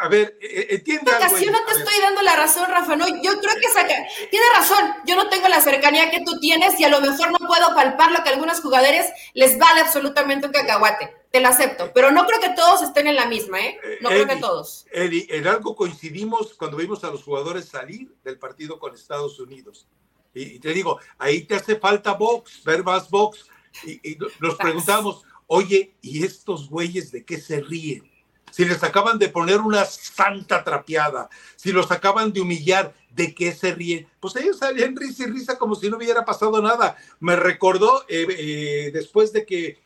a 0.00 0.08
ver, 0.08 0.38
entiende. 0.40 1.10
En 1.10 1.16
ocasión 1.16 1.52
no 1.52 1.64
te 1.64 1.72
estoy 1.78 2.00
dando 2.00 2.22
la 2.22 2.36
razón, 2.36 2.70
Rafa. 2.70 2.96
No, 2.96 3.06
yo 3.06 3.38
creo 3.40 3.54
que 3.60 3.68
saca. 3.68 3.94
Tiene 4.30 4.46
razón. 4.54 4.94
Yo 5.06 5.16
no 5.16 5.28
tengo 5.28 5.48
la 5.48 5.60
cercanía 5.60 6.10
que 6.10 6.22
tú 6.24 6.40
tienes 6.40 6.78
y 6.80 6.84
a 6.84 6.88
lo 6.88 7.00
mejor 7.00 7.30
no 7.30 7.46
puedo 7.46 7.74
palpar 7.74 8.10
lo 8.10 8.22
que 8.22 8.30
a 8.30 8.32
algunos 8.32 8.60
jugadores 8.60 9.06
les 9.34 9.58
vale 9.58 9.80
absolutamente 9.80 10.46
un 10.46 10.52
cacahuate. 10.52 11.14
Te 11.30 11.40
lo 11.40 11.48
acepto. 11.48 11.92
Pero 11.92 12.10
no 12.10 12.26
creo 12.26 12.40
que 12.40 12.50
todos 12.50 12.82
estén 12.82 13.06
en 13.06 13.16
la 13.16 13.26
misma, 13.26 13.60
¿eh? 13.60 13.78
No 14.00 14.08
creo 14.08 14.26
que 14.26 14.36
todos. 14.36 14.86
Eddie, 14.90 15.26
en 15.30 15.46
algo 15.46 15.76
coincidimos 15.76 16.54
cuando 16.54 16.76
vimos 16.78 17.04
a 17.04 17.10
los 17.10 17.22
jugadores 17.22 17.66
salir 17.68 18.12
del 18.24 18.38
partido 18.38 18.78
con 18.78 18.94
Estados 18.94 19.38
Unidos. 19.38 19.86
Y, 20.32 20.60
te 20.60 20.72
digo, 20.72 20.98
ahí 21.18 21.42
te 21.42 21.56
hace 21.56 21.76
falta 21.76 22.12
box, 22.14 22.64
ver 22.64 22.82
más 22.82 23.10
box. 23.10 23.46
Y, 23.84 24.12
y 24.12 24.18
nos 24.40 24.56
preguntamos 24.56 25.24
Oye, 25.52 25.96
¿y 26.00 26.24
estos 26.24 26.70
güeyes 26.70 27.10
de 27.10 27.24
qué 27.24 27.36
se 27.36 27.60
ríen? 27.60 28.08
Si 28.50 28.64
les 28.64 28.82
acaban 28.82 29.18
de 29.18 29.28
poner 29.28 29.60
una 29.60 29.84
santa 29.84 30.64
trapeada, 30.64 31.28
si 31.56 31.72
los 31.72 31.90
acaban 31.90 32.32
de 32.32 32.40
humillar, 32.40 32.94
¿de 33.10 33.34
qué 33.34 33.52
se 33.52 33.74
ríen? 33.74 34.06
Pues 34.20 34.36
ellos 34.36 34.58
salían 34.58 34.96
risa 34.96 35.24
y 35.24 35.26
risa 35.26 35.58
como 35.58 35.74
si 35.74 35.90
no 35.90 35.96
hubiera 35.96 36.24
pasado 36.24 36.60
nada. 36.62 36.96
Me 37.20 37.36
recordó 37.36 38.02
eh, 38.08 38.26
eh, 38.28 38.90
después 38.92 39.32
de 39.32 39.44
que 39.44 39.78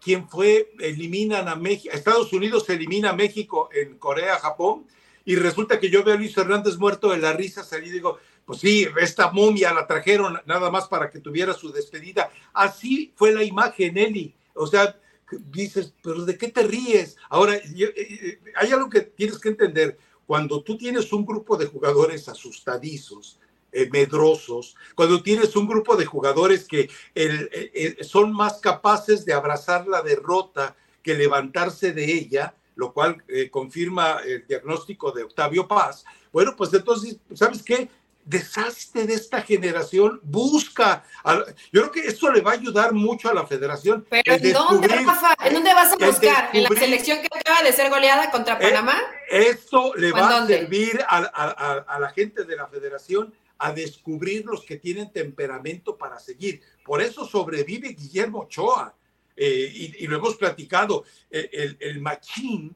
quien 0.00 0.28
fue, 0.28 0.70
eliminan 0.80 1.48
a 1.48 1.56
México, 1.56 1.94
Estados 1.94 2.30
Unidos 2.34 2.68
elimina 2.68 3.10
a 3.10 3.16
México 3.16 3.70
en 3.72 3.96
Corea, 3.96 4.38
Japón, 4.38 4.86
y 5.24 5.36
resulta 5.36 5.80
que 5.80 5.88
yo 5.88 6.04
veo 6.04 6.14
a 6.14 6.18
Luis 6.18 6.36
Hernández 6.36 6.76
muerto 6.76 7.10
de 7.10 7.16
la 7.16 7.32
risa, 7.32 7.64
salí 7.64 7.88
y 7.88 7.92
digo, 7.92 8.18
pues 8.44 8.60
sí, 8.60 8.86
esta 9.00 9.30
momia 9.30 9.72
la 9.72 9.86
trajeron 9.86 10.38
nada 10.44 10.70
más 10.70 10.88
para 10.88 11.10
que 11.10 11.20
tuviera 11.20 11.54
su 11.54 11.72
despedida. 11.72 12.30
Así 12.52 13.12
fue 13.16 13.32
la 13.32 13.42
imagen, 13.42 13.96
Eli. 13.96 14.34
O 14.54 14.66
sea, 14.66 14.94
dices, 15.50 15.92
pero 16.02 16.24
¿de 16.24 16.36
qué 16.36 16.48
te 16.48 16.62
ríes? 16.62 17.16
Ahora, 17.28 17.54
eh, 17.56 17.62
eh, 17.76 18.40
hay 18.56 18.72
algo 18.72 18.90
que 18.90 19.00
tienes 19.00 19.38
que 19.38 19.50
entender. 19.50 19.98
Cuando 20.26 20.62
tú 20.62 20.76
tienes 20.76 21.12
un 21.12 21.24
grupo 21.26 21.56
de 21.56 21.66
jugadores 21.66 22.28
asustadizos, 22.28 23.38
eh, 23.72 23.88
medrosos, 23.90 24.76
cuando 24.94 25.22
tienes 25.22 25.56
un 25.56 25.66
grupo 25.66 25.96
de 25.96 26.06
jugadores 26.06 26.66
que 26.66 26.88
son 28.02 28.32
más 28.32 28.60
capaces 28.60 29.24
de 29.24 29.32
abrazar 29.32 29.88
la 29.88 30.00
derrota 30.00 30.76
que 31.02 31.14
levantarse 31.14 31.92
de 31.92 32.04
ella, 32.04 32.54
lo 32.76 32.92
cual 32.92 33.22
confirma 33.50 34.20
el 34.24 34.46
diagnóstico 34.46 35.10
de 35.10 35.24
Octavio 35.24 35.66
Paz, 35.66 36.04
bueno, 36.32 36.54
pues 36.56 36.72
entonces, 36.72 37.18
¿sabes 37.34 37.62
qué? 37.62 37.88
Deshazte 38.24 39.06
de 39.06 39.14
esta 39.14 39.42
generación, 39.42 40.20
busca. 40.22 41.04
yo 41.72 41.82
creo 41.82 41.92
que 41.92 42.00
eso 42.00 42.30
le 42.32 42.40
va 42.40 42.52
a 42.52 42.54
ayudar 42.54 42.92
mucho 42.92 43.28
a 43.28 43.34
la 43.34 43.46
federación. 43.46 44.06
Pero 44.08 44.34
¿en 44.34 44.52
dónde, 44.52 44.88
Rafa? 44.88 45.34
¿En 45.44 45.54
dónde 45.54 45.74
vas 45.74 45.92
a 45.92 46.06
buscar? 46.06 46.50
¿En 46.52 46.62
la 46.62 46.68
selección 46.70 47.20
que 47.20 47.26
acaba 47.26 47.62
de 47.62 47.72
ser 47.72 47.90
goleada 47.90 48.30
contra 48.30 48.54
eh, 48.54 48.58
Panamá? 48.60 48.98
esto 49.30 49.94
le 49.96 50.12
va 50.12 50.42
a 50.42 50.46
servir 50.46 51.00
a, 51.06 51.98
la 52.00 52.10
gente 52.10 52.44
de 52.44 52.56
la 52.56 52.66
federación 52.66 53.32
a 53.58 53.72
descubrir 53.72 54.44
los 54.44 54.64
que 54.64 54.76
tienen 54.76 55.12
temperamento 55.12 55.96
para 55.96 56.18
seguir. 56.18 56.60
Por 56.84 57.00
eso 57.00 57.26
sobrevive 57.26 57.88
Guillermo 57.90 58.40
Ochoa. 58.40 58.94
Eh, 59.36 59.94
y, 59.98 60.06
lo 60.06 60.16
hemos 60.16 60.36
platicado, 60.36 61.04
el, 61.30 62.00
machín 62.00 62.74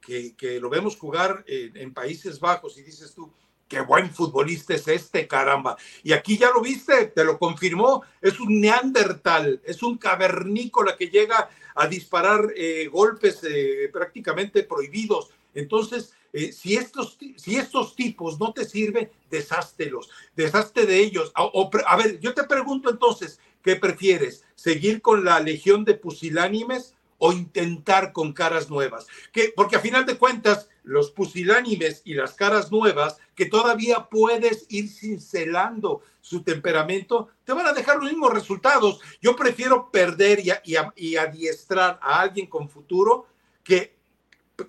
que, 0.00 0.58
lo 0.60 0.70
vemos 0.70 0.96
jugar 0.96 1.44
en 1.46 1.92
Países 1.92 2.40
Bajos 2.40 2.78
y 2.78 2.82
dices 2.82 3.14
tú, 3.14 3.30
qué 3.68 3.80
buen 3.80 4.10
futbolista 4.10 4.74
es 4.74 4.88
este, 4.88 5.28
caramba. 5.28 5.76
Y 6.02 6.12
aquí 6.12 6.38
ya 6.38 6.50
lo 6.50 6.60
viste, 6.60 7.06
te 7.06 7.24
lo 7.24 7.38
confirmó, 7.38 8.02
es 8.20 8.40
un 8.40 8.60
neandertal, 8.60 9.60
es 9.64 9.82
un 9.82 9.98
cavernícola 9.98 10.96
que 10.96 11.08
llega 11.08 11.48
a 11.74 11.86
disparar 11.86 12.52
eh, 12.56 12.88
golpes 12.90 13.40
eh, 13.44 13.90
prácticamente 13.92 14.62
prohibidos. 14.62 15.30
Entonces, 15.54 16.14
Eh, 16.30 16.52
si, 16.52 16.76
estos, 16.76 17.16
si 17.36 17.56
estos 17.56 17.94
tipos 17.96 18.38
no 18.38 18.52
te 18.52 18.66
sirven, 18.66 19.08
deshástelos, 19.30 20.10
deshazte 20.36 20.84
de 20.84 21.00
ellos. 21.00 21.32
a 21.34 21.96
ver, 21.96 22.20
yo 22.20 22.34
te 22.34 22.44
pregunto 22.44 22.90
entonces, 22.90 23.40
¿qué 23.62 23.76
prefieres? 23.76 24.44
¿Seguir 24.54 25.00
con 25.00 25.24
la 25.24 25.40
legión 25.40 25.86
de 25.86 25.94
pusilánimes 25.94 26.94
o 27.18 27.32
intentar 27.32 28.12
con 28.12 28.32
caras 28.32 28.70
nuevas. 28.70 29.06
Que, 29.32 29.52
porque 29.54 29.76
a 29.76 29.80
final 29.80 30.04
de 30.06 30.18
cuentas, 30.18 30.68
los 30.88 31.10
pusilánimes 31.10 32.00
y 32.04 32.14
las 32.14 32.32
caras 32.32 32.72
nuevas, 32.72 33.18
que 33.34 33.44
todavía 33.44 34.08
puedes 34.10 34.64
ir 34.70 34.88
cincelando 34.88 36.00
su 36.22 36.42
temperamento, 36.42 37.28
te 37.44 37.52
van 37.52 37.66
a 37.66 37.74
dejar 37.74 37.98
los 37.98 38.06
mismos 38.06 38.32
resultados. 38.32 38.98
Yo 39.20 39.36
prefiero 39.36 39.90
perder 39.90 40.40
y, 40.40 40.50
y 40.96 41.16
adiestrar 41.16 42.00
a 42.02 42.20
alguien 42.20 42.46
con 42.46 42.70
futuro 42.70 43.26
que 43.62 43.98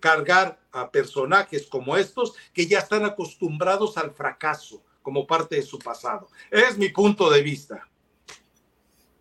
cargar 0.02 0.60
a 0.74 0.92
personajes 0.92 1.68
como 1.68 1.96
estos 1.96 2.36
que 2.54 2.68
ya 2.68 2.80
están 2.80 3.06
acostumbrados 3.06 3.98
al 3.98 4.12
fracaso 4.12 4.84
como 5.02 5.26
parte 5.26 5.56
de 5.56 5.64
su 5.64 5.80
pasado. 5.80 6.28
Es 6.52 6.78
mi 6.78 6.90
punto 6.90 7.30
de 7.30 7.42
vista. 7.42 7.88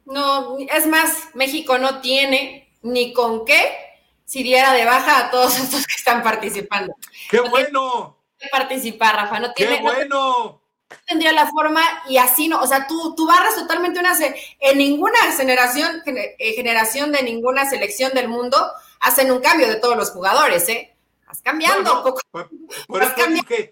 No, 0.05 0.59
es 0.59 0.87
más, 0.89 1.29
México 1.35 1.79
no 1.79 2.01
tiene 2.01 2.75
ni 2.83 3.13
con 3.13 3.45
qué 3.45 3.88
si 4.29 4.43
diera 4.43 4.75
de 4.75 4.85
baja 4.85 5.19
a 5.19 5.31
todos 5.31 5.57
estos 5.59 5.87
que 5.87 5.95
están 5.97 6.23
participando. 6.23 6.95
¡Qué 7.31 7.41
bueno! 7.41 8.17
participar, 8.53 9.17
Rafa, 9.17 9.41
no 9.41 9.53
tiene. 9.53 9.79
¡Qué 9.79 9.83
bueno! 9.83 10.63
tendría 11.07 11.33
la 11.33 11.47
forma 11.51 11.83
y 12.09 12.17
así 12.17 12.49
no, 12.49 12.63
o 12.63 12.67
sea, 12.67 12.87
tú, 12.87 13.15
tú 13.15 13.27
barras 13.27 13.55
totalmente 13.57 14.01
una, 14.01 14.17
en 14.59 14.79
ninguna 14.79 15.19
generación, 15.37 16.03
eh, 16.07 16.55
generación 16.55 17.13
de 17.13 17.23
ninguna 17.23 17.69
selección 17.69 18.13
del 18.15 18.29
mundo 18.29 18.57
hacen 19.01 19.31
un 19.31 19.41
cambio 19.41 19.69
de 19.69 19.77
todos 19.77 19.99
los 19.99 20.11
jugadores, 20.13 20.67
¿eh? 20.71 20.97
Vas 21.27 21.43
cambiando. 21.43 22.03
poco, 22.03 22.21
por, 22.31 23.03
eso 23.03 23.15
que 23.47 23.71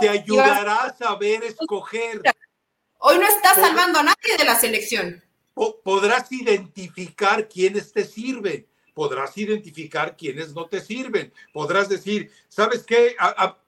te 0.00 0.08
ayudará 0.08 0.84
a 0.84 0.96
saber 0.96 1.44
escoger. 1.44 2.22
Hoy 2.98 3.18
no 3.18 3.26
estás 3.26 3.56
salvando 3.56 3.98
a 3.98 4.04
nadie 4.04 4.38
de 4.38 4.44
la 4.44 4.58
selección 4.58 5.22
podrás 5.82 6.30
identificar 6.30 7.48
quiénes 7.48 7.92
te 7.92 8.04
sirven, 8.04 8.66
podrás 8.98 9.38
identificar 9.38 10.16
quiénes 10.16 10.56
no 10.56 10.66
te 10.66 10.80
sirven, 10.80 11.32
podrás 11.52 11.88
decir, 11.88 12.32
¿sabes 12.48 12.82
qué? 12.82 13.14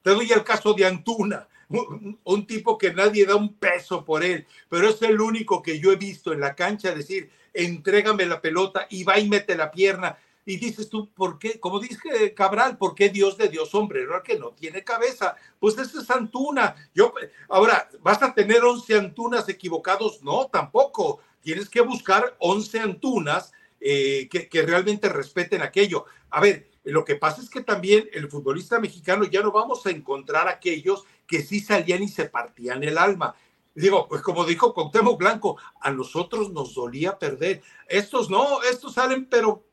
te 0.03 0.11
doy 0.11 0.33
el 0.33 0.43
caso 0.43 0.75
de 0.75 0.85
Antuna, 0.85 1.47
un, 2.25 2.47
tipo 2.49 2.77
que 2.77 2.93
nadie 2.93 3.25
da 3.25 3.37
un 3.37 3.55
peso 3.55 4.05
por 4.05 4.25
él, 4.25 4.45
pero 4.69 4.89
es 4.89 5.01
el 5.03 5.21
único 5.21 5.63
que 5.63 5.79
yo 5.79 5.93
he 5.93 5.97
visto 5.97 6.33
en 6.33 6.41
la 6.41 6.57
cancha 6.57 6.93
decir, 6.93 7.31
entrégame 7.55 8.27
la 8.27 8.41
pelota 8.41 8.89
y 8.91 9.05
va 9.05 9.21
y 9.21 9.29
mete 9.29 9.55
la 9.57 9.71
pierna. 9.71 10.19
Y 10.45 10.57
dices 10.57 10.89
tú, 10.91 11.09
¿por 11.13 11.39
qué? 11.39 11.61
Como 11.61 11.79
dice 11.79 12.35
Cabral, 12.35 12.77
¿por 12.77 12.97
qué 12.97 13.09
Dios 13.09 13.39
de 13.39 13.47
Dios 13.47 13.71
sombrero 13.71 14.21
que 14.25 14.37
no 14.37 14.51
tiene 14.51 14.83
cabeza? 14.83 15.37
Pues 15.61 15.79
ese 15.79 16.01
es 16.01 16.11
Antuna. 16.11 16.75
Yo, 16.93 17.15
ahora, 17.49 17.89
¿vas 18.01 18.21
a 18.21 18.35
tener 18.35 18.65
11 18.65 18.97
Antunas 18.97 19.49
equivocados? 19.49 20.25
No, 20.25 20.49
tampoco 20.49 21.21
tienes 21.41 21.69
que 21.69 21.83
buscar 21.83 22.35
11 22.41 22.81
Antunas 22.81 23.53
eh, 23.81 24.29
que, 24.29 24.63
realmente 24.63 25.09
respeten 25.09 25.63
aquello. 25.63 26.05
A 26.31 26.41
ver, 26.41 26.71
lo 26.85 27.05
que 27.05 27.17
pasa 27.17 27.41
es 27.41 27.49
que 27.49 27.63
también 27.63 28.09
el 28.13 28.29
futbolista 28.29 28.79
mexicano 28.79 29.25
ya 29.25 29.43
no 29.43 29.53
vamos 29.53 29.87
a 29.87 29.91
encontrar 29.91 30.49
aquellos 30.49 31.05
que 31.27 31.43
sí 31.43 31.61
salían 31.61 32.03
y 32.03 32.09
se 32.09 32.27
partían 32.27 32.85
el 32.85 32.99
alma. 32.99 33.35
Digo, 33.75 34.09
pues 34.09 34.21
como 34.21 34.45
dijo 34.45 34.75
Cuauhtémoc 34.75 35.19
Blanco, 35.19 35.57
a 35.81 35.91
nosotros 35.91 36.51
nos 36.51 36.75
dolía 36.75 37.19
perder. 37.19 37.63
Estos 37.89 38.29
no, 38.29 38.63
estos 38.63 38.95
salen, 38.95 39.27
pero 39.27 39.65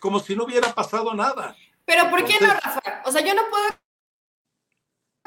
como 0.00 0.20
si 0.20 0.36
no 0.36 0.44
hubiera 0.44 0.74
pasado 0.74 1.12
nada. 1.14 1.56
Pero 1.84 2.08
¿por 2.10 2.24
qué 2.24 2.34
no, 2.40 2.46
Rafa? 2.46 3.02
O 3.04 3.12
sea, 3.12 3.22
yo 3.22 3.34
no 3.34 3.42
puedo 3.50 3.64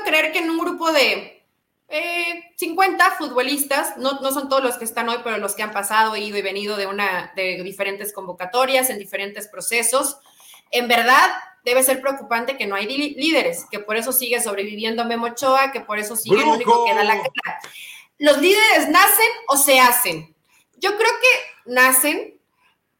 creer 0.05 0.31
que 0.31 0.39
en 0.39 0.49
un 0.49 0.57
grupo 0.57 0.91
de 0.91 1.36
50 1.89 3.05
eh, 3.05 3.11
futbolistas, 3.17 3.97
no, 3.97 4.19
no, 4.19 4.31
son 4.31 4.49
todos 4.49 4.63
los 4.63 4.77
que 4.77 4.83
están 4.83 5.07
hoy, 5.07 5.19
pero 5.23 5.37
los 5.37 5.55
que 5.55 5.63
han 5.63 5.71
pasado, 5.71 6.17
ido 6.17 6.37
y 6.37 6.41
venido 6.41 6.75
de, 6.75 6.85
una, 6.85 7.31
de 7.35 7.61
diferentes 7.63 8.11
convocatorias, 8.11 8.89
en 8.89 8.99
diferentes 8.99 9.47
procesos. 9.47 10.17
En 10.71 10.89
verdad, 10.89 11.31
debe 11.63 11.83
ser 11.83 12.01
preocupante 12.01 12.57
que 12.57 12.67
no 12.67 12.75
hay 12.75 12.87
líderes, 12.87 13.65
que 13.71 13.79
por 13.79 13.95
eso 13.95 14.11
sigue 14.11 14.41
sobreviviendo 14.41 15.05
Memo 15.05 15.27
Ochoa, 15.27 15.71
que 15.71 15.81
por 15.81 15.97
eso 15.97 16.15
sigue 16.15 16.41
el 16.41 16.47
único 16.47 16.85
que 16.85 16.93
da 16.93 17.03
la 17.03 17.15
cara. 17.15 17.59
¿Los 18.17 18.37
líderes 18.39 18.89
nacen 18.89 19.29
o 19.47 19.57
se 19.57 19.79
hacen? 19.79 20.35
Yo 20.77 20.97
creo 20.97 21.11
que 21.21 21.71
nacen, 21.71 22.39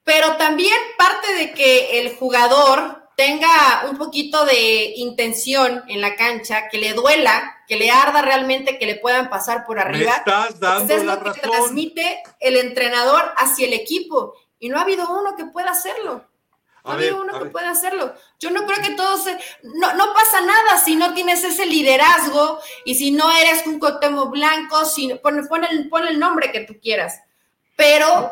pero 0.04 0.38
también 0.38 0.78
parte 0.98 1.34
de 1.34 1.52
que 1.52 2.00
el 2.00 2.16
jugador 2.16 3.07
tenga 3.18 3.88
un 3.90 3.98
poquito 3.98 4.46
de 4.46 4.94
intención 4.96 5.84
en 5.88 6.02
la 6.02 6.16
cancha, 6.16 6.70
que 6.70 6.78
le 6.78 6.94
duela, 6.94 7.64
que 7.68 7.76
le 7.76 7.90
arda 7.90 8.22
realmente, 8.22 8.78
que 8.78 8.86
le 8.86 8.96
puedan 8.96 9.28
pasar 9.28 9.66
por 9.66 9.80
arriba. 9.80 10.12
Me 10.12 10.18
estás 10.18 10.60
dando 10.60 10.94
es 10.94 11.04
lo 11.04 11.24
que 11.24 11.42
transmite 11.42 12.22
el 12.40 12.58
entrenador 12.58 13.34
hacia 13.36 13.66
el 13.66 13.74
equipo. 13.74 14.36
Y 14.60 14.70
no 14.70 14.78
ha 14.78 14.84
habido 14.84 15.10
uno 15.10 15.36
que 15.36 15.46
pueda 15.46 15.72
hacerlo. 15.72 16.30
No 16.84 16.92
ha 16.92 16.94
habido 16.94 17.20
uno 17.20 17.40
que 17.40 17.50
pueda 17.50 17.72
hacerlo. 17.72 18.14
Yo 18.40 18.52
no 18.52 18.68
creo 18.68 18.84
que 18.84 18.92
todos... 18.92 19.26
No, 19.64 19.94
no 19.96 20.14
pasa 20.14 20.40
nada 20.42 20.78
si 20.86 20.96
no 20.96 21.16
tienes 21.16 21.44
ese 21.44 21.66
liderazgo 21.66 22.60
y 22.86 22.94
si 22.94 23.10
no 23.10 23.36
eres 23.36 23.66
un 23.66 23.80
cotemo 23.80 24.28
blanco, 24.28 24.86
si, 24.86 25.12
pon, 25.16 25.40
el, 25.40 25.90
pon 25.90 26.08
el 26.08 26.20
nombre 26.20 26.52
que 26.52 26.66
tú 26.66 26.80
quieras. 26.80 27.20
Pero 27.76 28.32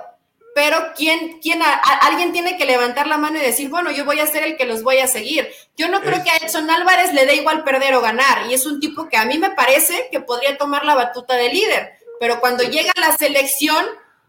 pero 0.55 0.93
¿quién, 0.95 1.41
quién 1.41 1.61
alguien 2.01 2.31
tiene 2.31 2.55
que 2.55 2.63
levantar 2.63 3.07
la 3.07 3.17
mano 3.17 3.37
y 3.37 3.41
decir, 3.41 3.69
bueno, 3.69 3.91
yo 3.91 4.05
voy 4.05 4.21
a 4.21 4.25
ser 4.25 4.41
el 4.43 4.55
que 4.55 4.63
los 4.63 4.83
voy 4.83 4.99
a 4.99 5.07
seguir. 5.07 5.49
Yo 5.75 5.89
no 5.89 5.99
creo 5.99 6.23
que 6.23 6.31
a 6.31 6.37
Edson 6.37 6.69
Álvarez 6.69 7.11
le 7.11 7.25
dé 7.25 7.35
igual 7.35 7.65
perder 7.65 7.93
o 7.93 7.99
ganar, 7.99 8.49
y 8.49 8.53
es 8.53 8.65
un 8.65 8.79
tipo 8.79 9.09
que 9.09 9.17
a 9.17 9.25
mí 9.25 9.37
me 9.37 9.49
parece 9.49 10.07
que 10.13 10.21
podría 10.21 10.57
tomar 10.57 10.85
la 10.85 10.95
batuta 10.95 11.35
de 11.35 11.49
líder, 11.49 11.99
pero 12.21 12.39
cuando 12.39 12.63
llega 12.63 12.93
a 12.95 13.01
la 13.01 13.17
selección 13.17 13.85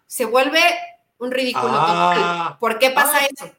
se 0.08 0.24
vuelve 0.24 0.60
un 1.18 1.30
ridículo 1.30 1.70
ah. 1.70 2.56
¿Por 2.58 2.80
qué 2.80 2.90
pasa 2.90 3.18
ah. 3.20 3.28
eso? 3.30 3.52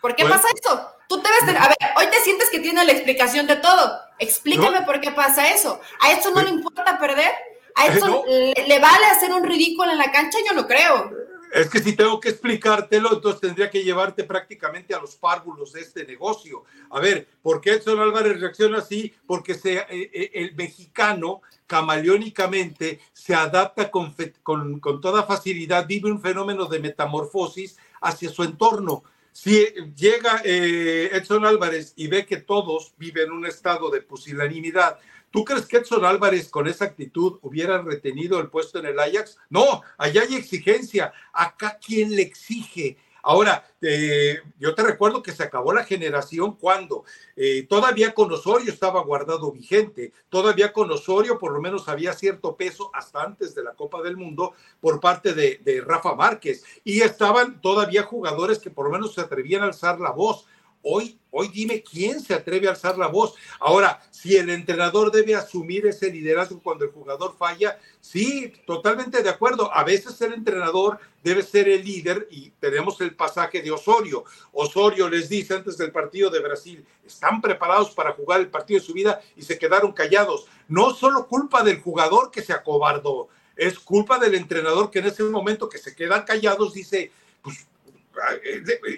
¿Por 0.00 0.14
qué 0.14 0.24
pasa 0.24 0.46
eso? 0.54 0.92
Tú 1.08 1.20
debes 1.20 1.60
a 1.60 1.66
ver, 1.66 1.76
hoy 1.96 2.06
te 2.06 2.20
sientes 2.20 2.50
que 2.50 2.60
tienes 2.60 2.86
la 2.86 2.92
explicación 2.92 3.48
de 3.48 3.56
todo. 3.56 4.00
Explícame 4.20 4.82
por 4.82 5.00
qué 5.00 5.10
pasa 5.10 5.50
eso. 5.50 5.80
¿A 5.98 6.12
Edson 6.12 6.34
no 6.34 6.42
le 6.42 6.50
importa 6.50 7.00
perder? 7.00 7.32
¿A 7.74 7.86
Edson 7.86 8.22
le, 8.28 8.54
le 8.64 8.78
vale 8.78 9.06
hacer 9.06 9.32
un 9.32 9.42
ridículo 9.42 9.90
en 9.90 9.98
la 9.98 10.12
cancha? 10.12 10.38
Yo 10.46 10.54
no 10.54 10.68
creo. 10.68 11.21
Es 11.52 11.68
que 11.68 11.80
si 11.80 11.94
tengo 11.94 12.18
que 12.18 12.30
explicártelo, 12.30 13.12
entonces 13.12 13.42
tendría 13.42 13.68
que 13.68 13.84
llevarte 13.84 14.24
prácticamente 14.24 14.94
a 14.94 15.00
los 15.00 15.16
párvulos 15.16 15.74
de 15.74 15.82
este 15.82 16.06
negocio. 16.06 16.64
A 16.88 16.98
ver, 16.98 17.28
¿por 17.42 17.60
qué 17.60 17.72
Edson 17.72 18.00
Álvarez 18.00 18.40
reacciona 18.40 18.78
así? 18.78 19.12
Porque 19.26 19.52
se, 19.52 19.74
eh, 19.74 19.86
eh, 19.90 20.30
el 20.32 20.54
mexicano 20.54 21.42
camaleónicamente 21.66 23.00
se 23.12 23.34
adapta 23.34 23.90
con, 23.90 24.14
con, 24.42 25.00
toda 25.02 25.24
facilidad, 25.24 25.86
vive 25.86 26.10
un 26.10 26.22
fenómeno 26.22 26.64
de 26.64 26.80
metamorfosis 26.80 27.76
hacia 28.00 28.30
su 28.30 28.44
entorno. 28.44 29.04
Si 29.30 29.66
llega 29.94 30.40
eh, 30.44 31.10
Edson 31.12 31.44
Álvarez 31.44 31.92
y 31.96 32.06
ve 32.06 32.24
que 32.24 32.38
todos 32.38 32.94
viven 32.96 33.30
un 33.30 33.44
estado 33.44 33.90
de 33.90 34.00
pusilanimidad, 34.00 34.98
¿Tú 35.32 35.44
crees 35.44 35.66
que 35.66 35.78
Edson 35.78 36.04
Álvarez 36.04 36.50
con 36.50 36.68
esa 36.68 36.84
actitud 36.84 37.38
hubiera 37.40 37.80
retenido 37.80 38.38
el 38.38 38.50
puesto 38.50 38.78
en 38.78 38.86
el 38.86 39.00
Ajax? 39.00 39.38
No, 39.48 39.82
allá 39.96 40.22
hay 40.22 40.36
exigencia. 40.36 41.12
Acá, 41.32 41.78
¿quién 41.84 42.14
le 42.14 42.22
exige? 42.22 42.98
Ahora, 43.24 43.64
eh, 43.80 44.40
yo 44.58 44.74
te 44.74 44.82
recuerdo 44.82 45.22
que 45.22 45.30
se 45.30 45.44
acabó 45.44 45.72
la 45.72 45.84
generación 45.84 46.56
cuando 46.56 47.04
eh, 47.36 47.64
todavía 47.68 48.14
con 48.14 48.32
Osorio 48.32 48.72
estaba 48.72 49.00
guardado 49.02 49.52
vigente, 49.52 50.12
todavía 50.28 50.72
con 50.72 50.90
Osorio 50.90 51.38
por 51.38 51.52
lo 51.52 51.60
menos 51.60 51.88
había 51.88 52.12
cierto 52.14 52.56
peso 52.56 52.90
hasta 52.92 53.22
antes 53.22 53.54
de 53.54 53.62
la 53.62 53.74
Copa 53.74 54.02
del 54.02 54.16
Mundo 54.16 54.54
por 54.80 54.98
parte 54.98 55.34
de, 55.34 55.60
de 55.64 55.80
Rafa 55.80 56.16
Márquez 56.16 56.64
y 56.82 57.02
estaban 57.02 57.60
todavía 57.60 58.02
jugadores 58.02 58.58
que 58.58 58.70
por 58.70 58.86
lo 58.86 58.92
menos 58.92 59.14
se 59.14 59.20
atrevían 59.20 59.62
a 59.62 59.66
alzar 59.66 60.00
la 60.00 60.10
voz. 60.10 60.46
Hoy, 60.84 61.16
hoy 61.30 61.48
dime 61.48 61.82
quién 61.82 62.20
se 62.20 62.34
atreve 62.34 62.66
a 62.66 62.70
alzar 62.70 62.98
la 62.98 63.06
voz. 63.06 63.34
Ahora, 63.60 64.02
si 64.10 64.36
el 64.36 64.50
entrenador 64.50 65.12
debe 65.12 65.36
asumir 65.36 65.86
ese 65.86 66.10
liderazgo 66.10 66.60
cuando 66.60 66.84
el 66.84 66.90
jugador 66.90 67.36
falla, 67.36 67.78
sí, 68.00 68.52
totalmente 68.66 69.22
de 69.22 69.30
acuerdo. 69.30 69.72
A 69.72 69.84
veces 69.84 70.20
el 70.20 70.32
entrenador 70.32 70.98
debe 71.22 71.44
ser 71.44 71.68
el 71.68 71.84
líder 71.84 72.26
y 72.30 72.50
tenemos 72.58 73.00
el 73.00 73.14
pasaje 73.14 73.62
de 73.62 73.70
Osorio. 73.70 74.24
Osorio 74.52 75.08
les 75.08 75.28
dice 75.28 75.54
antes 75.54 75.78
del 75.78 75.92
partido 75.92 76.30
de 76.30 76.40
Brasil, 76.40 76.84
están 77.06 77.40
preparados 77.40 77.90
para 77.90 78.12
jugar 78.12 78.40
el 78.40 78.50
partido 78.50 78.80
de 78.80 78.86
su 78.86 78.92
vida 78.92 79.20
y 79.36 79.42
se 79.42 79.58
quedaron 79.58 79.92
callados. 79.92 80.46
No 80.66 80.92
solo 80.94 81.28
culpa 81.28 81.62
del 81.62 81.80
jugador 81.80 82.32
que 82.32 82.42
se 82.42 82.52
acobardó, 82.52 83.28
es 83.54 83.78
culpa 83.78 84.18
del 84.18 84.34
entrenador 84.34 84.90
que 84.90 84.98
en 84.98 85.06
ese 85.06 85.22
momento 85.22 85.68
que 85.68 85.78
se 85.78 85.94
quedan 85.94 86.24
callados 86.24 86.74
dice, 86.74 87.12
pues 87.42 87.66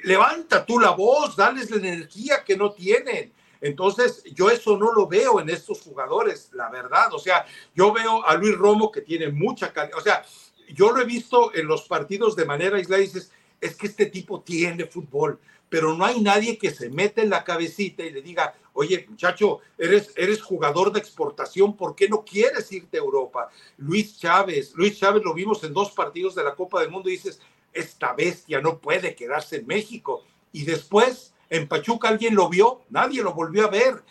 levanta 0.02 0.64
tú 0.64 0.78
la 0.78 0.90
voz, 0.90 1.36
dales 1.36 1.70
la 1.70 1.76
energía 1.76 2.44
que 2.44 2.56
no 2.56 2.72
tienen. 2.72 3.32
Entonces, 3.60 4.22
yo 4.34 4.50
eso 4.50 4.76
no 4.76 4.92
lo 4.92 5.06
veo 5.06 5.40
en 5.40 5.48
estos 5.48 5.80
jugadores, 5.80 6.50
la 6.52 6.68
verdad. 6.68 7.14
O 7.14 7.18
sea, 7.18 7.46
yo 7.74 7.92
veo 7.92 8.26
a 8.26 8.34
Luis 8.34 8.56
Romo 8.56 8.92
que 8.92 9.00
tiene 9.00 9.28
mucha 9.28 9.72
calidad. 9.72 9.98
O 9.98 10.02
sea, 10.02 10.22
yo 10.68 10.92
lo 10.92 11.00
he 11.00 11.04
visto 11.04 11.54
en 11.54 11.66
los 11.66 11.82
partidos 11.82 12.36
de 12.36 12.44
manera 12.44 12.76
aislada 12.76 13.02
y 13.02 13.06
dices, 13.06 13.32
es 13.60 13.76
que 13.76 13.86
este 13.86 14.06
tipo 14.06 14.42
tiene 14.42 14.84
fútbol, 14.84 15.38
pero 15.68 15.94
no 15.94 16.04
hay 16.04 16.20
nadie 16.20 16.58
que 16.58 16.70
se 16.70 16.90
mete 16.90 17.22
en 17.22 17.30
la 17.30 17.44
cabecita 17.44 18.02
y 18.02 18.10
le 18.10 18.20
diga, 18.20 18.54
oye 18.74 19.06
muchacho, 19.08 19.60
eres, 19.78 20.12
eres 20.16 20.42
jugador 20.42 20.92
de 20.92 21.00
exportación, 21.00 21.76
¿por 21.76 21.94
qué 21.94 22.08
no 22.08 22.24
quieres 22.24 22.70
irte 22.70 22.98
a 22.98 23.00
Europa? 23.00 23.48
Luis 23.78 24.18
Chávez, 24.18 24.74
Luis 24.74 24.98
Chávez 24.98 25.22
lo 25.24 25.32
vimos 25.32 25.64
en 25.64 25.72
dos 25.72 25.92
partidos 25.92 26.34
de 26.34 26.44
la 26.44 26.54
Copa 26.54 26.80
del 26.80 26.90
Mundo 26.90 27.08
y 27.08 27.12
dices, 27.12 27.40
esta 27.74 28.12
bestia 28.12 28.60
no 28.60 28.78
puede 28.78 29.14
quedarse 29.14 29.56
en 29.56 29.66
México. 29.66 30.24
Y 30.52 30.64
después, 30.64 31.34
en 31.50 31.68
Pachuca 31.68 32.08
alguien 32.08 32.34
lo 32.34 32.48
vio, 32.48 32.82
nadie 32.88 33.22
lo 33.22 33.34
volvió 33.34 33.66
a 33.66 33.70
ver. 33.70 34.02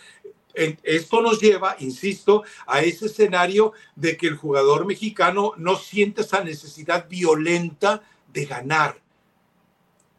Esto 0.53 1.22
nos 1.22 1.39
lleva, 1.39 1.76
insisto, 1.80 2.43
a 2.68 2.82
ese 2.82 3.07
escenario 3.07 3.74
de 3.95 4.18
que 4.18 4.28
el 4.28 4.38
jugador 4.38 4.86
mexicano 4.86 5.53
no 5.57 5.78
siente 5.78 6.22
esa 6.22 6.43
necesidad 6.43 7.07
violenta 7.09 8.03
de 8.32 8.45
ganar. 8.45 9.01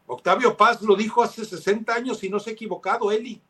Octavio 0.07 0.57
Paz 0.57 0.81
lo 0.81 0.95
dijo 0.95 1.23
hace 1.23 1.45
60 1.45 1.93
años 1.93 2.23
y 2.23 2.29
no 2.29 2.39
se 2.39 2.49
ha 2.49 2.53
equivocado, 2.53 3.11
Eli. 3.11 3.41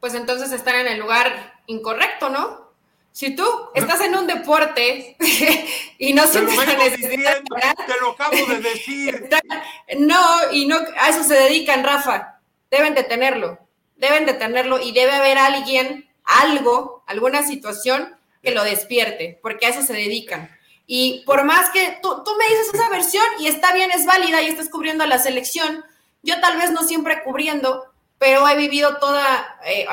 Pues 0.00 0.14
entonces 0.14 0.50
están 0.50 0.74
en 0.76 0.88
el 0.88 0.98
lugar 0.98 1.60
incorrecto, 1.66 2.28
¿no? 2.28 2.71
Si 3.12 3.36
tú 3.36 3.44
estás 3.74 4.00
en 4.00 4.16
un 4.16 4.26
deporte 4.26 5.16
y 5.98 6.14
no 6.14 6.26
sientes 6.26 6.56
la 6.56 6.64
necesidad 6.64 7.42
te 7.86 8.00
lo 8.00 8.12
acabo 8.12 8.34
de 8.34 8.60
decir. 8.60 9.28
No, 9.98 10.20
y 10.50 10.66
no 10.66 10.78
a 10.96 11.10
eso 11.10 11.22
se 11.22 11.34
dedican, 11.34 11.84
Rafa. 11.84 12.40
Deben 12.70 12.94
de 12.94 13.04
tenerlo. 13.04 13.58
Deben 13.96 14.24
de 14.24 14.32
tenerlo 14.32 14.80
y 14.80 14.92
debe 14.92 15.12
haber 15.12 15.36
alguien, 15.36 16.08
algo, 16.24 17.04
alguna 17.06 17.42
situación 17.42 18.16
que 18.42 18.52
lo 18.52 18.64
despierte, 18.64 19.38
porque 19.42 19.66
a 19.66 19.68
eso 19.68 19.82
se 19.82 19.92
dedican. 19.92 20.50
Y 20.86 21.22
por 21.26 21.44
más 21.44 21.70
que 21.70 21.98
tú, 22.02 22.22
tú 22.24 22.32
me 22.38 22.46
dices 22.46 22.74
esa 22.74 22.88
versión 22.88 23.24
y 23.38 23.46
está 23.46 23.72
bien, 23.74 23.90
es 23.90 24.06
válida 24.06 24.40
y 24.42 24.46
estás 24.46 24.70
cubriendo 24.70 25.04
a 25.04 25.06
la 25.06 25.18
selección, 25.18 25.84
yo 26.22 26.40
tal 26.40 26.56
vez 26.56 26.70
no 26.70 26.82
siempre 26.82 27.22
cubriendo, 27.22 27.92
pero 28.18 28.48
he 28.48 28.56
vivido 28.56 28.96
toda, 28.96 29.60
eh, 29.64 29.86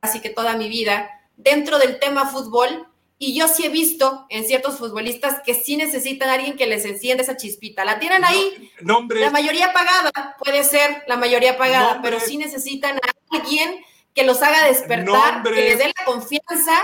así 0.00 0.20
que 0.20 0.30
toda 0.30 0.56
mi 0.56 0.68
vida 0.68 1.15
dentro 1.36 1.78
del 1.78 1.98
tema 1.98 2.26
fútbol 2.26 2.88
y 3.18 3.34
yo 3.34 3.48
sí 3.48 3.64
he 3.64 3.70
visto 3.70 4.26
en 4.28 4.44
ciertos 4.44 4.76
futbolistas 4.76 5.40
que 5.44 5.54
sí 5.54 5.76
necesitan 5.76 6.28
a 6.28 6.34
alguien 6.34 6.56
que 6.56 6.66
les 6.66 6.84
encienda 6.84 7.22
esa 7.22 7.36
chispita. 7.36 7.84
La 7.84 7.98
tienen 7.98 8.24
ahí, 8.24 8.70
la 8.80 9.30
mayoría 9.30 9.72
pagada, 9.72 10.36
puede 10.38 10.64
ser 10.64 11.02
la 11.06 11.16
mayoría 11.16 11.56
pagada, 11.56 12.00
pero 12.02 12.20
sí 12.20 12.36
necesitan 12.36 12.96
a 12.96 13.36
alguien 13.36 13.82
que 14.14 14.24
los 14.24 14.42
haga 14.42 14.66
despertar, 14.66 15.42
que 15.42 15.50
les 15.50 15.78
dé 15.78 15.86
la 15.86 16.04
confianza, 16.04 16.74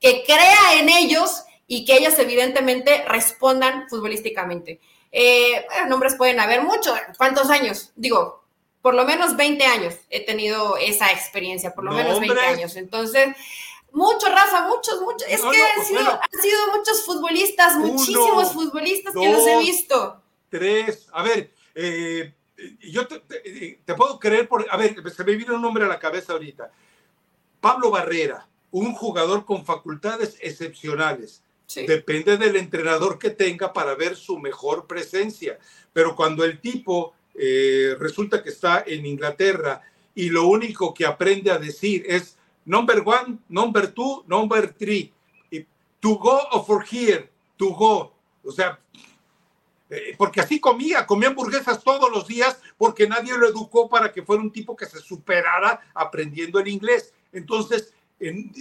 que 0.00 0.24
crea 0.24 0.80
en 0.80 0.88
ellos 0.88 1.44
y 1.68 1.84
que 1.84 1.96
ellos 1.96 2.18
evidentemente 2.18 3.04
respondan 3.06 3.88
futbolísticamente. 3.88 4.80
Eh, 5.12 5.66
nombres 5.88 6.16
pueden 6.16 6.40
haber 6.40 6.62
muchos. 6.62 6.98
¿Cuántos 7.16 7.48
años? 7.48 7.92
Digo, 7.94 8.44
por 8.82 8.94
lo 8.94 9.04
menos 9.04 9.36
20 9.36 9.64
años 9.64 9.94
he 10.10 10.24
tenido 10.24 10.76
esa 10.76 11.10
experiencia, 11.10 11.74
por 11.74 11.84
lo 11.84 11.92
menos 11.92 12.20
20 12.20 12.40
años. 12.40 12.76
Entonces, 12.76 13.28
mucho, 13.96 14.28
Rafa, 14.28 14.68
muchos, 14.68 15.00
muchos. 15.00 15.26
Es 15.26 15.40
que 15.40 15.46
han, 15.46 15.84
sido, 15.84 16.00
han, 16.00 16.40
sido, 16.42 16.58
muchos 16.76 17.02
futbolistas, 17.04 17.76
muchísimos 17.76 18.52
futbolistas 18.52 19.14
que 19.14 19.32
los 19.32 19.46
he 19.46 19.58
visto. 19.58 20.22
Tres. 20.50 21.08
A 21.12 21.22
ver, 21.22 21.50
eh, 21.74 22.34
yo 22.80 23.06
te, 23.08 23.94
puedo 23.94 24.20
creer 24.20 24.48
por. 24.48 24.66
A 24.70 24.76
ver, 24.76 24.96
se 25.10 25.24
me 25.24 25.34
viene 25.34 25.54
un 25.54 25.62
nombre 25.62 25.84
a 25.84 25.88
la 25.88 25.98
cabeza 25.98 26.34
ahorita. 26.34 26.70
Pablo 27.58 27.90
Barrera, 27.90 28.46
un 28.70 28.92
jugador 28.92 29.46
con 29.46 29.64
facultades 29.64 30.36
excepcionales. 30.42 31.42
Depende 31.74 32.36
del 32.36 32.56
entrenador 32.56 33.18
que 33.18 33.30
tenga 33.30 33.72
para 33.72 33.94
ver 33.94 34.14
su 34.14 34.38
mejor 34.38 34.86
presencia. 34.86 35.58
Pero 35.94 36.14
cuando 36.14 36.44
el 36.44 36.60
tipo 36.60 37.14
eh, 37.34 37.96
resulta 37.98 38.42
que 38.42 38.50
está 38.50 38.84
en 38.86 39.06
Inglaterra 39.06 39.80
y 40.14 40.28
lo 40.28 40.46
único 40.46 40.92
que 40.92 41.06
aprende 41.06 41.50
a 41.50 41.58
decir 41.58 42.04
es 42.06 42.36
number 42.66 43.02
one, 43.02 43.38
number 43.48 43.86
two, 43.86 44.24
number 44.26 44.66
three, 44.66 45.12
to 46.00 46.18
go 46.18 46.40
or 46.52 46.64
for 46.64 46.82
here, 46.82 47.30
to 47.56 47.70
go. 47.70 48.12
O 48.44 48.52
sea, 48.52 48.78
eh, 49.88 50.14
porque 50.18 50.40
así 50.40 50.60
comía, 50.60 51.06
comía 51.06 51.28
hamburguesas 51.28 51.82
todos 51.82 52.10
los 52.10 52.26
días 52.26 52.60
porque 52.76 53.08
nadie 53.08 53.36
lo 53.38 53.48
educó 53.48 53.88
para 53.88 54.12
que 54.12 54.22
fuera 54.22 54.42
un 54.42 54.50
tipo 54.50 54.76
que 54.76 54.86
se 54.86 54.98
superara 54.98 55.80
aprendiendo 55.94 56.58
el 56.58 56.68
inglés. 56.68 57.14
Entonces, 57.32 57.94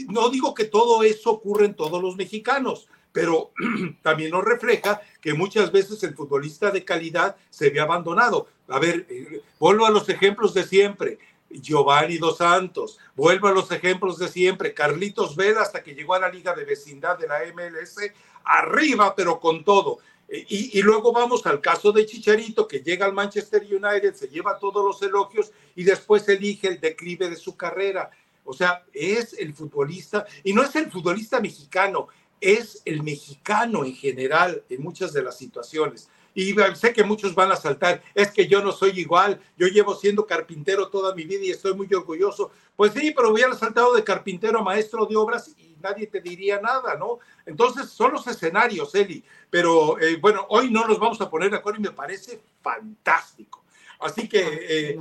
no 0.09 0.29
digo 0.29 0.53
que 0.53 0.65
todo 0.65 1.03
eso 1.03 1.31
ocurre 1.31 1.65
en 1.65 1.75
todos 1.75 2.01
los 2.01 2.15
mexicanos, 2.15 2.87
pero 3.11 3.51
también 4.01 4.31
nos 4.31 4.43
refleja 4.43 5.01
que 5.21 5.33
muchas 5.33 5.71
veces 5.71 6.03
el 6.03 6.13
futbolista 6.13 6.71
de 6.71 6.83
calidad 6.83 7.37
se 7.49 7.69
ve 7.69 7.79
abandonado. 7.79 8.47
A 8.67 8.79
ver, 8.79 9.05
eh, 9.09 9.41
vuelvo 9.59 9.85
a 9.85 9.91
los 9.91 10.09
ejemplos 10.09 10.53
de 10.53 10.63
siempre. 10.63 11.17
Giovanni 11.49 12.17
Dos 12.17 12.37
Santos, 12.37 12.99
vuelvo 13.15 13.47
a 13.47 13.51
los 13.51 13.71
ejemplos 13.71 14.17
de 14.17 14.27
siempre. 14.27 14.73
Carlitos 14.73 15.35
Vela 15.35 15.61
hasta 15.61 15.83
que 15.83 15.95
llegó 15.95 16.13
a 16.13 16.19
la 16.19 16.29
liga 16.29 16.53
de 16.53 16.65
vecindad 16.65 17.17
de 17.17 17.27
la 17.27 17.39
MLS, 17.53 17.97
arriba, 18.43 19.15
pero 19.15 19.39
con 19.39 19.63
todo. 19.63 19.99
Eh, 20.27 20.45
y, 20.49 20.79
y, 20.79 20.81
luego 20.81 21.13
vamos 21.13 21.45
al 21.45 21.61
caso 21.61 21.91
de 21.91 22.05
Chicharito, 22.05 22.67
que 22.67 22.79
llega 22.79 23.05
al 23.05 23.13
Manchester 23.13 23.61
United, 23.61 24.15
se 24.15 24.27
lleva 24.27 24.57
todos 24.57 24.83
los 24.83 25.01
elogios 25.01 25.51
y 25.75 25.83
después 25.83 26.27
elige 26.27 26.67
el 26.67 26.79
declive 26.79 27.29
de 27.29 27.35
su 27.35 27.55
carrera. 27.55 28.09
O 28.43 28.53
sea, 28.53 28.83
es 28.93 29.33
el 29.33 29.53
futbolista, 29.53 30.25
y 30.43 30.53
no 30.53 30.63
es 30.63 30.75
el 30.75 30.91
futbolista 30.91 31.39
mexicano, 31.39 32.07
es 32.39 32.81
el 32.85 33.01
mexicano 33.01 33.85
en 33.85 33.95
general 33.95 34.63
en 34.69 34.83
muchas 34.83 35.13
de 35.13 35.23
las 35.23 35.37
situaciones. 35.37 36.09
Y 36.35 36.53
sé 36.75 36.93
que 36.93 37.03
muchos 37.03 37.33
van 37.33 37.51
a 37.51 37.55
saltar, 37.55 38.03
es 38.13 38.29
que 38.29 38.45
yo 38.45 38.61
no 38.61 38.71
soy 38.71 38.99
igual, 38.99 39.41
yo 39.57 39.67
llevo 39.67 39.95
siendo 39.95 40.27
carpintero 40.27 40.89
toda 40.89 41.15
mi 41.15 41.23
vida 41.23 41.45
y 41.45 41.51
estoy 41.51 41.73
muy 41.73 41.91
orgulloso. 41.93 42.51
Pues 42.75 42.93
sí, 42.93 43.11
pero 43.15 43.31
hubiera 43.31 43.55
saltado 43.55 43.95
de 43.95 44.03
carpintero 44.03 44.59
a 44.59 44.63
maestro 44.63 45.05
de 45.05 45.15
obras 45.15 45.55
y 45.57 45.75
nadie 45.81 46.07
te 46.07 46.21
diría 46.21 46.59
nada, 46.59 46.95
¿no? 46.95 47.19
Entonces 47.45 47.89
son 47.89 48.13
los 48.13 48.27
escenarios, 48.27 48.93
Eli. 48.93 49.23
Pero 49.49 49.99
eh, 49.99 50.17
bueno, 50.17 50.45
hoy 50.49 50.69
no 50.69 50.85
nos 50.85 50.99
vamos 50.99 51.19
a 51.21 51.29
poner 51.29 51.49
de 51.49 51.57
acuerdo 51.57 51.79
y 51.79 51.83
me 51.83 51.91
parece 51.91 52.41
fantástico. 52.61 53.63
Así 53.99 54.27
que 54.27 54.41
eh, 54.41 54.99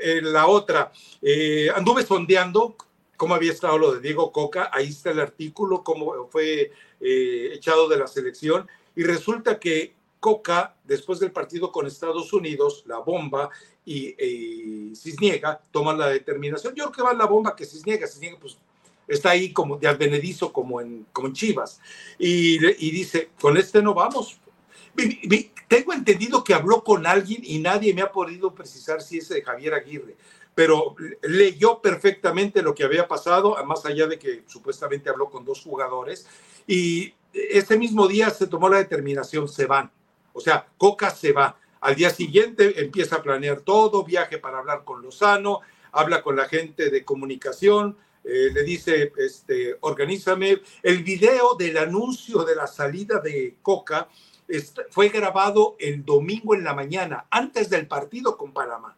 eh, 0.00 0.20
la 0.22 0.46
otra, 0.46 0.92
anduve 1.74 2.06
sondeando 2.06 2.76
cómo 3.22 3.36
había 3.36 3.52
estado 3.52 3.78
lo 3.78 3.94
de 3.94 4.00
Diego 4.00 4.32
Coca, 4.32 4.68
ahí 4.72 4.88
está 4.88 5.12
el 5.12 5.20
artículo, 5.20 5.84
cómo 5.84 6.26
fue 6.26 6.72
eh, 7.00 7.50
echado 7.52 7.88
de 7.88 7.96
la 7.96 8.08
selección, 8.08 8.68
y 8.96 9.04
resulta 9.04 9.60
que 9.60 9.94
Coca, 10.22 10.76
después 10.84 11.18
del 11.18 11.32
partido 11.32 11.72
con 11.72 11.84
Estados 11.84 12.32
Unidos, 12.32 12.84
la 12.86 12.98
bomba 12.98 13.50
y, 13.84 14.94
Cisniega 14.94 15.60
toman 15.72 15.98
la 15.98 16.06
determinación. 16.06 16.76
Yo 16.76 16.84
creo 16.84 16.92
que 16.92 17.02
va 17.02 17.12
la 17.12 17.26
bomba 17.26 17.56
que 17.56 17.66
Cisniega, 17.66 18.06
Cisniega 18.06 18.38
pues 18.38 18.56
está 19.08 19.30
ahí 19.30 19.52
como 19.52 19.78
de 19.78 19.88
advenedizo 19.88 20.52
como 20.52 20.80
en, 20.80 21.06
como 21.12 21.26
en 21.26 21.32
Chivas, 21.32 21.80
y, 22.20 22.64
y 22.64 22.90
dice, 22.92 23.30
con 23.40 23.56
este 23.56 23.82
no 23.82 23.94
vamos. 23.94 24.38
Tengo 25.66 25.92
entendido 25.92 26.44
que 26.44 26.54
habló 26.54 26.84
con 26.84 27.04
alguien 27.04 27.42
y 27.44 27.58
nadie 27.58 27.92
me 27.92 28.02
ha 28.02 28.12
podido 28.12 28.54
precisar 28.54 29.02
si 29.02 29.18
es 29.18 29.28
de 29.28 29.42
Javier 29.42 29.74
Aguirre, 29.74 30.14
pero 30.54 30.94
leyó 31.22 31.80
perfectamente 31.80 32.62
lo 32.62 32.76
que 32.76 32.84
había 32.84 33.08
pasado, 33.08 33.56
más 33.64 33.84
allá 33.86 34.06
de 34.06 34.20
que 34.20 34.44
supuestamente 34.46 35.10
habló 35.10 35.30
con 35.30 35.44
dos 35.44 35.62
jugadores, 35.62 36.28
y 36.64 37.12
ese 37.32 37.76
mismo 37.76 38.06
día 38.06 38.30
se 38.30 38.46
tomó 38.46 38.68
la 38.68 38.78
determinación, 38.78 39.48
se 39.48 39.66
van. 39.66 39.90
O 40.32 40.40
sea, 40.40 40.66
Coca 40.78 41.10
se 41.10 41.32
va. 41.32 41.56
Al 41.80 41.94
día 41.94 42.10
siguiente 42.10 42.80
empieza 42.80 43.16
a 43.16 43.22
planear 43.22 43.60
todo, 43.60 44.04
viaje 44.04 44.38
para 44.38 44.58
hablar 44.58 44.84
con 44.84 45.02
Lozano, 45.02 45.60
habla 45.90 46.22
con 46.22 46.36
la 46.36 46.48
gente 46.48 46.90
de 46.90 47.04
comunicación, 47.04 47.96
eh, 48.24 48.50
le 48.52 48.62
dice, 48.62 49.12
este, 49.16 49.76
organízame. 49.80 50.62
El 50.82 51.02
video 51.02 51.54
del 51.54 51.76
anuncio 51.76 52.44
de 52.44 52.54
la 52.54 52.66
salida 52.66 53.18
de 53.18 53.56
Coca 53.62 54.08
fue 54.90 55.08
grabado 55.08 55.76
el 55.78 56.04
domingo 56.04 56.54
en 56.54 56.64
la 56.64 56.74
mañana, 56.74 57.26
antes 57.30 57.70
del 57.70 57.86
partido 57.86 58.36
con 58.36 58.52
Panamá. 58.52 58.96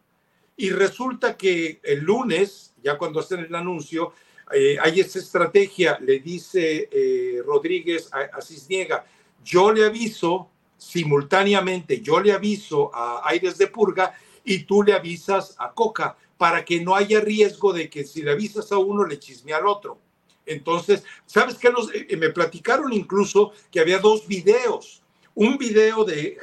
Y 0.57 0.70
resulta 0.70 1.37
que 1.37 1.80
el 1.82 2.01
lunes, 2.01 2.74
ya 2.82 2.99
cuando 2.99 3.20
hacen 3.20 3.41
el 3.41 3.55
anuncio, 3.55 4.12
eh, 4.53 4.76
hay 4.80 5.01
esa 5.01 5.18
estrategia, 5.18 5.99
le 6.01 6.20
dice 6.20 6.89
eh, 6.91 7.43
Rodríguez 7.45 8.11
a, 8.12 8.41
Cisniega, 8.41 9.05
yo 9.43 9.72
le 9.72 9.85
aviso 9.85 10.51
simultáneamente, 10.85 12.01
yo 12.01 12.20
le 12.20 12.32
aviso 12.32 12.95
a 12.95 13.28
Aires 13.28 13.59
de 13.59 13.66
Purga 13.66 14.14
y 14.45 14.64
tú 14.64 14.82
le 14.82 14.93
avisas 14.93 15.57
a 15.59 15.72
Coca 15.72 16.16
para 16.37 16.64
que 16.64 16.80
no 16.80 16.95
haya 16.95 17.20
riesgo 17.20 17.72
de 17.72 17.89
que 17.89 18.05
si 18.05 18.22
le 18.22 18.32
avisas 18.32 18.70
a 18.70 18.78
uno 18.78 19.05
le 19.05 19.18
chisme 19.18 19.53
al 19.53 19.66
otro. 19.66 19.99
Entonces, 20.47 21.03
¿sabes 21.24 21.57
qué? 21.57 21.72
Eh, 21.95 22.16
me 22.16 22.30
platicaron 22.30 22.93
incluso 22.93 23.53
que 23.70 23.80
había 23.80 23.99
dos 23.99 24.26
videos. 24.26 25.03
Un 25.35 25.57
video 25.57 26.05
de, 26.05 26.39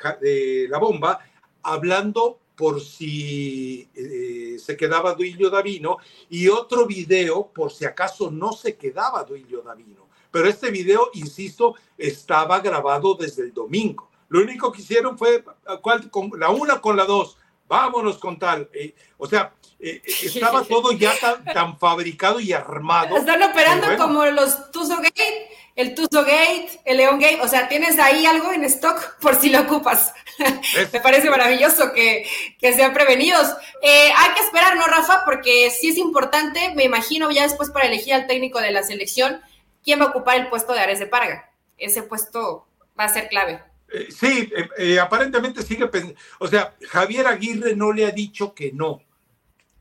la 0.70 0.80
bomba 0.80 1.20
hablando 1.62 2.40
por 2.56 2.82
si 2.82 3.88
eh, 3.96 4.58
se 4.60 4.76
quedaba 4.76 5.14
Duilio 5.14 5.50
Davino 5.50 5.98
y 6.30 6.48
otro 6.48 6.86
video 6.86 7.48
por 7.54 7.72
si 7.72 7.86
acaso 7.86 8.30
no 8.32 8.54
se 8.54 8.76
quedaba 8.76 9.24
Duilio 9.24 9.62
Davino. 9.62 10.10
Pero 10.32 10.48
este 10.48 10.72
video, 10.72 11.10
insisto, 11.14 11.76
estaba 11.98 12.60
grabado 12.60 13.16
desde 13.16 13.44
el 13.44 13.54
domingo. 13.54 14.11
Lo 14.32 14.40
único 14.40 14.72
que 14.72 14.82
hicieron 14.82 15.18
fue 15.18 15.44
con, 15.82 16.32
la 16.40 16.52
una 16.52 16.80
con 16.80 16.96
la 16.96 17.04
dos. 17.04 17.38
Vámonos 17.68 18.18
con 18.18 18.40
tal. 18.40 18.70
Eh, 18.74 18.96
o 19.18 19.28
sea, 19.28 19.52
eh, 19.78 20.02
eh, 20.06 20.12
estaba 20.24 20.64
todo 20.64 20.94
ya 20.94 21.12
tan, 21.54 21.78
fabricado 21.78 22.40
y 22.40 22.54
armado. 22.54 23.18
Están 23.18 23.44
operando 23.44 23.88
como 23.98 24.26
los 24.28 24.72
Tuzo 24.72 25.02
Gate, 25.02 25.50
el 25.76 25.94
Tuzo 25.96 26.24
Gate, 26.24 26.80
el 26.86 26.96
León 26.96 27.20
Gate. 27.20 27.42
O 27.42 27.48
sea, 27.50 27.68
tienes 27.68 28.00
ahí 28.00 28.26
algo 28.26 28.54
en 28.54 28.64
stock 28.64 29.20
por 29.20 29.36
si 29.36 29.50
lo 29.50 29.60
ocupas. 29.64 30.14
Me 30.94 31.02
parece 31.02 31.30
maravilloso 31.30 31.92
que, 31.92 32.26
que 32.58 32.72
sean 32.72 32.94
prevenidos. 32.94 33.50
hay 33.84 34.34
que 34.34 34.44
esperar, 34.46 34.78
¿no, 34.78 34.86
Rafa? 34.86 35.26
Porque 35.26 35.70
sí 35.72 35.90
es 35.90 35.98
importante, 35.98 36.74
me 36.74 36.86
imagino, 36.86 37.30
ya 37.32 37.44
después 37.44 37.70
para 37.70 37.88
elegir 37.88 38.14
al 38.14 38.28
técnico 38.28 38.62
de 38.62 38.72
la 38.72 38.84
selección, 38.84 39.42
quién 39.84 40.00
va 40.00 40.06
a 40.06 40.10
ocupar 40.12 40.38
el 40.38 40.48
puesto 40.48 40.72
de 40.72 40.80
Ares 40.80 41.00
de 41.00 41.08
Parga. 41.08 41.52
Ese 41.78 42.02
puesto 42.02 42.66
va 42.98 43.04
a 43.04 43.10
ser 43.10 43.28
clave. 43.28 43.71
Eh, 43.92 44.08
sí, 44.10 44.50
eh, 44.56 44.70
eh, 44.78 45.00
aparentemente 45.00 45.62
sigue 45.62 45.88
pensando. 45.88 46.18
O 46.40 46.48
sea, 46.48 46.76
Javier 46.90 47.28
Aguirre 47.28 47.76
no 47.76 47.92
le 47.92 48.06
ha 48.06 48.12
dicho 48.12 48.54
que 48.54 48.72
no 48.72 49.02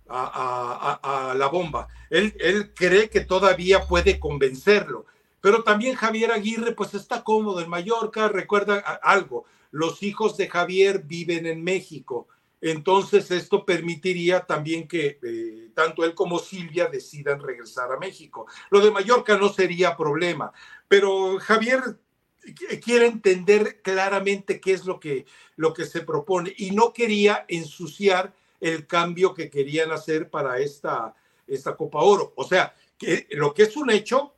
a, 0.08 1.34
la 1.36 1.46
bomba. 1.46 1.86
Él, 2.10 2.34
él, 2.40 2.74
cree 2.74 3.08
que 3.08 3.20
todavía 3.20 3.86
puede 3.86 4.18
convencerlo. 4.18 5.06
Pero 5.40 5.62
también 5.62 5.94
Javier 5.94 6.32
Aguirre, 6.32 6.72
pues 6.72 6.94
está 6.94 7.22
cómodo 7.22 7.60
en 7.60 7.70
Mallorca. 7.70 8.28
Recuerda 8.28 8.78
algo: 8.78 9.44
los 9.70 10.02
hijos 10.02 10.36
de 10.36 10.48
Javier 10.48 11.04
viven 11.04 11.46
en 11.46 11.62
México. 11.62 12.26
Entonces, 12.60 13.30
esto 13.30 13.64
permitiría 13.64 14.40
también 14.40 14.86
que 14.86 15.70
tanto 15.74 16.04
él 16.04 16.14
como 16.14 16.40
Silvia 16.40 16.88
decidan 16.88 17.40
regresar 17.40 17.90
a 17.90 17.98
México. 17.98 18.46
Lo 18.70 18.80
de 18.80 18.90
Mallorca 18.90 19.38
no 19.38 19.48
sería 19.48 19.96
problema, 19.96 20.52
pero 20.88 21.38
Javier 21.38 21.96
quiere 22.82 23.06
entender 23.06 23.80
claramente 23.82 24.60
qué 24.60 24.72
es 24.72 24.84
lo 24.84 24.98
que, 25.00 25.26
lo 25.56 25.72
que 25.74 25.84
se 25.84 26.02
propone 26.02 26.52
y 26.56 26.70
no 26.70 26.92
quería 26.92 27.44
ensuciar 27.48 28.32
el 28.60 28.86
cambio 28.86 29.34
que 29.34 29.50
querían 29.50 29.90
hacer 29.90 30.30
para 30.30 30.58
esta, 30.58 31.14
esta 31.46 31.76
Copa 31.76 32.00
Oro. 32.00 32.32
O 32.36 32.44
sea, 32.44 32.74
que 32.98 33.26
lo 33.30 33.54
que 33.54 33.62
es 33.64 33.76
un 33.76 33.90
hecho 33.90 34.34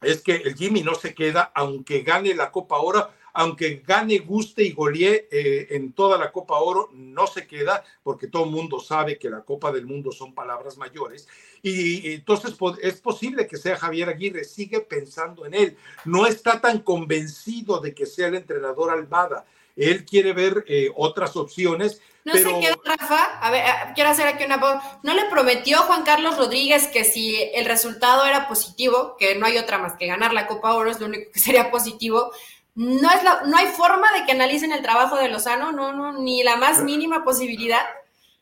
es 0.00 0.20
que 0.20 0.36
el 0.36 0.54
Jimmy 0.54 0.82
no 0.82 0.94
se 0.94 1.14
queda 1.14 1.52
aunque 1.54 2.02
gane 2.02 2.34
la 2.34 2.50
Copa 2.50 2.78
Oro 2.78 3.10
aunque 3.34 3.82
gane, 3.84 4.18
guste 4.18 4.62
y 4.62 4.72
golee 4.72 5.28
eh, 5.30 5.66
en 5.70 5.92
toda 5.92 6.16
la 6.16 6.30
Copa 6.30 6.60
Oro, 6.60 6.88
no 6.92 7.26
se 7.26 7.48
queda, 7.48 7.82
porque 8.04 8.28
todo 8.28 8.44
el 8.44 8.50
mundo 8.50 8.78
sabe 8.78 9.18
que 9.18 9.28
la 9.28 9.42
Copa 9.42 9.72
del 9.72 9.86
Mundo 9.86 10.12
son 10.12 10.32
palabras 10.34 10.78
mayores. 10.78 11.26
Y, 11.60 12.12
entonces 12.14 12.54
es 12.80 13.00
posible 13.00 13.48
que 13.48 13.56
sea 13.56 13.76
Javier 13.76 14.08
Aguirre, 14.08 14.44
sigue 14.44 14.80
pensando 14.80 15.46
en 15.46 15.54
él. 15.54 15.76
No 16.04 16.26
está 16.26 16.60
tan 16.60 16.78
convencido 16.78 17.80
de 17.80 17.92
que 17.92 18.06
sea 18.06 18.28
el 18.28 18.36
entrenador 18.36 18.90
Almada. 18.90 19.44
Él 19.76 20.04
quiere 20.04 20.32
ver 20.32 20.64
eh, 20.68 20.90
otras 20.94 21.34
opciones. 21.36 22.00
No 22.24 22.34
sé 22.34 22.44
qué, 22.60 22.72
Rafa. 22.84 23.38
A 23.40 23.50
ver, 23.50 23.64
eh, 23.66 23.72
quiero 23.94 24.10
hacer 24.10 24.28
aquí 24.28 24.44
una. 24.44 24.58
¿No 25.02 25.14
le 25.14 25.24
prometió 25.24 25.78
Juan 25.78 26.04
Carlos 26.04 26.38
Rodríguez 26.38 26.86
que 26.86 27.02
si 27.02 27.36
el 27.52 27.64
resultado 27.66 28.24
era 28.24 28.46
positivo, 28.46 29.16
que 29.18 29.34
no 29.34 29.46
hay 29.46 29.58
otra 29.58 29.78
más 29.78 29.94
que 29.94 30.06
ganar 30.06 30.32
la 30.32 30.46
Copa 30.46 30.74
Oro, 30.74 30.90
es 30.90 31.00
lo 31.00 31.06
único 31.06 31.32
que 31.32 31.38
sería 31.40 31.70
positivo, 31.70 32.30
no, 32.74 33.10
es 33.10 33.22
la, 33.22 33.42
no 33.46 33.56
hay 33.56 33.68
forma 33.68 34.10
de 34.12 34.24
que 34.24 34.32
analicen 34.32 34.72
el 34.72 34.82
trabajo 34.82 35.16
de 35.16 35.28
Lozano, 35.28 35.72
no, 35.72 35.92
no, 35.92 36.18
ni 36.18 36.42
la 36.42 36.56
más 36.56 36.82
mínima 36.82 37.24
posibilidad. 37.24 37.82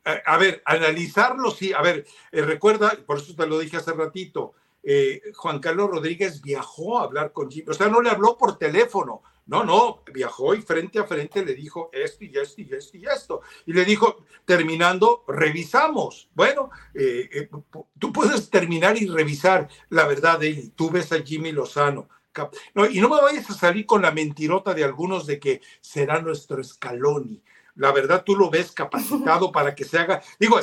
A, 0.04 0.36
ver, 0.36 0.62
analizarlo 0.64 1.50
sí. 1.50 1.72
A 1.72 1.82
ver, 1.82 2.06
eh, 2.32 2.42
recuerda, 2.42 2.96
por 3.06 3.18
eso 3.18 3.36
te 3.36 3.46
lo 3.46 3.58
dije 3.58 3.76
hace 3.76 3.92
ratito, 3.92 4.54
eh, 4.82 5.20
Juan 5.36 5.60
Carlos 5.60 5.90
Rodríguez 5.90 6.42
viajó 6.42 6.98
a 6.98 7.04
hablar 7.04 7.32
con 7.32 7.50
Jimmy, 7.50 7.66
o 7.68 7.74
sea, 7.74 7.88
no 7.88 8.00
le 8.00 8.10
habló 8.10 8.36
por 8.36 8.58
teléfono, 8.58 9.22
no, 9.46 9.64
no, 9.64 10.02
viajó 10.12 10.54
y 10.54 10.62
frente 10.62 10.98
a 10.98 11.04
frente 11.04 11.44
le 11.44 11.54
dijo 11.54 11.90
esto 11.92 12.24
y 12.24 12.36
esto 12.36 12.62
y 12.62 12.72
esto 12.72 12.96
y 12.96 13.06
esto. 13.06 13.42
Y 13.66 13.72
le 13.74 13.84
dijo, 13.84 14.24
terminando, 14.44 15.24
revisamos. 15.28 16.28
Bueno, 16.34 16.70
eh, 16.94 17.48
tú 17.98 18.12
puedes 18.12 18.50
terminar 18.50 18.96
y 18.96 19.06
revisar 19.06 19.68
la 19.88 20.06
verdad 20.06 20.38
de 20.38 20.48
él. 20.48 20.72
Tú 20.74 20.90
ves 20.90 21.12
a 21.12 21.22
Jimmy 21.22 21.52
Lozano, 21.52 22.08
no, 22.74 22.86
y 22.86 23.00
no 23.00 23.08
me 23.08 23.20
vayas 23.20 23.48
a 23.50 23.54
salir 23.54 23.86
con 23.86 24.02
la 24.02 24.10
mentirota 24.10 24.74
de 24.74 24.84
algunos 24.84 25.26
de 25.26 25.38
que 25.38 25.60
será 25.80 26.20
nuestro 26.20 26.62
Scaloni. 26.62 27.42
La 27.76 27.90
verdad, 27.90 28.22
tú 28.24 28.36
lo 28.36 28.50
ves 28.50 28.70
capacitado 28.72 29.50
para 29.50 29.74
que 29.74 29.84
se 29.84 29.98
haga. 29.98 30.22
Digo, 30.38 30.58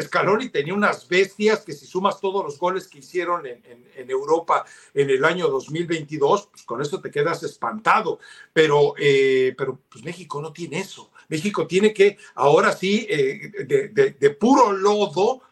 Scaloni 0.00 0.48
tenía 0.48 0.72
unas 0.72 1.06
bestias 1.06 1.60
que 1.60 1.72
si 1.72 1.86
sumas 1.86 2.20
todos 2.20 2.42
los 2.42 2.58
goles 2.58 2.88
que 2.88 2.98
hicieron 2.98 3.44
en, 3.46 4.10
Europa 4.10 4.64
en 4.94 5.10
el 5.10 5.24
año 5.24 5.48
2022, 5.48 6.48
pues 6.50 6.62
con 6.62 6.80
eso 6.80 7.00
te 7.00 7.10
quedas 7.10 7.42
espantado. 7.42 8.18
Pero, 8.52 8.94
eh, 8.98 9.54
pero 9.58 9.78
pues 9.90 10.04
México 10.04 10.40
no 10.40 10.52
tiene 10.52 10.80
eso. 10.80 11.10
México 11.28 11.66
tiene 11.66 11.92
que, 11.92 12.16
ahora 12.34 12.72
sí, 12.72 13.06
eh, 13.10 13.50
de 14.18 14.30
puro 14.30 14.72
lodo, 14.72 15.42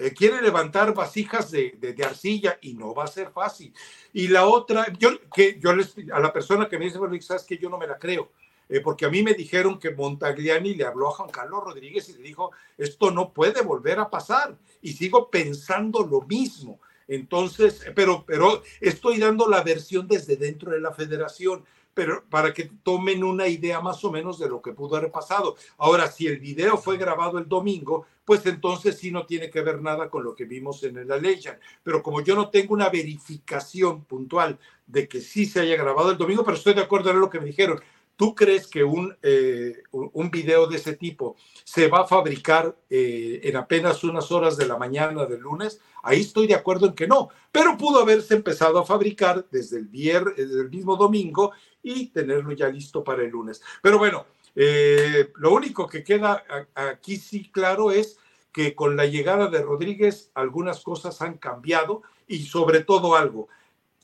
eh, 0.00 0.14
quiere 0.14 0.40
levantar 0.40 0.94
vasijas 0.94 1.50
de, 1.50 1.94
arcilla 2.02 2.58
y 2.62 2.72
no 2.72 2.94
va 2.94 3.04
a 3.04 3.06
ser 3.06 3.30
fácil. 3.30 3.74
Y 4.14 4.28
la 4.28 4.46
otra, 4.46 4.90
yo, 4.98 5.10
que 5.34 5.58
yo 5.60 5.74
les, 5.74 5.94
a 6.10 6.20
la 6.20 6.32
persona 6.32 6.70
que 6.70 6.78
me 6.78 6.86
dice, 6.86 6.96
bueno, 6.96 7.20
sabes 7.20 7.44
que 7.44 7.58
yo 7.58 7.68
no 7.68 7.76
me 7.76 7.86
la 7.86 7.98
creo, 7.98 8.32
eh, 8.70 8.80
porque 8.80 9.04
a 9.04 9.10
mí 9.10 9.22
me 9.22 9.34
dijeron 9.34 9.78
que 9.78 9.90
Montagliani 9.90 10.74
le 10.74 10.86
habló 10.86 11.08
a 11.08 11.12
Juan 11.12 11.28
Carlos 11.28 11.64
Rodríguez 11.64 12.08
y 12.08 12.14
le 12.14 12.22
dijo, 12.22 12.50
esto 12.78 13.10
no 13.10 13.34
puede 13.34 13.60
volver 13.60 13.98
a 13.98 14.08
pasar. 14.08 14.56
Y 14.80 14.94
sigo 14.94 15.28
pensando 15.28 16.06
lo 16.06 16.22
mismo. 16.22 16.80
Entonces, 17.06 17.84
pero, 17.94 18.24
pero 18.26 18.62
estoy 18.80 19.18
dando 19.18 19.48
la 19.48 19.62
versión 19.62 20.08
desde 20.08 20.36
dentro 20.36 20.70
de 20.70 20.80
la 20.80 20.92
federación 20.92 21.64
pero 22.00 22.24
para 22.30 22.54
que 22.54 22.70
tomen 22.82 23.22
una 23.22 23.46
idea 23.46 23.78
más 23.82 24.02
o 24.04 24.10
menos 24.10 24.38
de 24.38 24.48
lo 24.48 24.62
que 24.62 24.72
pudo 24.72 24.96
haber 24.96 25.10
pasado. 25.10 25.56
Ahora, 25.76 26.10
si 26.10 26.26
el 26.26 26.38
video 26.38 26.78
fue 26.78 26.96
grabado 26.96 27.36
el 27.36 27.46
domingo, 27.46 28.06
pues 28.24 28.46
entonces 28.46 28.96
sí 28.96 29.10
no 29.10 29.26
tiene 29.26 29.50
que 29.50 29.60
ver 29.60 29.82
nada 29.82 30.08
con 30.08 30.24
lo 30.24 30.34
que 30.34 30.46
vimos 30.46 30.82
en 30.82 31.06
la 31.06 31.18
ley. 31.18 31.38
Pero 31.82 32.02
como 32.02 32.22
yo 32.22 32.34
no 32.34 32.48
tengo 32.48 32.72
una 32.72 32.88
verificación 32.88 34.04
puntual 34.06 34.58
de 34.86 35.08
que 35.08 35.20
sí 35.20 35.44
se 35.44 35.60
haya 35.60 35.76
grabado 35.76 36.10
el 36.10 36.16
domingo, 36.16 36.42
pero 36.42 36.56
estoy 36.56 36.72
de 36.72 36.80
acuerdo 36.80 37.10
en 37.10 37.20
lo 37.20 37.28
que 37.28 37.38
me 37.38 37.44
dijeron. 37.44 37.78
¿Tú 38.20 38.34
crees 38.34 38.66
que 38.66 38.84
un, 38.84 39.16
eh, 39.22 39.82
un 39.92 40.30
video 40.30 40.66
de 40.66 40.76
ese 40.76 40.94
tipo 40.94 41.36
se 41.64 41.88
va 41.88 42.00
a 42.00 42.06
fabricar 42.06 42.76
eh, 42.90 43.40
en 43.44 43.56
apenas 43.56 44.04
unas 44.04 44.30
horas 44.30 44.58
de 44.58 44.66
la 44.66 44.76
mañana 44.76 45.24
del 45.24 45.40
lunes? 45.40 45.80
Ahí 46.02 46.20
estoy 46.20 46.46
de 46.46 46.54
acuerdo 46.54 46.84
en 46.84 46.92
que 46.92 47.06
no, 47.06 47.30
pero 47.50 47.78
pudo 47.78 48.02
haberse 48.02 48.34
empezado 48.34 48.78
a 48.78 48.84
fabricar 48.84 49.46
desde 49.50 49.78
el, 49.78 49.90
desde 49.90 50.60
el 50.60 50.68
mismo 50.68 50.96
domingo 50.96 51.52
y 51.82 52.08
tenerlo 52.08 52.52
ya 52.52 52.68
listo 52.68 53.02
para 53.02 53.22
el 53.22 53.30
lunes. 53.30 53.62
Pero 53.80 53.96
bueno, 53.96 54.26
eh, 54.54 55.32
lo 55.36 55.54
único 55.54 55.86
que 55.86 56.04
queda 56.04 56.44
aquí 56.74 57.16
sí 57.16 57.50
claro 57.50 57.90
es 57.90 58.18
que 58.52 58.74
con 58.74 58.96
la 58.96 59.06
llegada 59.06 59.46
de 59.46 59.62
Rodríguez 59.62 60.30
algunas 60.34 60.82
cosas 60.82 61.22
han 61.22 61.38
cambiado 61.38 62.02
y 62.28 62.44
sobre 62.44 62.80
todo 62.80 63.16
algo, 63.16 63.48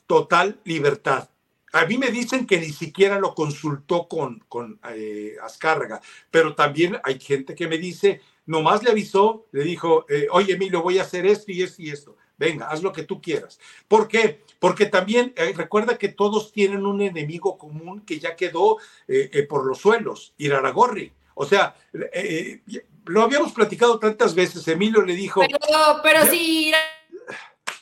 total 0.07 0.59
libertad. 0.63 1.29
A 1.77 1.85
mí 1.85 1.99
me 1.99 2.09
dicen 2.09 2.47
que 2.47 2.59
ni 2.59 2.71
siquiera 2.71 3.19
lo 3.19 3.35
consultó 3.35 4.07
con, 4.07 4.43
con 4.49 4.79
eh, 4.95 5.35
Azcárraga, 5.43 6.01
pero 6.31 6.55
también 6.55 6.97
hay 7.03 7.19
gente 7.19 7.53
que 7.53 7.67
me 7.67 7.77
dice, 7.77 8.21
nomás 8.47 8.81
le 8.81 8.89
avisó, 8.89 9.45
le 9.51 9.63
dijo, 9.63 10.07
eh, 10.09 10.27
oye 10.31 10.53
Emilio, 10.53 10.81
voy 10.81 10.97
a 10.97 11.03
hacer 11.03 11.27
esto 11.27 11.51
y 11.51 11.61
esto 11.61 11.83
y 11.83 11.91
esto. 11.91 12.17
Venga, 12.35 12.67
haz 12.67 12.81
lo 12.81 12.91
que 12.91 13.03
tú 13.03 13.21
quieras. 13.21 13.59
¿Por 13.87 14.07
qué? 14.07 14.41
Porque 14.57 14.87
también 14.87 15.33
eh, 15.35 15.53
recuerda 15.55 15.99
que 15.99 16.09
todos 16.09 16.51
tienen 16.51 16.83
un 16.83 16.99
enemigo 16.99 17.59
común 17.59 18.01
que 18.01 18.19
ya 18.19 18.35
quedó 18.35 18.77
por 19.47 19.65
los 19.67 19.77
suelos, 19.77 20.33
Iraragorri. 20.37 21.13
O 21.35 21.45
sea, 21.45 21.75
lo 23.05 23.21
habíamos 23.21 23.51
platicado 23.51 23.99
tantas 23.99 24.33
veces. 24.33 24.67
Emilio 24.67 25.03
le 25.03 25.13
dijo. 25.13 25.41
Pero, 25.41 26.01
pero 26.01 26.25
sí. 26.25 26.73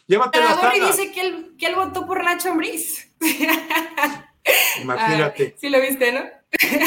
Llévate 0.08 0.40
Pero 0.40 0.88
dice 0.88 1.12
que 1.12 1.22
él, 1.22 1.56
que 1.58 1.66
él 1.68 1.76
votó 1.76 2.06
por 2.06 2.24
Nacho 2.24 2.52
Ambriz. 2.52 3.10
Imagínate. 4.82 5.54
Ah, 5.56 5.58
sí 5.60 5.70
lo 5.70 5.82
viste, 5.82 6.12
¿no? 6.12 6.24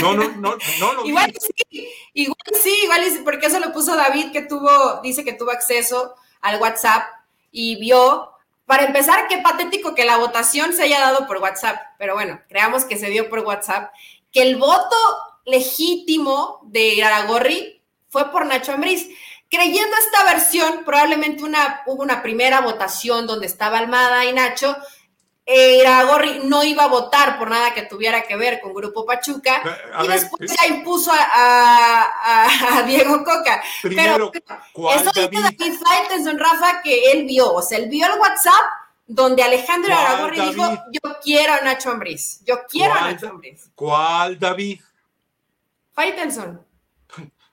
No, 0.01 0.14
no, 0.14 0.29
no, 0.37 0.57
no 0.81 0.93
lo 0.95 1.07
igual 1.07 1.33
Sí, 1.41 1.89
igual 2.14 2.39
sí, 2.62 2.75
igual 2.85 3.05
sí, 3.05 3.21
porque 3.25 3.47
eso 3.47 3.59
lo 3.59 3.73
puso 3.73 3.97
David, 3.97 4.33
que 4.33 4.43
tuvo, 4.43 5.01
dice 5.03 5.25
que 5.25 5.33
tuvo 5.33 5.51
acceso 5.51 6.14
al 6.41 6.61
WhatsApp 6.61 7.05
y 7.51 7.77
vio. 7.77 8.33
Para 8.66 8.85
empezar, 8.85 9.29
qué 9.29 9.39
patético 9.39 9.95
que 9.95 10.05
la 10.05 10.19
votación 10.19 10.75
se 10.75 10.83
haya 10.83 11.01
dado 11.01 11.27
por 11.27 11.39
WhatsApp, 11.39 11.79
pero 11.99 12.14
bueno, 12.14 12.41
creamos 12.49 12.85
que 12.85 12.99
se 12.99 13.09
dio 13.09 13.31
por 13.31 13.41
WhatsApp, 13.41 13.93
que 14.31 14.43
el 14.43 14.57
voto 14.57 14.97
legítimo 15.47 16.61
de 16.64 17.03
Aragorri 17.03 17.83
fue 18.11 18.31
por 18.31 18.47
Nacho 18.47 18.73
Ambriz. 18.73 19.09
Creyendo 19.51 19.97
esta 19.97 20.25
versión, 20.25 20.85
probablemente 20.85 21.43
una, 21.43 21.83
hubo 21.87 22.03
una 22.03 22.23
primera 22.23 22.61
votación 22.61 23.27
donde 23.27 23.47
estaba 23.47 23.79
Almada 23.79 24.25
y 24.27 24.33
Nacho. 24.33 24.77
Eh, 25.47 25.79
Iragorri 25.81 26.41
no 26.45 26.63
iba 26.63 26.85
a 26.85 26.89
votar 26.89 27.39
por 27.39 27.49
nada 27.49 27.73
que 27.73 27.81
tuviera 27.83 28.21
que 28.21 28.37
ver 28.37 28.61
con 28.61 28.75
Grupo 28.75 29.07
Pachuca 29.07 29.63
y 30.05 30.07
después 30.07 30.53
ya 30.53 30.67
impuso 30.67 31.11
a, 31.11 32.83
Diego 32.87 33.25
Coca. 33.25 33.63
Pero 33.83 34.31
eso 34.95 35.11
dice 35.15 35.31
David 35.31 35.79
Faitelson, 35.83 36.39
Rafa, 36.39 36.83
que 36.83 37.13
él 37.13 37.25
vio, 37.25 37.51
o 37.55 37.63
sea, 37.63 37.79
él 37.79 37.89
vio 37.89 38.05
el 38.05 38.21
WhatsApp 38.21 38.63
donde 39.07 39.43
Alejandro 39.43 39.95
Aragorri 39.97 40.39
dijo, 40.39 40.71
yo 40.93 41.19
quiero 41.23 41.55
a 41.55 41.63
Nacho 41.63 41.93
Ambriz, 41.93 42.45
yo 42.45 42.67
quiero 42.71 42.93
a 42.93 43.11
Nacho 43.11 43.31
Ambriz. 43.31 43.71
¿Cuál, 43.75 44.39
David? 44.39 44.81
Faitelson. 45.95 46.68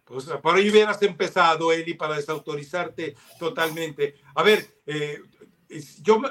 Pues 0.05 0.25
por 0.25 0.55
ahí 0.55 0.69
hubieras 0.69 1.01
empezado, 1.01 1.71
Eli, 1.71 1.95
para 1.95 2.15
desautorizarte 2.15 3.15
totalmente. 3.39 4.15
A 4.35 4.43
ver, 4.43 4.63
eh, 4.85 5.19
yo, 6.03 6.21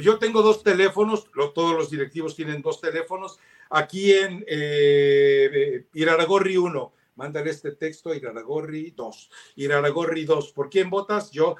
yo 0.00 0.18
tengo 0.18 0.42
dos 0.42 0.64
teléfonos, 0.64 1.30
todos 1.54 1.76
los 1.76 1.88
directivos 1.88 2.34
tienen 2.34 2.62
dos 2.62 2.80
teléfonos. 2.80 3.38
Aquí 3.70 4.12
en 4.12 4.44
eh, 4.48 5.86
Iraragorri 5.94 6.56
1, 6.56 6.92
mándale 7.14 7.50
este 7.50 7.72
texto 7.72 8.12
Iraragorri 8.12 8.90
2. 8.90 9.30
Iraragorri 9.56 10.24
2, 10.24 10.52
¿por 10.52 10.68
quién 10.68 10.90
votas? 10.90 11.30
Yo 11.30 11.54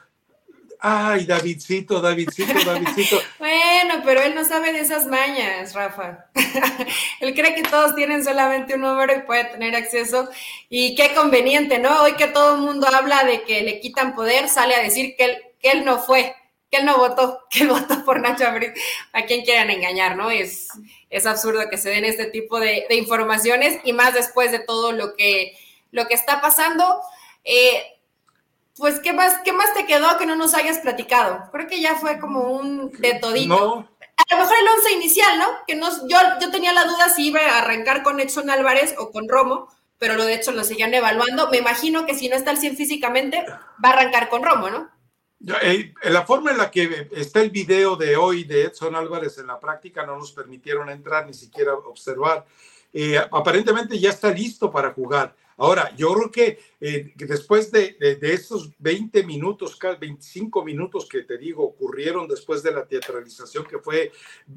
Ay, 0.81 1.25
Davidcito, 1.25 2.01
Davidcito, 2.01 2.53
Davidcito. 2.65 3.21
bueno, 3.39 4.03
pero 4.05 4.21
él 4.23 4.35
no 4.35 4.45
sabe 4.45 4.73
de 4.73 4.81
esas 4.81 5.07
mañas, 5.07 5.75
Rafa. 5.75 6.27
él 7.21 7.35
cree 7.35 7.55
que 7.55 7.63
todos 7.63 7.95
tienen 7.95 8.25
solamente 8.25 8.75
un 8.75 8.83
número 8.83 9.15
y 9.15 9.23
puede 9.23 9.45
tener 9.45 9.75
acceso. 9.75 10.29
Y 10.69 10.95
qué 10.95 11.15
conveniente, 11.15 11.79
¿no? 11.79 12.03
Hoy 12.03 12.15
que 12.15 12.27
todo 12.27 12.57
el 12.57 12.63
mundo 12.63 12.87
habla 12.87 13.25
de 13.25 13.43
que 13.43 13.63
le 13.63 13.81
quitan 13.81 14.15
poder, 14.15 14.49
sale 14.49 14.75
a 14.75 14.83
decir 14.83 15.15
que 15.17 15.25
él, 15.25 15.39
que 15.61 15.71
él 15.71 15.85
no 15.85 15.99
fue, 15.99 16.35
que 16.71 16.79
él 16.79 16.85
no 16.87 16.99
votó, 16.99 17.47
que 17.51 17.61
él 17.61 17.69
votó 17.69 18.05
por 18.05 18.21
Nacho 18.21 18.47
Abril. 18.47 18.73
A 19.13 19.23
quien 19.25 19.45
quieran 19.45 19.71
engañar, 19.71 20.17
¿no? 20.17 20.31
Es, 20.31 20.69
es 21.11 21.27
absurdo 21.27 21.71
que 21.71 21.79
se 21.79 21.91
den 21.91 22.05
este 22.05 22.27
tipo 22.27 22.61
de, 22.61 22.87
de 22.89 22.97
informaciones 22.97 23.79
y 23.85 23.93
más 23.93 24.15
después 24.15 24.53
de 24.53 24.59
todo 24.61 24.93
lo 24.93 25.15
que, 25.15 25.57
lo 25.91 26.07
que 26.07 26.15
está 26.15 26.41
pasando. 26.41 27.01
Eh, 27.45 27.96
pues, 28.77 29.01
¿qué 29.01 29.13
más, 29.13 29.39
¿qué 29.45 29.53
más 29.53 29.73
te 29.75 29.87
quedó 29.87 30.19
que 30.19 30.27
no 30.27 30.37
nos 30.37 30.55
hayas 30.55 30.79
platicado? 30.79 31.51
Creo 31.53 31.67
que 31.67 31.81
ya 31.81 31.97
fue 31.97 32.19
como 32.19 32.51
un 32.53 32.93
de 32.93 33.15
todito. 33.15 33.55
No. 33.55 33.89
A 34.17 34.35
lo 34.35 34.43
mejor 34.43 34.57
el 34.61 34.69
once 34.69 34.93
inicial, 34.93 35.39
¿no? 35.39 35.47
Que 35.67 35.75
no, 35.75 35.89
yo, 36.09 36.19
yo 36.41 36.51
tenía 36.51 36.73
la 36.73 36.85
duda 36.85 37.09
si 37.09 37.29
iba 37.29 37.41
a 37.41 37.59
arrancar 37.59 38.03
con 38.03 38.21
Edson 38.21 38.51
Álvarez 38.51 38.95
o 38.99 39.11
con 39.11 39.29
Romo, 39.29 39.69
pero 39.99 40.15
lo 40.15 40.25
de 40.25 40.35
hecho 40.35 40.53
lo 40.53 40.65
siguen 40.65 40.95
evaluando. 40.95 41.51
Me 41.51 41.59
imagino 41.59 42.07
que 42.07 42.15
si 42.15 42.29
no 42.29 42.37
está 42.37 42.51
al 42.51 42.59
100 42.59 42.77
físicamente, 42.77 43.45
va 43.85 43.91
a 43.91 43.93
arrancar 43.93 44.29
con 44.29 44.43
Romo, 44.43 44.71
¿no? 44.71 44.91
Eh, 45.63 45.93
la 46.05 46.25
forma 46.25 46.51
en 46.51 46.59
la 46.59 46.71
que 46.71 47.09
está 47.13 47.41
el 47.41 47.51
video 47.51 47.97
de 47.97 48.17
hoy 48.17 48.45
de 48.45 48.65
Edson 48.65 48.97
Álvarez 48.97 49.39
en 49.39 49.47
la 49.47 49.61
práctica 49.61 50.05
no 50.05 50.17
nos 50.19 50.33
permitieron 50.33 50.89
entrar 50.89 51.27
ni 51.27 51.35
siquiera 51.35 51.75
observar. 51.75 52.47
Eh, 52.93 53.19
aparentemente 53.31 53.99
ya 53.99 54.11
está 54.11 54.31
listo 54.31 54.71
para 54.71 54.93
jugar. 54.93 55.35
Ahora, 55.59 55.95
yo 55.97 56.13
creo 56.13 56.31
que, 56.31 56.59
eh, 56.81 57.13
después 57.17 57.73
de, 57.73 57.97
esos 58.21 58.71
20 58.79 59.25
minutos, 59.25 59.79
25 59.99 60.63
minutos 60.63 61.09
que 61.09 61.23
te 61.23 61.39
digo, 61.39 61.65
ocurrieron 61.65 62.29
después 62.29 62.63
de 62.63 62.73
la 62.73 62.87
teatralización 62.87 63.65
que 63.65 63.79
fue 63.79 64.13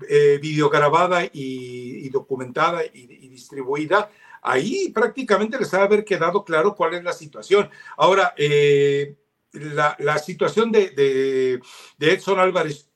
eh, 0.10 0.40
videograbada 0.42 1.24
y, 1.32 2.10
documentada 2.10 2.84
y, 2.86 3.30
distribuida, 3.30 4.12
ahí 4.42 4.90
prácticamente 4.90 5.58
les 5.58 5.74
ha 5.74 5.84
haber 5.84 6.04
quedado 6.04 6.44
claro 6.44 6.76
cuál 6.76 6.96
es 6.96 7.04
la 7.04 7.14
situación. 7.14 7.70
Ahora, 7.96 8.34
eh, 8.36 9.16
la, 9.54 9.96
la, 10.00 10.18
situación 10.18 10.70
de, 10.72 10.90
de, 10.90 11.62
de 11.98 12.14
Edson 12.14 12.40
Álvarez, 12.40 12.90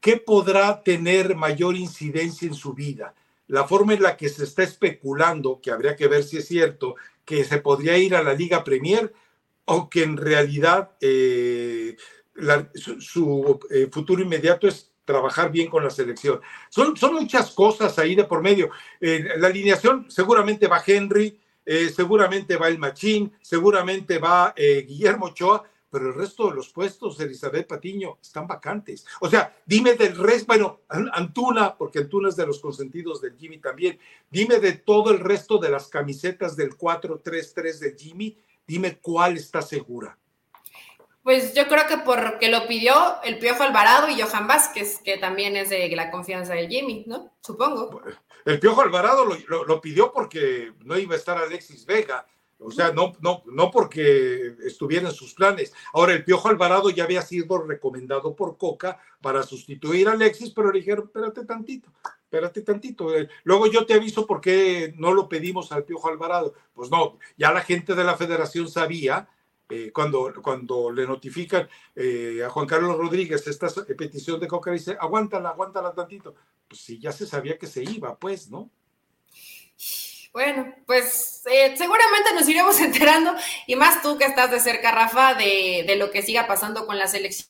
¿qué 0.00 0.16
podrá 0.16 0.82
tener 0.82 1.36
mayor 1.36 1.76
incidencia 1.76 2.48
en 2.48 2.54
su 2.54 2.72
vida? 2.72 3.14
La 3.46 3.66
forma 3.66 3.94
en 3.94 4.02
la 4.02 4.16
que 4.16 4.28
se 4.28 4.44
está 4.44 4.62
especulando, 4.62 5.60
que 5.62 5.70
habría 5.70 5.96
que 5.96 6.08
ver 6.08 6.24
si 6.24 6.38
es 6.38 6.46
cierto, 6.46 6.96
que 7.24 7.44
se 7.44 7.58
podría 7.58 7.96
ir 7.98 8.14
a 8.14 8.22
la 8.22 8.34
Liga 8.34 8.64
Premier 8.64 9.12
o 9.66 9.88
que 9.88 10.02
en 10.02 10.16
realidad 10.16 10.92
eh, 11.00 11.96
su, 12.74 13.60
eh, 13.70 13.88
futuro 13.90 14.22
inmediato 14.22 14.68
es 14.68 14.92
trabajar 15.04 15.50
bien 15.50 15.68
con 15.68 15.84
la 15.84 15.90
selección. 15.90 16.40
Son, 16.70 16.96
son 16.96 17.14
muchas 17.14 17.50
cosas 17.50 17.98
ahí 17.98 18.14
de 18.14 18.24
por 18.24 18.42
medio. 18.42 18.70
Eh, 19.00 19.24
la 19.36 19.48
alineación 19.48 20.10
seguramente 20.10 20.66
va 20.66 20.82
Henry, 20.84 21.40
seguramente 21.94 22.56
va 22.56 22.68
el 22.68 22.78
Machín, 22.78 23.32
seguramente 23.40 24.18
va 24.18 24.54
Guillermo 24.56 25.26
Ochoa, 25.26 25.64
pero 25.94 26.08
el 26.08 26.14
resto 26.16 26.48
de 26.48 26.56
los 26.56 26.70
puestos 26.70 27.16
de 27.16 27.26
Elizabeth 27.26 27.68
Patiño 27.68 28.18
están 28.20 28.48
vacantes. 28.48 29.06
O 29.20 29.30
sea, 29.30 29.56
dime 29.64 29.94
del 29.94 30.16
resto, 30.16 30.46
bueno, 30.48 30.80
Antuna, 30.88 31.76
porque 31.76 32.00
Antuna 32.00 32.30
es 32.30 32.34
de 32.34 32.44
los 32.44 32.58
consentidos 32.58 33.20
del 33.20 33.36
Jimmy 33.38 33.58
también, 33.58 34.00
dime 34.28 34.58
de 34.58 34.72
todo 34.72 35.12
el 35.12 35.20
resto 35.20 35.58
de 35.58 35.70
las 35.70 35.86
camisetas 35.86 36.56
del 36.56 36.76
4-3-3 36.76 37.78
de 37.78 37.94
Jimmy, 37.96 38.36
dime 38.66 38.98
cuál 38.98 39.36
está 39.36 39.62
segura. 39.62 40.18
Pues 41.22 41.54
yo 41.54 41.68
creo 41.68 41.86
que 41.86 41.98
porque 41.98 42.48
lo 42.48 42.66
pidió 42.66 43.22
el 43.22 43.38
Piojo 43.38 43.62
Alvarado 43.62 44.08
y 44.08 44.20
Johan 44.20 44.48
Vázquez, 44.48 44.98
que 44.98 45.18
también 45.18 45.56
es 45.56 45.70
de 45.70 45.88
la 45.94 46.10
confianza 46.10 46.54
del 46.54 46.68
Jimmy, 46.68 47.04
¿no? 47.06 47.30
Supongo. 47.40 48.02
El 48.44 48.58
Piojo 48.58 48.82
Alvarado 48.82 49.24
lo 49.24 49.80
pidió 49.80 50.12
porque 50.12 50.72
no 50.80 50.98
iba 50.98 51.14
a 51.14 51.18
estar 51.18 51.38
Alexis 51.38 51.86
Vega 51.86 52.26
o 52.64 52.70
sea, 52.70 52.92
no, 52.92 53.12
no, 53.20 53.42
no 53.46 53.70
porque 53.70 54.56
estuviera 54.64 55.08
en 55.08 55.14
sus 55.14 55.34
planes. 55.34 55.74
Ahora, 55.92 56.14
el 56.14 56.24
Piojo 56.24 56.48
Alvarado 56.48 56.88
ya 56.88 57.04
había 57.04 57.20
sido 57.20 57.58
recomendado 57.58 58.34
por 58.34 58.56
Coca 58.56 58.98
para 59.20 59.42
sustituir 59.42 60.08
a 60.08 60.12
Alexis, 60.12 60.50
pero 60.50 60.72
le 60.72 60.78
dijeron, 60.78 61.04
espérate 61.04 61.44
tantito, 61.44 61.90
espérate 62.24 62.62
tantito. 62.62 63.14
Eh, 63.14 63.28
luego 63.42 63.66
yo 63.66 63.84
te 63.84 63.92
aviso 63.92 64.26
por 64.26 64.40
qué 64.40 64.94
no 64.96 65.12
lo 65.12 65.28
pedimos 65.28 65.72
al 65.72 65.84
Piojo 65.84 66.08
Alvarado. 66.08 66.54
Pues 66.72 66.90
no, 66.90 67.18
ya 67.36 67.52
la 67.52 67.60
gente 67.60 67.94
de 67.94 68.04
la 68.04 68.16
federación 68.16 68.66
sabía 68.68 69.28
eh, 69.68 69.90
cuando, 69.92 70.32
cuando 70.42 70.90
le 70.90 71.06
notifican 71.06 71.68
eh, 71.94 72.42
a 72.46 72.48
Juan 72.48 72.66
Carlos 72.66 72.96
Rodríguez 72.96 73.46
esta 73.46 73.68
petición 73.96 74.40
de 74.40 74.48
Coca, 74.48 74.70
dice, 74.70 74.96
aguántala, 74.98 75.50
aguántala 75.50 75.92
tantito. 75.92 76.34
Pues 76.66 76.80
sí, 76.80 76.98
ya 76.98 77.12
se 77.12 77.26
sabía 77.26 77.58
que 77.58 77.66
se 77.66 77.82
iba, 77.82 78.18
pues, 78.18 78.50
¿no? 78.50 78.70
Bueno, 80.34 80.74
pues 80.84 81.42
eh, 81.46 81.76
seguramente 81.78 82.34
nos 82.34 82.48
iremos 82.48 82.80
enterando, 82.80 83.32
y 83.68 83.76
más 83.76 84.02
tú 84.02 84.18
que 84.18 84.24
estás 84.24 84.50
de 84.50 84.58
cerca, 84.58 84.90
Rafa, 84.90 85.34
de, 85.34 85.84
de, 85.86 85.94
lo 85.94 86.10
que 86.10 86.22
siga 86.22 86.48
pasando 86.48 86.86
con 86.86 86.98
la 86.98 87.06
selección. 87.06 87.48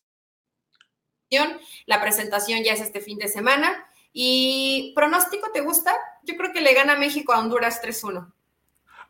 La 1.86 2.02
presentación 2.02 2.62
ya 2.62 2.74
es 2.74 2.82
este 2.82 3.00
fin 3.00 3.16
de 3.18 3.28
semana. 3.28 3.88
¿Y 4.12 4.92
pronóstico 4.94 5.50
te 5.50 5.62
gusta? 5.62 5.96
Yo 6.24 6.36
creo 6.36 6.52
que 6.52 6.60
le 6.60 6.74
gana 6.74 6.94
México 6.94 7.32
a 7.32 7.38
Honduras 7.38 7.82
3-1. 7.82 8.30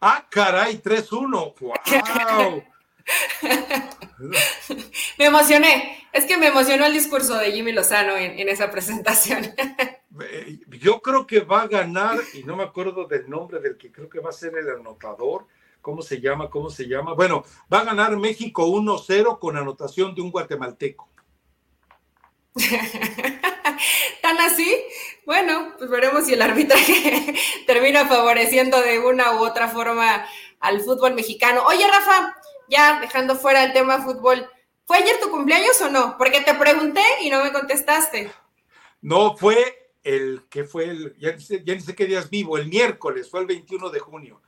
Ah, 0.01 0.25
caray, 0.31 0.81
3-1. 0.81 1.55
¡Wow! 1.61 2.65
me 5.19 5.25
emocioné. 5.25 6.09
Es 6.13 6.25
que 6.25 6.37
me 6.39 6.47
emocionó 6.47 6.87
el 6.87 6.95
discurso 6.95 7.35
de 7.35 7.51
Jimmy 7.51 7.73
Lozano 7.73 8.17
en, 8.17 8.39
en 8.39 8.49
esa 8.49 8.71
presentación. 8.71 9.53
Eh, 10.21 10.61
yo 10.81 11.01
creo 11.01 11.27
que 11.27 11.41
va 11.41 11.63
a 11.63 11.67
ganar, 11.67 12.19
y 12.35 12.45
no 12.45 12.57
me 12.57 12.63
acuerdo 12.63 13.07
del 13.07 13.29
nombre 13.29 13.61
del 13.61 13.77
que 13.77 13.91
creo 13.91 14.09
que 14.09 14.21
va 14.21 14.31
a 14.31 14.33
ser 14.33 14.57
el 14.57 14.69
anotador. 14.71 15.47
¿Cómo 15.81 16.03
se 16.03 16.21
llama? 16.21 16.49
¿Cómo 16.49 16.71
se 16.71 16.87
llama? 16.87 17.13
Bueno, 17.15 17.45
va 17.73 17.81
a 17.81 17.85
ganar 17.85 18.17
México 18.17 18.67
1-0 18.67 19.39
con 19.39 19.57
anotación 19.57 20.15
de 20.15 20.23
un 20.23 20.31
guatemalteco. 20.31 21.09
¿Tan 24.23 24.41
así? 24.41 24.83
Bueno, 25.27 25.75
pues 25.77 25.91
veremos 25.91 26.25
si 26.25 26.35
el 26.35 26.43
arbitraje 26.43 27.35
termina 27.67 28.07
favoreciendo 28.07 28.81
de 28.81 28.99
una 29.01 29.33
u 29.33 29.45
otra 29.45 29.69
forma 29.69 30.25
al 30.61 30.81
fútbol 30.81 31.15
mexicano. 31.15 31.65
Oye, 31.67 31.87
Rafa, 31.87 32.35
ya 32.69 33.01
dejando 33.01 33.37
fuera 33.37 33.65
el 33.65 33.73
tema 33.73 34.03
fútbol, 34.03 34.49
¿fue 34.87 34.99
ayer 34.99 35.21
tu 35.21 35.31
cumpleaños 35.31 35.79
o 35.83 35.91
no? 35.91 36.17
Porque 36.17 36.41
te 36.41 36.55
pregunté 36.55 37.03
y 37.21 37.31
no 37.31 37.43
me 37.45 37.53
contestaste. 37.53 38.31
No, 39.03 39.37
fue 39.37 39.84
el 40.05 40.43
que 40.49 40.65
fue 40.65 40.85
el, 40.85 41.17
ya, 41.19 41.33
ni 41.33 41.81
sé 41.81 41.95
qué 41.95 42.07
días 42.07 42.31
vivo, 42.31 42.57
el 42.59 42.69
miércoles, 42.69 43.29
fue 43.31 43.41
el 43.41 43.47
21 43.47 43.91
de 43.91 43.99
junio. 43.99 44.41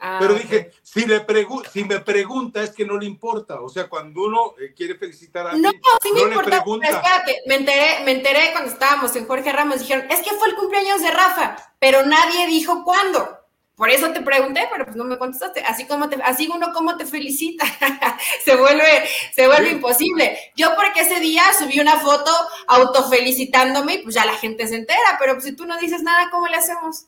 Ah, 0.00 0.18
pero 0.20 0.34
dije, 0.34 0.70
si, 0.82 1.04
le 1.04 1.26
si 1.72 1.84
me 1.84 1.98
pregunta 1.98 2.62
es 2.62 2.70
que 2.70 2.86
no 2.86 2.96
le 2.96 3.06
importa. 3.06 3.60
O 3.60 3.68
sea, 3.68 3.88
cuando 3.88 4.22
uno 4.22 4.54
eh, 4.60 4.72
quiere 4.72 4.94
felicitar 4.94 5.48
a 5.48 5.50
alguien, 5.50 5.64
no, 5.64 5.98
sí 6.00 6.12
me 6.12 6.20
importa, 6.20 6.42
le 6.42 6.56
pregunta. 6.56 6.86
Espérate, 6.86 7.42
me 7.46 7.56
enteré, 7.56 8.04
me 8.04 8.12
enteré 8.12 8.52
cuando 8.52 8.70
estábamos 8.70 9.16
en 9.16 9.26
Jorge 9.26 9.50
Ramos, 9.52 9.80
dijeron, 9.80 10.06
es 10.10 10.20
que 10.20 10.36
fue 10.36 10.48
el 10.48 10.54
cumpleaños 10.54 11.02
de 11.02 11.10
Rafa, 11.10 11.56
pero 11.80 12.06
nadie 12.06 12.46
dijo 12.46 12.84
cuándo. 12.84 13.43
Por 13.76 13.90
eso 13.90 14.12
te 14.12 14.20
pregunté, 14.20 14.68
pero 14.70 14.84
pues 14.84 14.96
no 14.96 15.04
me 15.04 15.18
contestaste. 15.18 15.60
Así 15.62 15.86
como 15.86 16.08
te, 16.08 16.22
así 16.22 16.48
uno 16.52 16.72
como 16.72 16.96
te 16.96 17.06
felicita, 17.06 17.64
se 18.44 18.54
vuelve, 18.54 19.08
se 19.34 19.46
vuelve 19.48 19.70
imposible. 19.70 20.38
Yo 20.54 20.74
porque 20.76 21.00
ese 21.00 21.18
día 21.18 21.42
subí 21.58 21.80
una 21.80 21.98
foto 21.98 22.30
autofelicitándome 22.68 23.94
y 23.94 24.02
pues 24.02 24.14
ya 24.14 24.24
la 24.24 24.34
gente 24.34 24.68
se 24.68 24.76
entera, 24.76 25.16
pero 25.18 25.32
pues, 25.34 25.44
si 25.44 25.56
tú 25.56 25.66
no 25.66 25.76
dices 25.78 26.02
nada, 26.02 26.30
¿cómo 26.30 26.46
le 26.46 26.56
hacemos? 26.56 27.06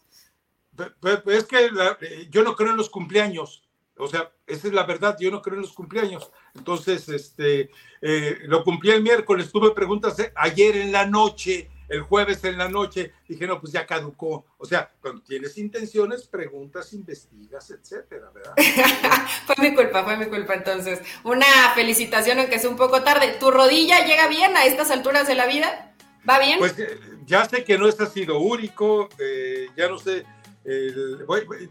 Pues, 1.00 1.20
es 1.26 1.44
que 1.44 1.66
eh, 1.66 2.28
yo 2.30 2.42
no 2.42 2.56
creo 2.56 2.70
en 2.70 2.76
los 2.76 2.90
cumpleaños. 2.90 3.62
O 3.98 4.08
sea, 4.08 4.30
esa 4.46 4.66
es 4.66 4.74
la 4.74 4.84
verdad, 4.84 5.16
yo 5.18 5.30
no 5.30 5.40
creo 5.40 5.54
en 5.54 5.62
los 5.62 5.72
cumpleaños. 5.72 6.30
Entonces, 6.54 7.08
este, 7.08 7.70
eh, 8.02 8.38
lo 8.42 8.62
cumplí 8.64 8.90
el 8.90 9.02
miércoles, 9.02 9.50
tuve 9.50 9.70
preguntas 9.70 10.18
eh, 10.18 10.32
ayer 10.34 10.76
en 10.76 10.92
la 10.92 11.06
noche 11.06 11.70
el 11.88 12.02
jueves 12.02 12.42
en 12.44 12.58
la 12.58 12.68
noche, 12.68 13.12
dije, 13.28 13.46
no, 13.46 13.60
pues 13.60 13.72
ya 13.72 13.86
caducó. 13.86 14.44
O 14.58 14.64
sea, 14.64 14.90
cuando 15.00 15.22
tienes 15.22 15.56
intenciones, 15.58 16.26
preguntas, 16.26 16.92
investigas, 16.92 17.70
etcétera, 17.70 18.30
¿verdad? 18.30 18.54
fue 19.46 19.56
mi 19.58 19.74
culpa, 19.74 20.04
fue 20.04 20.16
mi 20.16 20.26
culpa 20.26 20.54
entonces. 20.54 21.00
Una 21.24 21.46
felicitación, 21.74 22.38
aunque 22.38 22.58
sea 22.58 22.70
un 22.70 22.76
poco 22.76 23.02
tarde. 23.02 23.36
¿Tu 23.38 23.50
rodilla 23.50 24.04
llega 24.04 24.28
bien 24.28 24.56
a 24.56 24.64
estas 24.64 24.90
alturas 24.90 25.26
de 25.26 25.34
la 25.34 25.46
vida? 25.46 25.94
¿Va 26.28 26.38
bien? 26.38 26.58
Pues 26.58 26.78
eh, 26.78 26.98
ya 27.24 27.48
sé 27.48 27.64
que 27.64 27.78
no 27.78 27.88
es 27.88 27.96
sido 28.12 28.40
único, 28.40 29.08
eh, 29.18 29.68
ya 29.76 29.88
no 29.88 29.98
sé. 29.98 30.24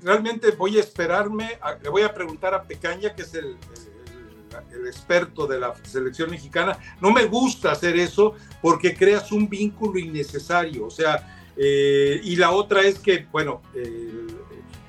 realmente 0.02 0.52
voy 0.52 0.78
a 0.78 0.80
esperarme, 0.80 1.60
le 1.82 1.90
voy 1.90 2.04
a 2.04 2.14
preguntar 2.14 2.54
a 2.54 2.64
Pecaña, 2.64 3.14
que 3.14 3.24
es 3.24 3.34
el 3.34 3.58
el 3.95 3.95
experto 4.88 5.48
de 5.48 5.60
la 5.60 5.74
selección 5.84 6.30
mexicana. 6.30 6.78
No 7.02 7.12
me 7.12 7.26
gusta 7.26 7.72
hacer 7.72 7.98
eso 7.98 8.34
porque 8.62 8.96
creas 8.96 9.32
un 9.32 9.50
vínculo 9.50 10.00
innecesario. 10.00 10.86
O 10.86 10.90
sea, 10.90 11.54
eh, 11.58 12.20
y 12.24 12.36
la 12.36 12.52
otra 12.52 12.82
es 12.82 13.00
que, 13.00 13.28
bueno, 13.32 13.62
eh, 13.74 14.28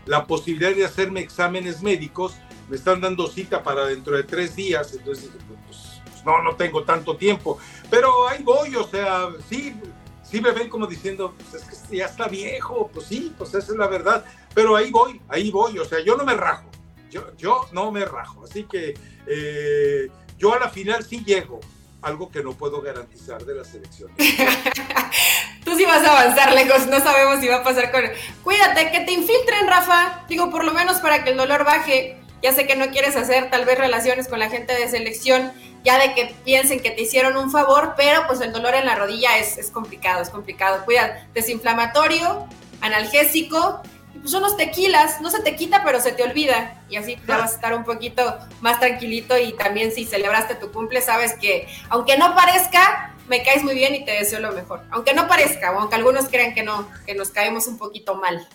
la 0.06 0.26
posibilidad 0.26 0.74
de 0.74 0.84
hacerme 0.84 1.20
exámenes 1.20 1.82
médicos, 1.82 2.34
me 2.68 2.76
están 2.76 3.00
dando 3.00 3.28
cita 3.28 3.62
para 3.62 3.86
dentro 3.86 4.16
de 4.16 4.24
tres 4.24 4.56
días, 4.56 4.92
entonces 4.92 5.30
pues, 5.46 5.60
pues, 6.04 6.24
no, 6.24 6.42
no 6.42 6.56
tengo 6.56 6.82
tanto 6.84 7.16
tiempo. 7.16 7.58
Pero 7.90 8.28
ahí 8.28 8.42
voy, 8.42 8.74
o 8.74 8.86
sea, 8.86 9.28
sí, 9.48 9.74
sí 10.22 10.40
me 10.40 10.50
ven 10.50 10.68
como 10.68 10.86
diciendo, 10.86 11.34
pues 11.50 11.62
es 11.62 11.80
que 11.88 11.96
ya 11.98 12.06
está 12.06 12.26
viejo, 12.28 12.90
pues 12.92 13.06
sí, 13.06 13.32
pues 13.38 13.54
esa 13.54 13.72
es 13.72 13.78
la 13.78 13.86
verdad. 13.86 14.24
Pero 14.54 14.74
ahí 14.74 14.90
voy, 14.90 15.20
ahí 15.28 15.50
voy, 15.50 15.78
o 15.78 15.84
sea, 15.84 16.00
yo 16.00 16.16
no 16.16 16.24
me 16.24 16.34
rajo, 16.34 16.68
yo, 17.10 17.36
yo 17.36 17.68
no 17.72 17.90
me 17.90 18.04
rajo. 18.04 18.44
Así 18.44 18.64
que 18.64 18.94
eh, 19.26 20.08
yo 20.38 20.54
a 20.54 20.58
la 20.58 20.68
final 20.68 21.04
sí 21.04 21.22
llego, 21.24 21.60
algo 22.02 22.30
que 22.30 22.42
no 22.42 22.52
puedo 22.52 22.80
garantizar 22.80 23.44
de 23.44 23.54
la 23.54 23.64
selección. 23.64 24.10
Tú 25.64 25.76
sí 25.76 25.84
vas 25.84 26.04
a 26.04 26.20
avanzar 26.20 26.52
lejos, 26.52 26.86
no 26.86 27.00
sabemos 27.00 27.40
si 27.40 27.48
va 27.48 27.56
a 27.56 27.64
pasar 27.64 27.90
con... 27.90 28.02
Cuídate, 28.44 28.92
que 28.92 29.00
te 29.00 29.12
infiltren, 29.12 29.66
Rafa. 29.66 30.24
Digo, 30.28 30.50
por 30.50 30.64
lo 30.64 30.72
menos 30.72 30.98
para 30.98 31.24
que 31.24 31.30
el 31.30 31.36
dolor 31.36 31.64
baje. 31.64 32.18
Ya 32.42 32.52
sé 32.52 32.66
que 32.66 32.76
no 32.76 32.90
quieres 32.90 33.16
hacer 33.16 33.50
tal 33.50 33.64
vez 33.64 33.78
relaciones 33.78 34.28
con 34.28 34.38
la 34.38 34.48
gente 34.48 34.74
de 34.74 34.86
selección, 34.88 35.52
ya 35.82 35.98
de 35.98 36.14
que 36.14 36.34
piensen 36.44 36.80
que 36.80 36.90
te 36.90 37.02
hicieron 37.02 37.36
un 37.36 37.50
favor, 37.50 37.94
pero 37.96 38.26
pues 38.28 38.40
el 38.40 38.52
dolor 38.52 38.74
en 38.74 38.84
la 38.84 38.94
rodilla 38.94 39.38
es, 39.38 39.58
es 39.58 39.70
complicado, 39.70 40.22
es 40.22 40.30
complicado. 40.30 40.84
Cuida, 40.84 41.26
desinflamatorio, 41.34 42.46
analgésico 42.82 43.82
pues 44.20 44.34
unos 44.34 44.56
tequilas, 44.56 45.20
no 45.20 45.30
se 45.30 45.40
te 45.42 45.56
quita, 45.56 45.82
pero 45.84 46.00
se 46.00 46.12
te 46.12 46.22
olvida. 46.22 46.82
Y 46.88 46.96
así 46.96 47.16
ya 47.26 47.38
vas 47.38 47.52
a 47.52 47.54
estar 47.54 47.74
un 47.74 47.84
poquito 47.84 48.38
más 48.60 48.78
tranquilito 48.80 49.36
y 49.38 49.52
también 49.52 49.92
si 49.92 50.04
celebraste 50.04 50.54
tu 50.54 50.70
cumple, 50.72 51.00
sabes 51.00 51.34
que 51.34 51.68
aunque 51.88 52.16
no 52.16 52.34
parezca, 52.34 53.14
me 53.28 53.42
caes 53.42 53.62
muy 53.62 53.74
bien 53.74 53.94
y 53.94 54.04
te 54.04 54.12
deseo 54.12 54.40
lo 54.40 54.52
mejor. 54.52 54.82
Aunque 54.90 55.14
no 55.14 55.28
parezca, 55.28 55.72
o 55.72 55.80
aunque 55.80 55.96
algunos 55.96 56.28
crean 56.28 56.54
que 56.54 56.62
no, 56.62 56.88
que 57.06 57.14
nos 57.14 57.30
caemos 57.30 57.66
un 57.66 57.78
poquito 57.78 58.14
mal. 58.16 58.46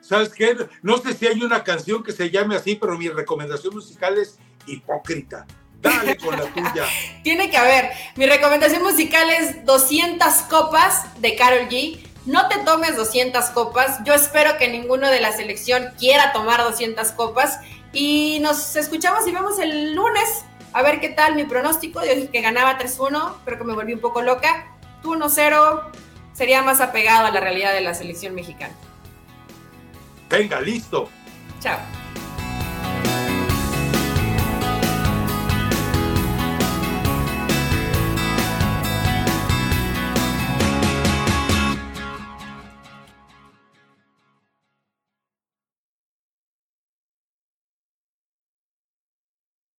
¿Sabes 0.00 0.30
qué? 0.30 0.56
No 0.82 0.98
sé 0.98 1.14
si 1.14 1.26
hay 1.26 1.42
una 1.42 1.62
canción 1.62 2.02
que 2.02 2.12
se 2.12 2.30
llame 2.30 2.56
así, 2.56 2.74
pero 2.74 2.98
mi 2.98 3.08
recomendación 3.08 3.74
musical 3.74 4.18
es 4.18 4.38
Hipócrita. 4.66 5.46
Dale 5.80 6.16
con 6.16 6.36
la 6.36 6.44
tuya. 6.46 6.86
Tiene 7.22 7.50
que 7.50 7.56
haber. 7.56 7.90
Mi 8.16 8.26
recomendación 8.26 8.82
musical 8.82 9.28
es 9.30 9.64
200 9.64 10.32
copas 10.48 11.20
de 11.20 11.34
Carol 11.36 11.68
G 11.68 12.00
no 12.26 12.48
te 12.48 12.58
tomes 12.58 12.96
200 12.96 13.44
copas. 13.46 13.98
Yo 14.04 14.14
espero 14.14 14.56
que 14.58 14.68
ninguno 14.68 15.08
de 15.08 15.20
la 15.20 15.32
selección 15.32 15.90
quiera 15.98 16.32
tomar 16.32 16.62
200 16.62 17.12
copas. 17.12 17.58
Y 17.92 18.38
nos 18.40 18.76
escuchamos 18.76 19.26
y 19.26 19.32
vemos 19.32 19.58
el 19.58 19.94
lunes. 19.94 20.44
A 20.72 20.82
ver 20.82 21.00
qué 21.00 21.08
tal 21.08 21.34
mi 21.34 21.44
pronóstico. 21.44 22.04
Yo 22.04 22.14
dije 22.14 22.28
que 22.28 22.40
ganaba 22.40 22.78
3-1, 22.78 23.34
pero 23.44 23.58
que 23.58 23.64
me 23.64 23.74
volví 23.74 23.92
un 23.92 24.00
poco 24.00 24.22
loca. 24.22 24.66
Tú 25.02 25.14
1-0 25.14 25.82
sería 26.32 26.62
más 26.62 26.80
apegado 26.80 27.26
a 27.26 27.30
la 27.30 27.40
realidad 27.40 27.74
de 27.74 27.80
la 27.82 27.94
selección 27.94 28.34
mexicana. 28.34 28.74
Venga, 30.30 30.60
listo. 30.60 31.10
Chao. 31.60 31.78